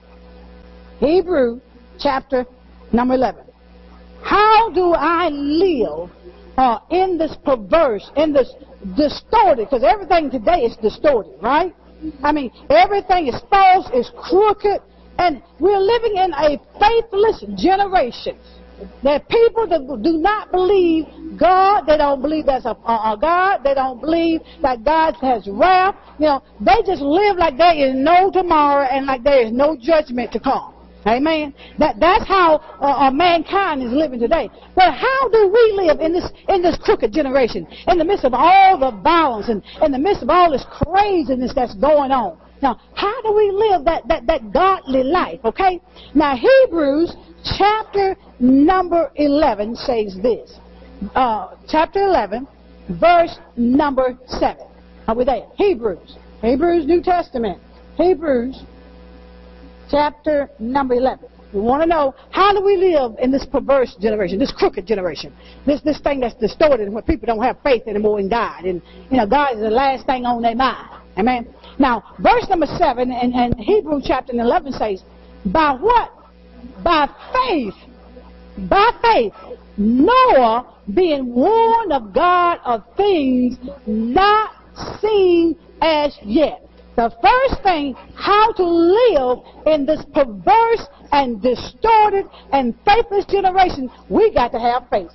Hebrew 1.00 1.60
chapter 2.00 2.46
number 2.92 3.14
11. 3.16 3.44
How 4.24 4.72
do 4.72 4.94
I 4.94 5.30
live 5.30 6.10
uh, 6.58 6.80
in 6.90 7.18
this 7.18 7.36
perverse, 7.44 8.10
in 8.16 8.34
this 8.34 8.54
distorted, 8.96 9.68
because 9.70 9.84
everything 9.84 10.32
today 10.32 10.62
is 10.62 10.76
distorted, 10.78 11.34
right? 11.42 11.76
I 12.22 12.32
mean, 12.32 12.52
everything 12.70 13.28
is 13.28 13.42
false, 13.50 13.90
is 13.94 14.12
crooked, 14.18 14.82
and 15.18 15.42
we're 15.60 15.80
living 15.80 16.16
in 16.18 16.34
a 16.34 16.60
faithless 16.80 17.44
generation. 17.58 18.38
There 19.04 19.14
are 19.14 19.20
people 19.20 19.68
that 19.68 19.82
do 20.04 20.18
not 20.18 20.52
believe 20.52 21.06
God. 21.38 21.86
They 21.86 21.98
don't 21.98 22.22
believe 22.22 22.48
there's 22.48 22.66
a, 22.66 22.76
a, 22.86 23.14
a, 23.14 23.18
God. 23.20 23.62
They 23.64 23.74
don't 23.74 24.02
believe 24.02 24.42
that 24.62 24.84
God 24.84 25.16
has 25.22 25.48
wrath. 25.48 25.96
You 26.20 26.26
know, 26.26 26.44
they 26.60 26.82
just 26.86 27.02
live 27.02 27.38
like 27.38 27.58
there 27.58 27.76
is 27.76 27.94
no 27.96 28.32
tomorrow 28.32 28.86
and 28.86 29.06
like 29.06 29.24
there 29.24 29.46
is 29.46 29.52
no 29.52 29.78
judgment 29.80 30.32
to 30.34 30.40
come. 30.40 30.74
Amen. 31.06 31.54
That 31.80 32.00
that's 32.00 32.26
how 32.28 32.58
uh, 32.80 33.12
mankind 33.12 33.84
is 33.84 33.92
living 33.92 34.20
today. 34.20 34.50
But 34.74 34.94
how 34.94 35.30
do 35.30 35.52
we 35.54 35.74
live 35.76 36.00
in 36.00 36.14
this 36.14 36.30
in 36.48 36.62
this 36.62 36.78
crooked 36.82 37.12
generation, 37.12 37.68
in 37.88 37.98
the 37.98 38.06
midst 38.06 38.24
of 38.24 38.34
all 38.34 38.80
the 38.80 38.92
violence 39.02 39.50
and 39.50 39.62
in 39.84 39.92
the 39.92 40.00
midst 40.00 40.24
of 40.24 40.30
all 40.30 40.52
this 40.52 40.66
craziness 40.72 41.54
that's 41.54 41.76
going 41.76 42.12
on? 42.12 42.38
Now, 42.64 42.80
how 42.96 43.22
do 43.24 43.34
we 43.34 43.52
live 43.52 43.84
that 43.84 44.08
that 44.08 44.26
that 44.26 44.54
godly 44.54 45.04
life? 45.04 45.42
Okay. 45.44 45.82
Now, 46.16 46.38
Hebrews 46.38 47.14
chapter 47.58 48.16
number 48.40 49.12
eleven 49.16 49.76
says 49.76 50.18
this. 50.24 50.60
Uh, 51.14 51.56
chapter 51.68 52.04
eleven, 52.04 52.48
verse 53.02 53.38
number 53.58 54.18
seven. 54.28 54.66
Are 55.10 55.16
we 55.16 55.26
there? 55.26 55.46
Hebrews. 55.56 56.16
Hebrews 56.42 56.86
New 56.88 57.04
Testament. 57.04 57.62
Hebrews 57.98 58.64
chapter 59.92 60.50
number 60.58 60.96
11. 60.96 61.28
We 61.54 61.60
want 61.60 61.84
to 61.84 61.88
know 61.88 62.16
how 62.32 62.54
do 62.54 62.64
we 62.64 62.78
live 62.78 63.16
in 63.20 63.32
this 63.32 63.46
perverse 63.46 63.96
generation, 64.02 64.40
this 64.40 64.52
crooked 64.52 64.88
generation, 64.88 65.32
this 65.68 65.82
this 65.82 66.00
thing 66.00 66.22
that's 66.22 66.34
distorted, 66.36 66.92
where 66.92 67.04
people 67.04 67.28
don't 67.28 67.44
have 67.44 67.58
faith 67.62 67.84
anymore 67.86 68.20
in 68.20 68.28
God, 68.28 68.64
and 68.64 68.82
you 69.12 69.18
know 69.18 69.28
God 69.28 69.56
is 69.56 69.60
the 69.60 69.70
last 69.70 70.08
thing 70.08 70.26
on 70.26 70.42
their 70.42 70.56
mind. 70.56 71.03
Amen. 71.18 71.54
Now, 71.80 72.04
verse 72.20 72.48
number 72.50 72.66
seven 72.66 73.12
in, 73.12 73.34
in 73.34 73.58
Hebrew 73.58 74.02
chapter 74.04 74.34
11 74.34 74.74
says, 74.74 75.04
"By 75.46 75.72
what? 75.72 76.12
By 76.84 77.10
faith, 77.34 77.76
by 78.70 78.92
faith, 79.02 79.34
Noah, 79.78 80.66
being 80.94 81.34
warned 81.34 81.94
of 81.94 82.14
God 82.14 82.60
of 82.66 82.84
things 82.96 83.58
not 83.86 84.52
seen 85.02 85.56
as 85.82 86.18
yet." 86.24 86.68
The 86.96 87.12
first 87.24 87.64
thing, 87.64 87.96
how 88.16 88.52
to 88.54 88.64
live 88.64 89.40
in 89.66 89.86
this 89.86 90.04
perverse 90.14 90.88
and 91.12 91.42
distorted 91.42 92.30
and 92.52 92.76
faithless 92.86 93.26
generation, 93.26 93.90
we 94.10 94.32
got 94.32 94.52
to 94.52 94.60
have 94.60 94.88
faith. 94.90 95.12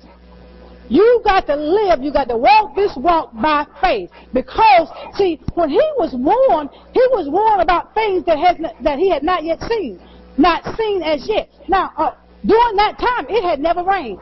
You 0.89 1.21
got 1.23 1.45
to 1.45 1.55
live, 1.55 2.01
you 2.01 2.11
got 2.11 2.27
to 2.29 2.37
walk 2.37 2.75
this 2.75 2.91
walk 2.97 3.31
by 3.33 3.65
faith. 3.79 4.09
Because, 4.33 4.89
see, 5.13 5.39
when 5.53 5.69
he 5.69 5.81
was 5.97 6.15
warned, 6.17 6.71
he 6.93 7.01
was 7.11 7.29
warned 7.29 7.61
about 7.61 7.93
things 7.93 8.25
that, 8.25 8.39
has, 8.39 8.57
that 8.83 8.97
he 8.97 9.09
had 9.09 9.21
not 9.21 9.43
yet 9.43 9.61
seen. 9.69 10.01
Not 10.37 10.63
seen 10.75 11.03
as 11.03 11.29
yet. 11.29 11.49
Now, 11.67 11.91
uh, 11.95 12.15
during 12.45 12.75
that 12.77 12.97
time, 12.97 13.27
it 13.29 13.43
had 13.43 13.59
never 13.59 13.83
rained. 13.83 14.19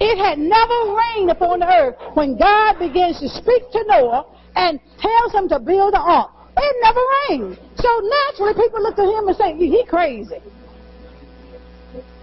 It 0.00 0.18
had 0.18 0.38
never 0.38 0.96
rained 0.96 1.30
upon 1.30 1.60
the 1.60 1.70
earth 1.70 1.94
when 2.14 2.36
God 2.36 2.78
begins 2.80 3.20
to 3.20 3.28
speak 3.28 3.70
to 3.70 3.84
Noah 3.86 4.26
and 4.56 4.80
tells 4.98 5.32
him 5.32 5.48
to 5.50 5.60
build 5.60 5.94
an 5.94 6.02
ark. 6.02 6.30
It 6.56 6.76
never 6.82 7.00
rained. 7.28 7.58
So 7.76 7.88
naturally, 8.02 8.54
people 8.54 8.82
look 8.82 8.98
at 8.98 9.06
him 9.06 9.28
and 9.28 9.36
say, 9.36 9.54
he 9.54 9.84
crazy. 9.86 10.42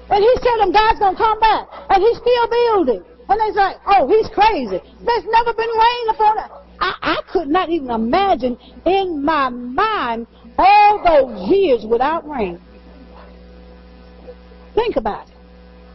And 0.09 0.19
he's 0.19 0.41
telling 0.41 0.59
them 0.59 0.71
God's 0.73 0.99
going 0.99 1.15
to 1.15 1.21
come 1.21 1.39
back. 1.39 1.67
And 1.89 2.03
he's 2.03 2.17
still 2.17 2.47
building. 2.49 3.03
And 3.31 3.39
they 3.39 3.55
say, 3.55 3.77
oh, 3.87 4.07
he's 4.09 4.27
crazy. 4.27 4.77
There's 5.05 5.23
never 5.25 5.53
been 5.53 5.69
rain 5.69 6.09
upon 6.09 6.37
it. 6.39 6.51
I, 6.81 6.93
I 7.01 7.21
could 7.31 7.47
not 7.47 7.69
even 7.69 7.89
imagine 7.89 8.57
in 8.85 9.23
my 9.23 9.47
mind 9.47 10.27
all 10.57 11.01
those 11.01 11.49
years 11.49 11.85
without 11.89 12.27
rain. 12.29 12.59
Think 14.75 14.97
about 14.97 15.29
it. 15.29 15.35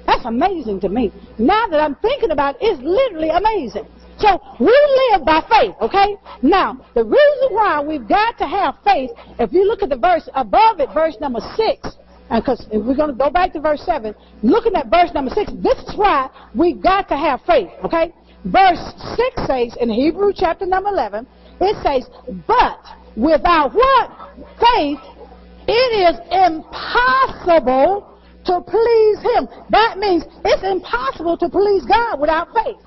That's 0.07 0.25
amazing 0.25 0.81
to 0.81 0.89
me. 0.89 1.13
Now 1.37 1.67
that 1.67 1.79
I'm 1.79 1.97
thinking 1.97 2.31
about 2.31 2.55
it, 2.55 2.63
it's 2.63 2.83
literally 2.83 3.29
amazing. 3.29 3.87
So 4.19 4.41
we 4.59 4.73
live 5.13 5.27
by 5.27 5.43
faith, 5.51 5.75
okay? 5.83 6.17
Now, 6.41 6.79
the 6.95 7.05
reason 7.05 7.49
why 7.51 7.83
we've 7.83 8.09
got 8.09 8.39
to 8.39 8.47
have 8.47 8.77
faith, 8.83 9.11
if 9.39 9.53
you 9.53 9.67
look 9.67 9.83
at 9.83 9.91
the 9.91 9.99
verse 9.99 10.27
above 10.35 10.81
it, 10.81 10.89
verse 10.95 11.19
number 11.21 11.41
six, 11.55 11.99
because 12.29 12.67
if 12.73 12.85
we're 12.85 12.97
going 12.97 13.11
to 13.11 13.17
go 13.17 13.31
back 13.31 13.53
to 13.53 13.61
verse 13.61 13.83
7, 13.87 14.15
looking 14.43 14.75
at 14.75 14.91
verse 14.91 15.11
number 15.15 15.31
6, 15.31 15.53
this 15.63 15.79
is 15.79 15.97
why 15.97 16.29
we've 16.55 16.83
got 16.83 17.09
to 17.09 17.17
have 17.17 17.41
faith, 17.47 17.71
okay? 17.85 18.13
Verse 18.45 18.79
6 19.37 19.47
says, 19.47 19.77
in 19.81 19.91
Hebrew 19.91 20.33
chapter 20.35 20.67
number 20.67 20.91
11, 20.91 21.27
it 21.61 21.77
says, 21.83 22.09
But 22.47 22.83
without 23.17 23.75
what? 23.75 24.11
Faith, 24.59 24.99
it 25.69 25.91
is 26.03 26.19
impossible 26.31 28.19
to 28.45 28.61
please 28.61 29.19
Him. 29.35 29.49
That 29.71 29.99
means 29.99 30.25
it's 30.45 30.63
impossible 30.63 31.37
to 31.39 31.49
please 31.49 31.85
God 31.87 32.21
without 32.21 32.49
faith. 32.55 32.79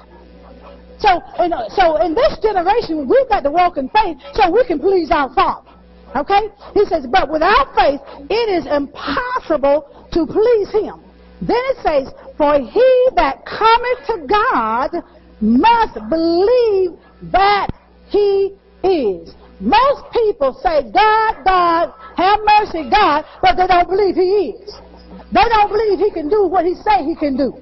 So, 1.00 1.22
in, 1.44 1.52
so 1.76 1.96
in 2.04 2.14
this 2.14 2.40
generation, 2.42 3.08
we've 3.08 3.30
got 3.30 3.42
to 3.42 3.52
walk 3.52 3.78
in 3.78 3.90
faith 3.90 4.18
so 4.34 4.52
we 4.52 4.66
can 4.66 4.80
please 4.80 5.12
our 5.12 5.34
Father. 5.34 5.70
Okay? 6.16 6.50
He 6.74 6.86
says, 6.86 7.06
but 7.12 7.30
without 7.30 7.76
faith, 7.76 8.02
it 8.30 8.50
is 8.50 8.66
impossible 8.66 10.08
to 10.12 10.26
please 10.26 10.72
him. 10.72 11.02
Then 11.42 11.62
it 11.72 11.78
says, 11.84 12.14
for 12.38 12.60
he 12.60 13.08
that 13.16 13.46
cometh 13.46 14.08
to 14.08 14.28
God 14.28 15.04
must 15.42 15.94
believe 16.10 16.92
that 17.32 17.68
he 18.10 18.56
is. 18.84 19.34
Most 19.60 20.04
people 20.12 20.54
say, 20.64 20.90
God, 20.92 21.44
God, 21.46 21.94
have 22.16 22.40
mercy, 22.46 22.90
God, 22.90 23.26
but 23.42 23.56
they 23.56 23.68
don't 23.68 23.90
believe 23.90 24.16
he 24.16 24.56
is. 24.56 24.76
They 25.32 25.44
don't 25.48 25.70
believe 25.70 26.00
he 26.00 26.12
can 26.12 26.30
do 26.30 26.48
what 26.48 26.66
he 26.66 26.76
say 26.76 27.04
he 27.04 27.16
can 27.16 27.38
do. 27.38 27.54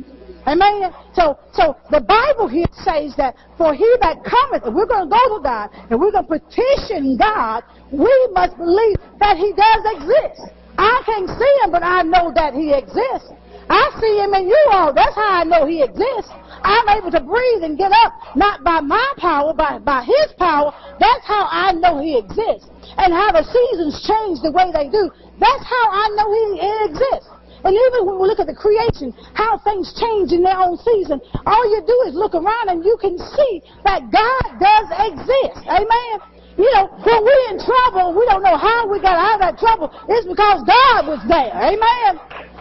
Amen. 0.48 0.96
So, 1.14 1.38
so 1.52 1.76
the 1.92 2.00
Bible 2.00 2.48
here 2.48 2.72
says 2.72 3.14
that 3.18 3.36
for 3.58 3.76
he 3.76 3.88
that 4.00 4.24
cometh, 4.24 4.64
we're 4.74 4.88
going 4.88 5.10
to 5.10 5.12
go 5.12 5.38
to 5.38 5.44
God 5.44 5.70
and 5.92 6.00
we're 6.00 6.12
going 6.12 6.26
to 6.26 6.40
petition 6.40 7.18
God, 7.20 7.64
we 7.92 8.16
must 8.32 8.56
believe 8.56 8.96
that 9.20 9.36
he 9.36 9.52
does 9.52 9.84
exist. 10.00 10.56
I 10.78 11.04
can't 11.06 11.28
see 11.28 11.54
him, 11.64 11.72
but 11.72 11.84
I 11.84 12.02
know 12.04 12.32
that 12.34 12.54
he 12.54 12.72
exists. 12.72 13.36
I 13.70 13.92
see 14.00 14.24
him 14.24 14.34
in 14.36 14.48
you 14.48 14.64
all. 14.72 14.94
That's 14.94 15.16
how 15.16 15.42
I 15.42 15.44
know 15.44 15.66
he 15.68 15.84
exists. 15.84 16.32
I'm 16.64 16.88
able 16.96 17.12
to 17.12 17.20
breathe 17.20 17.64
and 17.64 17.78
get 17.78 17.92
up, 18.06 18.14
not 18.36 18.64
by 18.64 18.80
my 18.80 19.04
power, 19.18 19.54
but 19.54 19.84
by 19.84 20.04
his 20.04 20.32
power. 20.40 20.72
That's 21.00 21.26
how 21.26 21.48
I 21.52 21.74
know 21.74 22.00
he 22.00 22.18
exists. 22.18 22.72
And 22.96 23.12
how 23.12 23.36
the 23.36 23.44
seasons 23.44 24.00
change 24.08 24.40
the 24.40 24.52
way 24.52 24.72
they 24.72 24.88
do. 24.88 25.12
That's 25.40 25.66
how 25.68 25.86
I 25.92 26.08
know 26.16 26.28
he 26.32 26.46
exists. 26.88 27.37
And 27.64 27.74
even 27.74 28.06
when 28.06 28.20
we 28.20 28.28
look 28.28 28.40
at 28.40 28.48
the 28.48 28.56
creation, 28.56 29.14
how 29.34 29.58
things 29.60 29.94
change 29.98 30.32
in 30.32 30.44
their 30.44 30.58
own 30.58 30.78
season, 30.78 31.22
all 31.46 31.66
you 31.70 31.82
do 31.86 31.98
is 32.08 32.14
look 32.14 32.36
around 32.36 32.70
and 32.70 32.84
you 32.86 32.98
can 33.02 33.18
see 33.18 33.62
that 33.84 34.10
God 34.12 34.44
does 34.62 34.88
exist. 35.10 35.66
Amen. 35.66 36.16
You 36.58 36.70
know, 36.74 36.90
when 37.06 37.22
we're 37.22 37.48
in 37.54 37.60
trouble, 37.62 38.18
we 38.18 38.26
don't 38.26 38.42
know 38.42 38.58
how 38.58 38.90
we 38.90 39.00
got 39.00 39.18
out 39.18 39.38
of 39.38 39.42
that 39.46 39.58
trouble. 39.62 39.94
It's 40.10 40.26
because 40.26 40.66
God 40.66 41.06
was 41.06 41.22
there. 41.30 41.54
Amen. 41.54 42.18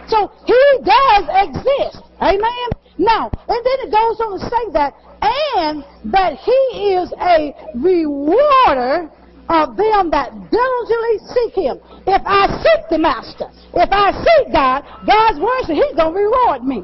So 0.07 0.29
He 0.45 0.61
does 0.85 1.25
exist. 1.49 2.05
Amen. 2.21 2.67
Now, 2.97 3.29
and 3.29 3.61
then 3.65 3.77
it 3.85 3.91
goes 3.91 4.21
on 4.21 4.39
to 4.39 4.45
say 4.45 4.63
that, 4.73 4.93
and 5.21 5.83
that 6.13 6.33
He 6.37 6.93
is 6.93 7.13
a 7.21 7.53
rewarder 7.75 9.09
of 9.49 9.77
them 9.77 10.11
that 10.11 10.31
diligently 10.51 11.17
seek 11.33 11.53
him. 11.55 11.79
If 12.05 12.21
I 12.25 12.47
seek 12.61 12.89
the 12.89 12.99
master, 12.99 13.47
if 13.73 13.89
I 13.91 14.11
seek 14.11 14.53
God, 14.53 14.83
God's 15.05 15.39
word 15.39 15.75
he's 15.75 15.95
going 15.95 16.13
to 16.13 16.19
reward 16.19 16.63
me. 16.63 16.83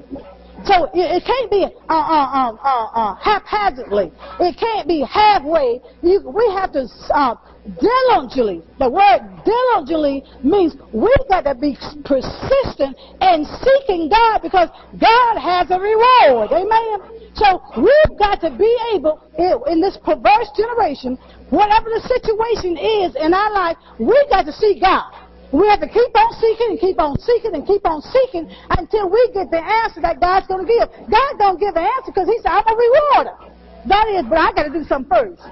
So 0.66 0.86
it, 0.96 1.20
it 1.20 1.24
can't 1.26 1.52
be 1.52 1.66
uh, 1.66 1.94
uh, 1.94 2.56
uh, 2.56 2.88
uh, 2.96 3.16
haphazardly. 3.16 4.12
It 4.40 4.56
can't 4.58 4.88
be 4.88 5.04
halfway. 5.04 5.82
You, 6.02 6.24
we 6.24 6.46
have 6.56 6.72
to 6.74 6.88
uh, 7.14 7.36
diligently. 7.80 8.64
The 8.80 8.90
word 8.90 9.20
diligently 9.44 10.24
means 10.44 10.76
we've 10.94 11.28
got 11.28 11.44
to 11.44 11.56
be 11.56 11.76
persistent 12.06 12.96
in 13.20 13.46
seeking 13.60 14.08
God 14.08 14.40
because 14.40 14.70
God 15.00 15.36
has 15.40 15.68
a 15.72 15.80
reward. 15.80 16.52
Amen. 16.52 17.24
So 17.36 17.60
we've 17.76 18.18
got 18.20 18.40
to 18.42 18.52
be 18.56 18.72
able, 18.96 19.20
in 19.68 19.82
this 19.82 19.98
perverse 20.04 20.50
generation, 20.56 21.18
whatever 21.54 21.86
the 21.94 22.02
situation 22.02 22.74
is 22.74 23.14
in 23.16 23.34
our 23.34 23.54
life, 23.54 23.78
we've 24.02 24.30
got 24.34 24.50
to 24.50 24.54
see 24.54 24.82
God. 24.82 25.14
We 25.54 25.70
have 25.70 25.86
to 25.86 25.88
keep 25.88 26.10
on 26.18 26.34
seeking 26.42 26.74
and 26.74 26.80
keep 26.82 26.98
on 26.98 27.14
seeking 27.22 27.54
and 27.54 27.62
keep 27.62 27.86
on 27.86 28.02
seeking 28.02 28.50
until 28.74 29.06
we 29.06 29.22
get 29.38 29.54
the 29.54 29.62
answer 29.62 30.02
that 30.02 30.20
God's 30.20 30.48
going 30.50 30.66
to 30.66 30.70
give. 30.70 30.90
God 31.14 31.32
don't 31.38 31.60
give 31.62 31.78
the 31.78 31.86
answer 31.86 32.10
because 32.10 32.26
He 32.26 32.42
said, 32.42 32.58
I'm 32.58 32.66
a 32.66 32.74
rewarder. 32.74 33.38
That 33.86 34.10
is, 34.18 34.26
but 34.26 34.42
I 34.42 34.50
got 34.52 34.66
to 34.66 34.74
do 34.74 34.84
something 34.84 35.14
first. 35.14 35.46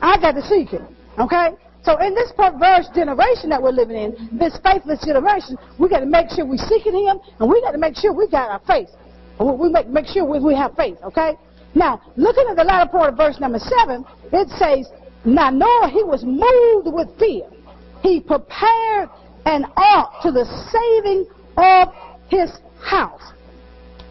I 0.00 0.16
got 0.16 0.32
to 0.32 0.42
seek 0.48 0.72
Him. 0.72 0.88
Okay? 1.20 1.52
So 1.84 2.00
in 2.00 2.14
this 2.14 2.32
perverse 2.32 2.88
generation 2.94 3.50
that 3.50 3.60
we're 3.60 3.76
living 3.76 4.00
in, 4.00 4.38
this 4.38 4.56
faithless 4.64 5.04
generation, 5.04 5.60
we 5.78 5.90
got 5.92 6.00
to 6.00 6.08
make 6.08 6.30
sure 6.30 6.46
we're 6.46 6.56
seeking 6.56 6.96
Him 6.96 7.20
and 7.38 7.50
we 7.50 7.60
got 7.60 7.72
to 7.72 7.78
make 7.78 7.96
sure 8.00 8.14
we 8.14 8.28
got 8.32 8.48
our 8.48 8.62
faith. 8.64 8.88
We 9.36 9.68
make, 9.68 9.88
make 9.88 10.06
sure 10.06 10.24
we, 10.24 10.40
we 10.40 10.54
have 10.54 10.72
faith. 10.72 10.96
Okay? 11.04 11.36
Now, 11.74 12.00
looking 12.16 12.46
at 12.48 12.56
the 12.56 12.64
latter 12.64 12.90
part 12.90 13.12
of 13.12 13.16
verse 13.16 13.40
number 13.40 13.58
7, 13.58 14.04
it 14.32 14.48
says, 14.56 14.88
Now 15.24 15.50
Noah, 15.50 15.88
he 15.88 16.02
was 16.02 16.24
moved 16.24 16.94
with 16.94 17.08
fear 17.18 17.48
he 18.02 18.20
prepared 18.20 19.08
an 19.46 19.64
ark 19.76 20.10
to 20.22 20.32
the 20.32 20.44
saving 20.70 21.26
of 21.56 21.88
his 22.28 22.50
house. 22.82 23.32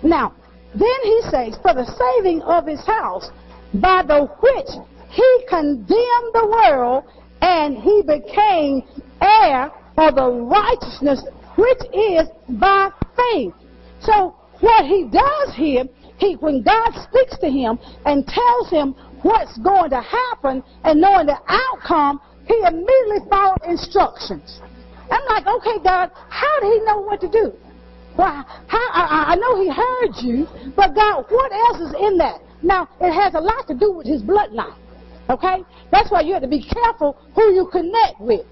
Now, 0.01 0.33
then 0.73 1.01
he 1.03 1.21
says, 1.29 1.57
for 1.61 1.73
the 1.73 1.85
saving 1.85 2.41
of 2.43 2.65
his 2.65 2.83
house, 2.85 3.29
by 3.73 4.03
the 4.03 4.25
which 4.39 4.69
he 5.09 5.45
condemned 5.47 6.33
the 6.33 6.47
world, 6.47 7.03
and 7.41 7.77
he 7.77 8.01
became 8.01 8.83
heir 9.21 9.71
of 9.97 10.15
the 10.15 10.29
righteousness 10.29 11.23
which 11.55 11.79
is 11.93 12.27
by 12.49 12.89
faith. 13.15 13.53
So 14.01 14.35
what 14.61 14.85
he 14.85 15.09
does 15.11 15.53
here, 15.55 15.85
he, 16.17 16.35
when 16.35 16.63
God 16.63 16.91
speaks 17.09 17.37
to 17.39 17.49
him 17.49 17.77
and 18.05 18.25
tells 18.25 18.69
him 18.69 18.95
what's 19.21 19.57
going 19.59 19.89
to 19.91 20.01
happen 20.01 20.63
and 20.83 21.01
knowing 21.01 21.27
the 21.27 21.37
outcome, 21.47 22.21
he 22.47 22.57
immediately 22.65 23.29
followed 23.29 23.61
instructions. 23.67 24.61
I'm 25.11 25.25
like, 25.27 25.45
okay, 25.45 25.83
God, 25.83 26.11
how 26.29 26.59
did 26.61 26.73
he 26.73 26.85
know 26.85 27.01
what 27.01 27.21
to 27.21 27.29
do? 27.29 27.53
Well, 28.17 28.45
how, 28.67 28.87
I, 28.91 29.33
I 29.33 29.35
know 29.35 29.61
he 29.61 29.69
heard 29.69 30.15
you, 30.21 30.47
but 30.75 30.95
God, 30.95 31.25
what 31.29 31.51
else 31.51 31.89
is 31.89 31.95
in 31.99 32.17
that? 32.17 32.41
Now, 32.61 32.87
it 32.99 33.11
has 33.11 33.33
a 33.35 33.39
lot 33.39 33.67
to 33.67 33.73
do 33.73 33.91
with 33.93 34.07
his 34.07 34.21
bloodline. 34.21 34.75
Okay? 35.29 35.63
That's 35.91 36.11
why 36.11 36.21
you 36.21 36.33
have 36.33 36.41
to 36.41 36.47
be 36.47 36.63
careful 36.63 37.17
who 37.35 37.53
you 37.53 37.69
connect 37.71 38.19
with. 38.19 38.45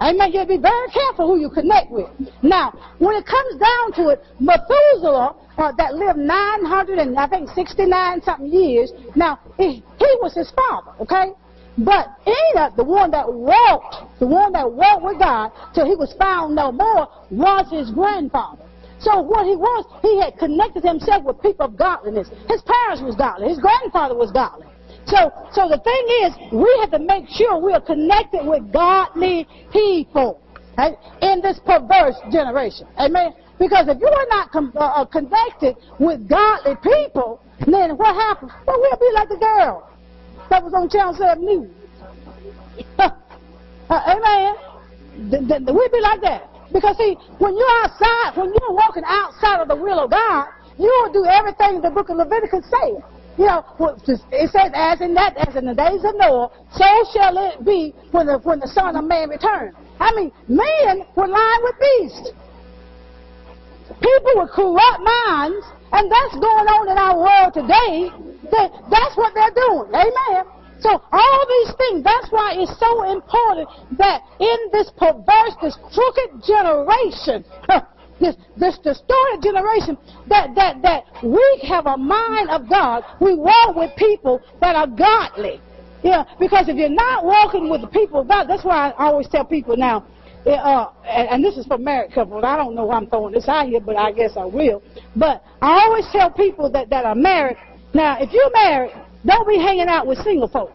Amen. 0.00 0.32
You 0.32 0.40
have 0.40 0.48
to 0.48 0.56
be 0.56 0.60
very 0.60 0.88
careful 0.90 1.26
who 1.26 1.40
you 1.40 1.48
connect 1.48 1.90
with. 1.90 2.08
Now, 2.42 2.72
when 2.98 3.16
it 3.16 3.24
comes 3.24 3.60
down 3.60 3.92
to 3.94 4.10
it, 4.10 4.22
Methuselah, 4.38 5.34
uh, 5.56 5.72
that 5.78 5.94
lived 5.94 6.18
900 6.18 6.98
and 6.98 7.18
I 7.18 7.26
think 7.26 7.48
69 7.50 8.22
something 8.22 8.46
years, 8.46 8.92
now, 9.14 9.38
he, 9.56 9.82
he 9.98 10.18
was 10.20 10.34
his 10.34 10.50
father, 10.50 10.92
okay? 11.00 11.32
But 11.78 12.08
Enoch, 12.26 12.76
the 12.76 12.84
one 12.84 13.10
that 13.10 13.30
walked, 13.30 14.18
the 14.18 14.26
one 14.26 14.52
that 14.52 14.70
walked 14.70 15.04
with 15.04 15.18
God 15.18 15.52
till 15.74 15.86
he 15.86 15.94
was 15.94 16.14
found 16.18 16.54
no 16.54 16.72
more, 16.72 17.08
was 17.30 17.70
his 17.70 17.90
grandfather. 17.90 18.64
So 18.98 19.20
what 19.20 19.44
he 19.46 19.56
was, 19.56 19.84
he 20.02 20.20
had 20.20 20.38
connected 20.38 20.82
himself 20.82 21.24
with 21.24 21.40
people 21.42 21.66
of 21.66 21.76
godliness. 21.76 22.28
His 22.48 22.62
parents 22.62 23.02
was 23.02 23.14
godly. 23.14 23.48
His 23.48 23.58
grandfather 23.58 24.14
was 24.14 24.30
godly. 24.30 24.66
So, 25.06 25.30
so 25.52 25.68
the 25.68 25.78
thing 25.78 26.04
is, 26.26 26.52
we 26.52 26.66
have 26.80 26.90
to 26.90 26.98
make 26.98 27.28
sure 27.28 27.58
we 27.58 27.72
are 27.72 27.80
connected 27.80 28.44
with 28.44 28.72
godly 28.72 29.46
people 29.72 30.42
right, 30.76 30.94
in 31.22 31.40
this 31.40 31.60
perverse 31.64 32.16
generation. 32.32 32.88
Amen. 32.98 33.32
Because 33.58 33.86
if 33.88 33.98
you 34.00 34.08
are 34.08 34.26
not 34.28 34.50
com- 34.50 34.72
uh, 34.74 34.80
uh 34.80 35.04
connected 35.06 35.76
with 35.98 36.28
godly 36.28 36.74
people, 36.82 37.40
then 37.66 37.96
what 37.96 38.14
happens? 38.14 38.50
Well, 38.66 38.78
we'll 38.80 38.98
be 38.98 39.10
like 39.14 39.28
the 39.28 39.36
girl 39.36 39.88
that 40.50 40.62
was 40.62 40.74
on 40.74 40.90
Channel 40.90 41.14
7 41.14 41.44
News. 41.44 41.70
uh, 42.98 43.10
amen. 43.90 44.54
The, 45.30 45.62
the, 45.64 45.72
we'd 45.72 45.92
be 45.92 46.00
like 46.00 46.20
that. 46.22 46.50
Because 46.72 46.96
see, 46.98 47.16
when 47.38 47.56
you're 47.56 47.84
outside, 47.84 48.36
when 48.36 48.52
you're 48.52 48.72
walking 48.72 49.04
outside 49.06 49.62
of 49.62 49.68
the 49.68 49.76
will 49.76 50.00
of 50.00 50.10
God, 50.10 50.48
you'll 50.78 51.12
do 51.12 51.24
everything 51.24 51.80
the 51.80 51.90
book 51.90 52.10
of 52.10 52.16
Leviticus 52.16 52.64
says. 52.64 53.02
You 53.38 53.44
know, 53.44 53.64
it 54.32 54.50
says, 54.50 54.70
as 54.72 55.00
in 55.00 55.12
that, 55.14 55.36
as 55.36 55.56
in 55.56 55.66
the 55.66 55.74
days 55.74 56.00
of 56.04 56.16
Noah, 56.16 56.48
so 56.72 56.88
shall 57.12 57.36
it 57.36 57.64
be 57.64 57.92
when 58.10 58.26
the, 58.26 58.38
when 58.38 58.60
the 58.60 58.68
Son 58.68 58.96
of 58.96 59.04
Man 59.04 59.28
returns. 59.28 59.76
I 60.00 60.14
mean, 60.16 60.32
men 60.48 61.04
were 61.16 61.28
lying 61.28 61.62
with 61.62 61.76
beasts. 61.76 62.30
People 64.00 64.32
with 64.40 64.50
corrupt 64.56 65.00
minds, 65.04 65.64
and 65.92 66.10
that's 66.10 66.34
going 66.40 66.68
on 66.68 66.88
in 66.88 66.96
our 66.96 67.16
world 67.16 67.52
today. 67.52 68.08
They, 68.48 68.66
that's 68.88 69.16
what 69.16 69.32
they're 69.34 69.54
doing. 69.54 69.92
Amen. 69.92 70.44
So 70.80 71.00
all 71.12 71.40
these 71.48 71.74
things, 71.76 72.04
that's 72.04 72.28
why 72.30 72.56
it's 72.56 72.72
so 72.80 73.04
important 73.12 73.68
that 73.98 74.20
in 74.40 74.58
this 74.72 74.90
perverse, 74.96 75.56
this 75.60 75.76
crooked 75.92 76.44
generation, 76.44 77.44
this, 78.20 78.36
this 78.56 78.78
distorted 78.78 79.42
generation, 79.42 79.98
that, 80.28 80.54
that, 80.54 80.82
that 80.82 81.04
we 81.22 81.60
have 81.68 81.86
a 81.86 81.96
mind 81.96 82.50
of 82.50 82.68
God. 82.68 83.04
We 83.20 83.34
walk 83.34 83.76
with 83.76 83.90
people 83.96 84.40
that 84.60 84.74
are 84.76 84.86
godly. 84.86 85.60
Yeah, 86.02 86.24
because 86.38 86.68
if 86.68 86.76
you're 86.76 86.88
not 86.88 87.24
walking 87.24 87.68
with 87.68 87.80
the 87.80 87.88
people 87.88 88.20
of 88.20 88.28
God, 88.28 88.44
that's 88.44 88.64
why 88.64 88.90
I 88.90 89.06
always 89.06 89.28
tell 89.28 89.44
people 89.44 89.76
now, 89.76 90.06
uh, 90.46 90.90
and, 91.04 91.28
and 91.28 91.44
this 91.44 91.56
is 91.56 91.66
for 91.66 91.78
married 91.78 92.12
couples. 92.12 92.44
I 92.44 92.56
don't 92.56 92.74
know 92.74 92.84
why 92.84 92.96
I'm 92.96 93.08
throwing 93.08 93.32
this 93.32 93.48
out 93.48 93.66
here, 93.66 93.80
but 93.80 93.96
I 93.96 94.12
guess 94.12 94.36
I 94.36 94.44
will. 94.44 94.82
But 95.16 95.42
I 95.60 95.84
always 95.84 96.06
tell 96.12 96.30
people 96.30 96.70
that, 96.70 96.90
that 96.90 97.04
are 97.04 97.14
married, 97.14 97.56
now, 97.92 98.18
if 98.20 98.30
you're 98.32 98.50
married, 98.52 98.92
don't 99.24 99.48
be 99.48 99.56
hanging 99.56 99.88
out 99.88 100.06
with 100.06 100.18
single 100.18 100.48
folk. 100.48 100.72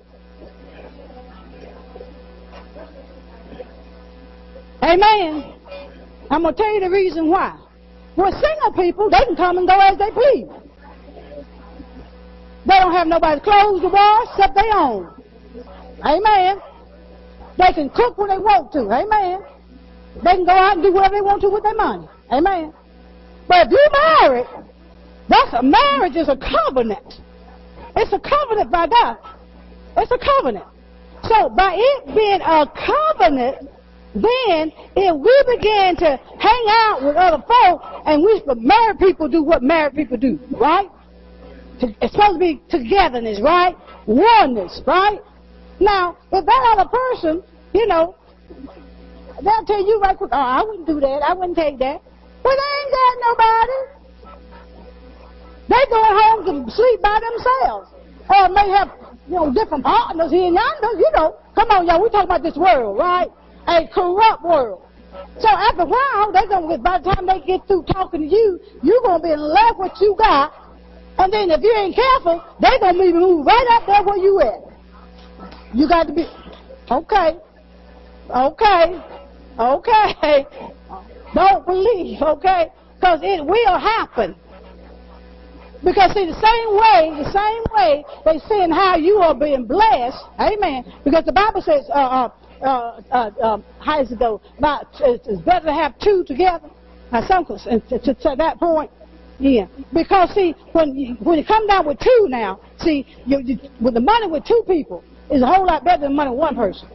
Amen. 4.83 5.53
I'm 6.31 6.43
going 6.43 6.55
to 6.55 6.63
tell 6.63 6.73
you 6.73 6.79
the 6.79 6.89
reason 6.89 7.29
why. 7.29 7.59
With 8.15 8.33
single 8.33 8.71
people, 8.73 9.09
they 9.09 9.19
can 9.25 9.35
come 9.35 9.57
and 9.57 9.67
go 9.67 9.77
as 9.77 9.97
they 9.97 10.11
please. 10.11 10.47
They 12.65 12.79
don't 12.79 12.93
have 12.93 13.07
nobody's 13.07 13.43
clothes 13.43 13.81
to 13.81 13.89
wash 13.89 14.27
except 14.31 14.55
their 14.55 14.71
own. 14.73 15.11
Amen. 16.05 16.61
They 17.57 17.73
can 17.73 17.89
cook 17.89 18.17
when 18.17 18.29
they 18.29 18.37
want 18.37 18.71
to. 18.73 18.79
Amen. 18.79 19.43
They 20.23 20.31
can 20.31 20.45
go 20.45 20.51
out 20.51 20.75
and 20.75 20.83
do 20.83 20.93
whatever 20.93 21.15
they 21.15 21.21
want 21.21 21.41
to 21.41 21.49
with 21.49 21.63
their 21.63 21.75
money. 21.75 22.07
Amen. 22.31 22.73
But 23.47 23.67
if 23.67 23.71
you're 23.71 24.29
married, 24.29 24.47
that's 25.27 25.53
a 25.53 25.63
marriage 25.63 26.15
is 26.15 26.29
a 26.29 26.37
covenant. 26.37 27.19
It's 27.95 28.13
a 28.13 28.19
covenant 28.19 28.71
by 28.71 28.87
God. 28.87 29.17
It's 29.97 30.11
a 30.11 30.17
covenant. 30.17 30.65
So 31.23 31.49
by 31.49 31.75
it 31.75 32.15
being 32.15 32.41
a 32.41 32.65
covenant, 32.71 33.69
then 34.13 34.71
if 34.95 35.15
we 35.15 35.55
begin 35.55 35.95
to 35.97 36.19
hang 36.39 36.65
out 36.67 36.99
with 37.01 37.15
other 37.15 37.43
folk 37.47 37.81
and 38.05 38.21
we 38.21 38.41
married 38.57 38.99
people 38.99 39.29
do 39.29 39.41
what 39.41 39.63
married 39.63 39.95
people 39.95 40.17
do, 40.17 40.37
right? 40.51 40.89
It's 41.79 42.13
supposed 42.13 42.35
to 42.35 42.39
be 42.39 42.61
togetherness, 42.69 43.39
right? 43.41 43.75
Oneness, 44.05 44.81
right? 44.85 45.19
Now, 45.79 46.17
if 46.31 46.45
that 46.45 46.75
other 46.77 46.89
person, 46.89 47.41
you 47.73 47.87
know, 47.87 48.15
they'll 49.41 49.65
tell 49.65 49.85
you 49.85 49.99
right 50.01 50.17
quick, 50.17 50.29
oh, 50.33 50.37
I 50.37 50.61
wouldn't 50.61 50.87
do 50.87 50.99
that. 50.99 51.23
I 51.27 51.33
wouldn't 51.33 51.57
take 51.57 51.79
that. 51.79 52.01
Well, 52.43 52.57
they 52.57 52.69
ain't 52.81 52.91
got 52.91 53.13
nobody. 53.29 53.77
They 55.69 55.85
going 55.89 56.17
home 56.19 56.65
to 56.65 56.71
sleep 56.71 57.01
by 57.01 57.19
themselves. 57.19 57.89
Or 58.29 58.49
may 58.49 58.69
have, 58.69 58.91
you 59.27 59.35
know, 59.35 59.53
different 59.53 59.83
partners 59.83 60.31
here 60.31 60.47
and 60.47 60.55
yonder, 60.55 60.99
you 60.99 61.11
know. 61.15 61.37
Come 61.55 61.69
on, 61.71 61.87
y'all, 61.87 62.01
we 62.01 62.09
talking 62.09 62.25
about 62.25 62.43
this 62.43 62.55
world, 62.55 62.97
right? 62.97 63.31
A 63.71 63.87
corrupt 63.87 64.43
world. 64.43 64.83
So 65.39 65.47
after 65.47 65.83
a 65.83 65.85
while, 65.85 66.31
they're 66.33 66.47
gonna 66.47 66.67
get 66.67 66.83
by 66.83 66.99
the 66.99 67.13
time 67.13 67.25
they 67.25 67.39
get 67.39 67.65
through 67.67 67.83
talking 67.83 68.21
to 68.21 68.27
you, 68.27 68.59
you're 68.83 69.01
gonna 69.01 69.23
be 69.23 69.31
in 69.31 69.39
love 69.39 69.77
with 69.79 69.91
what 69.91 70.01
you 70.01 70.15
got. 70.17 70.53
And 71.17 71.31
then 71.31 71.51
if 71.51 71.61
you 71.61 71.73
ain't 71.77 71.95
careful, 71.95 72.43
they're 72.59 72.79
gonna 72.79 72.99
be 72.99 73.13
moved 73.13 73.47
right 73.47 73.67
up 73.71 73.85
there 73.87 74.03
where 74.03 74.17
you 74.17 74.41
at. 74.41 74.71
You 75.73 75.87
got 75.87 76.07
to 76.07 76.13
be 76.13 76.27
okay. 76.89 77.39
Okay. 78.29 79.01
Okay. 79.57 80.45
Don't 81.33 81.65
believe, 81.65 82.21
okay? 82.21 82.71
Because 82.95 83.19
it 83.23 83.45
will 83.45 83.79
happen. 83.79 84.35
Because 85.83 86.13
see, 86.13 86.25
the 86.25 86.37
same 86.37 86.69
way, 86.77 87.23
the 87.23 87.31
same 87.31 87.63
way 87.73 88.05
they 88.25 88.39
seeing 88.47 88.69
how 88.69 88.97
you 88.97 89.17
are 89.17 89.33
being 89.33 89.65
blessed, 89.65 90.17
amen. 90.39 90.93
Because 91.03 91.25
the 91.25 91.31
Bible 91.31 91.61
says, 91.61 91.89
uh, 91.89 92.27
uh, 92.27 92.29
uh, 92.63 93.01
uh, 93.11 93.31
um, 93.41 93.63
how 93.79 93.97
does 93.97 94.11
it 94.11 94.19
go? 94.19 94.41
About 94.57 94.87
it's 94.99 95.41
better 95.41 95.65
to 95.65 95.73
have 95.73 95.97
two 95.99 96.23
together. 96.25 96.69
Now, 97.11 97.25
some 97.27 97.45
to, 97.45 97.99
to, 97.99 98.13
to 98.13 98.35
that 98.37 98.59
point, 98.59 98.89
yeah. 99.39 99.67
Because 99.93 100.33
see, 100.33 100.55
when 100.71 100.95
you, 100.95 101.15
when 101.15 101.39
you 101.39 101.45
come 101.45 101.67
down 101.67 101.85
with 101.85 101.99
two 101.99 102.27
now, 102.29 102.59
see, 102.79 103.05
you, 103.25 103.39
you, 103.39 103.59
with 103.81 103.95
the 103.95 103.99
money 103.99 104.27
with 104.27 104.45
two 104.45 104.63
people 104.67 105.03
is 105.29 105.41
a 105.41 105.45
whole 105.45 105.65
lot 105.65 105.83
better 105.83 106.03
than 106.03 106.15
money 106.15 106.29
with 106.29 106.39
one 106.39 106.55
person. 106.55 106.87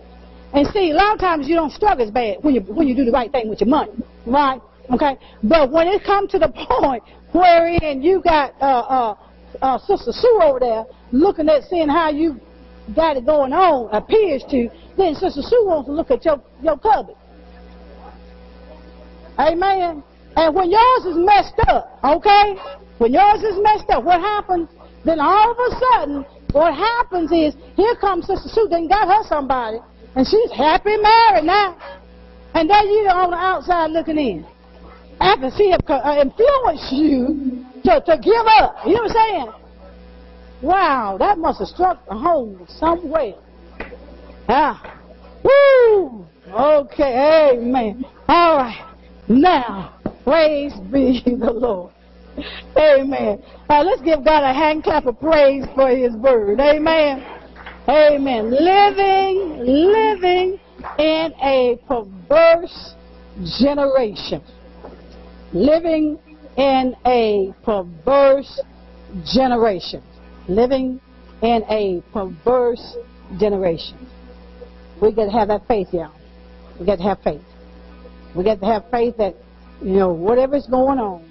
And 0.55 0.67
see, 0.69 0.91
a 0.91 0.95
lot 0.95 1.15
of 1.15 1.21
times 1.21 1.49
you 1.49 1.55
don't 1.55 1.73
struggle 1.73 2.05
as 2.05 2.11
bad 2.11 2.39
when 2.43 2.55
you 2.55 2.61
when 2.61 2.87
you 2.89 2.95
do 2.95 3.05
the 3.05 3.11
right 3.11 3.31
thing 3.31 3.49
with 3.49 3.61
your 3.61 3.69
money, 3.69 3.93
right? 4.27 4.61
Okay. 4.91 5.19
But 5.43 5.71
when 5.73 5.89
it 5.89 6.05
comes 6.05 6.31
to 6.31 6.39
the 6.39 6.49
point 6.81 7.03
wherein 7.33 8.01
you 8.03 8.23
got 8.23 8.55
uh, 8.61 8.65
uh, 8.65 9.17
uh, 9.61 9.79
Sister 9.79 10.13
Sue 10.13 10.41
over 10.43 10.61
there 10.61 10.85
looking 11.13 11.49
at 11.49 11.65
seeing 11.65 11.89
how 11.89 12.11
you 12.11 12.41
got 12.95 13.17
it 13.17 13.27
going 13.27 13.53
on, 13.53 13.95
appears 13.95 14.45
to, 14.51 14.69
then 14.97 15.15
Sister 15.15 15.43
Sue 15.43 15.65
wants 15.67 15.87
to 15.89 15.93
look 15.93 16.11
at 16.11 16.25
your, 16.25 16.41
your 16.63 16.79
cupboard. 16.79 17.17
Amen. 19.39 20.03
And 20.37 20.55
when 20.55 20.71
yours 20.71 21.05
is 21.05 21.17
messed 21.17 21.59
up, 21.69 21.99
okay? 22.05 22.57
When 22.99 23.13
yours 23.13 23.43
is 23.43 23.57
messed 23.61 23.91
up, 23.91 24.05
what 24.05 24.21
happens? 24.21 24.69
Then 25.05 25.21
all 25.21 25.51
of 25.51 25.59
a 25.59 25.71
sudden, 25.79 26.27
what 26.53 26.75
happens 26.75 27.33
is, 27.33 27.55
here 27.77 27.97
comes 27.97 28.27
Sister 28.27 28.49
Sue, 28.49 28.69
then 28.71 28.89
got 28.89 29.09
her 29.09 29.23
somebody, 29.29 29.79
and 30.15 30.27
she's 30.27 30.51
happy 30.53 30.97
married 30.97 31.45
now. 31.45 31.77
And 32.55 32.71
then 32.71 32.89
you're 32.89 33.11
on 33.11 33.31
the 33.31 33.37
outside 33.37 33.91
looking 33.91 34.19
in 34.19 34.47
after 35.21 35.51
she 35.57 35.73
uh, 35.73 36.21
influenced 36.21 36.93
you 36.93 37.65
to, 37.85 38.01
to 38.01 38.19
give 38.19 38.47
up. 38.59 38.77
You 38.87 38.95
know 38.95 39.03
what 39.03 39.17
I'm 39.17 39.17
saying? 39.17 39.66
Wow, 40.67 41.17
that 41.19 41.39
must 41.39 41.61
have 41.61 41.69
struck 41.69 42.03
a 42.09 42.19
home 42.19 42.67
somewhere. 42.69 43.35
Ah. 44.49 45.01
Woo! 45.45 46.27
Okay, 46.51 47.53
amen. 47.55 48.05
All 48.27 48.57
right. 48.57 48.95
Now, 49.29 49.95
praise 50.25 50.75
be 50.93 51.23
the 51.25 51.53
Lord. 51.53 51.93
Amen. 52.77 53.43
Let's 53.69 54.03
give 54.03 54.25
God 54.25 54.43
a 54.43 54.53
hand 54.53 54.83
clap 54.83 55.07
of 55.07 55.21
praise 55.21 55.65
for 55.75 55.89
his 55.89 56.15
word. 56.17 56.59
Amen. 56.59 57.25
Amen. 57.89 58.51
Living, 58.51 59.59
living 59.61 60.59
in 60.99 61.33
a 61.43 61.79
perverse 61.87 62.95
generation 63.61 64.43
living 65.53 66.19
in 66.57 66.97
a 67.07 67.55
perverse 67.65 68.61
generation. 69.25 70.03
Living 70.49 71.01
in 71.43 71.63
a 71.69 72.03
perverse 72.13 72.97
generation. 73.39 73.99
We 75.01 75.13
got 75.13 75.27
to 75.27 75.31
have 75.33 75.49
that 75.49 75.67
faith, 75.67 75.89
y'all. 75.93 76.15
We 76.79 76.87
got 76.87 76.97
to 76.97 77.03
have 77.03 77.19
faith. 77.23 77.43
We 78.35 78.45
got 78.45 78.61
to 78.61 78.67
have 78.67 78.85
faith 78.91 79.17
that, 79.19 79.35
you 79.83 79.97
know, 79.97 80.13
whatever's 80.13 80.67
going 80.67 80.99
on, 80.99 81.31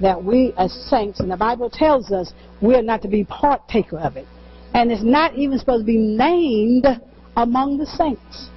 that 0.00 0.22
we 0.22 0.52
as 0.56 0.72
saints, 0.88 1.20
and 1.20 1.30
the 1.30 1.36
Bible 1.36 1.70
tells 1.70 2.10
us 2.10 2.32
we're 2.60 2.82
not 2.82 3.02
to 3.02 3.08
be 3.08 3.24
partaker 3.24 3.98
of 3.98 4.16
it. 4.16 4.26
And 4.74 4.90
it's 4.90 5.02
not 5.02 5.34
even 5.34 5.58
supposed 5.58 5.82
to 5.82 5.86
be 5.86 5.98
named 5.98 6.86
among 7.36 7.78
the 7.78 7.86
saints. 7.86 8.48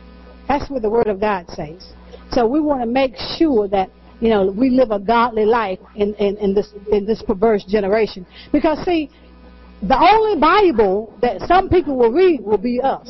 That's 0.48 0.70
what 0.70 0.82
the 0.82 0.90
Word 0.90 1.08
of 1.08 1.20
God 1.20 1.46
says. 1.50 1.94
So 2.32 2.48
we 2.48 2.60
want 2.60 2.82
to 2.82 2.88
make 2.88 3.16
sure 3.38 3.68
that 3.70 3.90
you 4.22 4.30
know, 4.30 4.50
we 4.50 4.70
live 4.70 4.92
a 4.92 5.00
godly 5.00 5.46
life 5.46 5.80
in, 5.96 6.14
in, 6.16 6.38
in 6.38 6.54
this 6.54 6.74
in 6.92 7.06
this 7.06 7.22
perverse 7.22 7.66
generation. 7.66 8.26
Because 8.52 8.84
see, 8.86 9.10
the 9.82 9.98
only 9.98 10.40
Bible 10.40 11.14
that 11.22 11.42
some 11.48 11.70
people 11.70 11.98
will 11.98 12.12
read 12.12 12.42
will 12.42 12.58
be 12.58 12.80
us. 12.82 13.08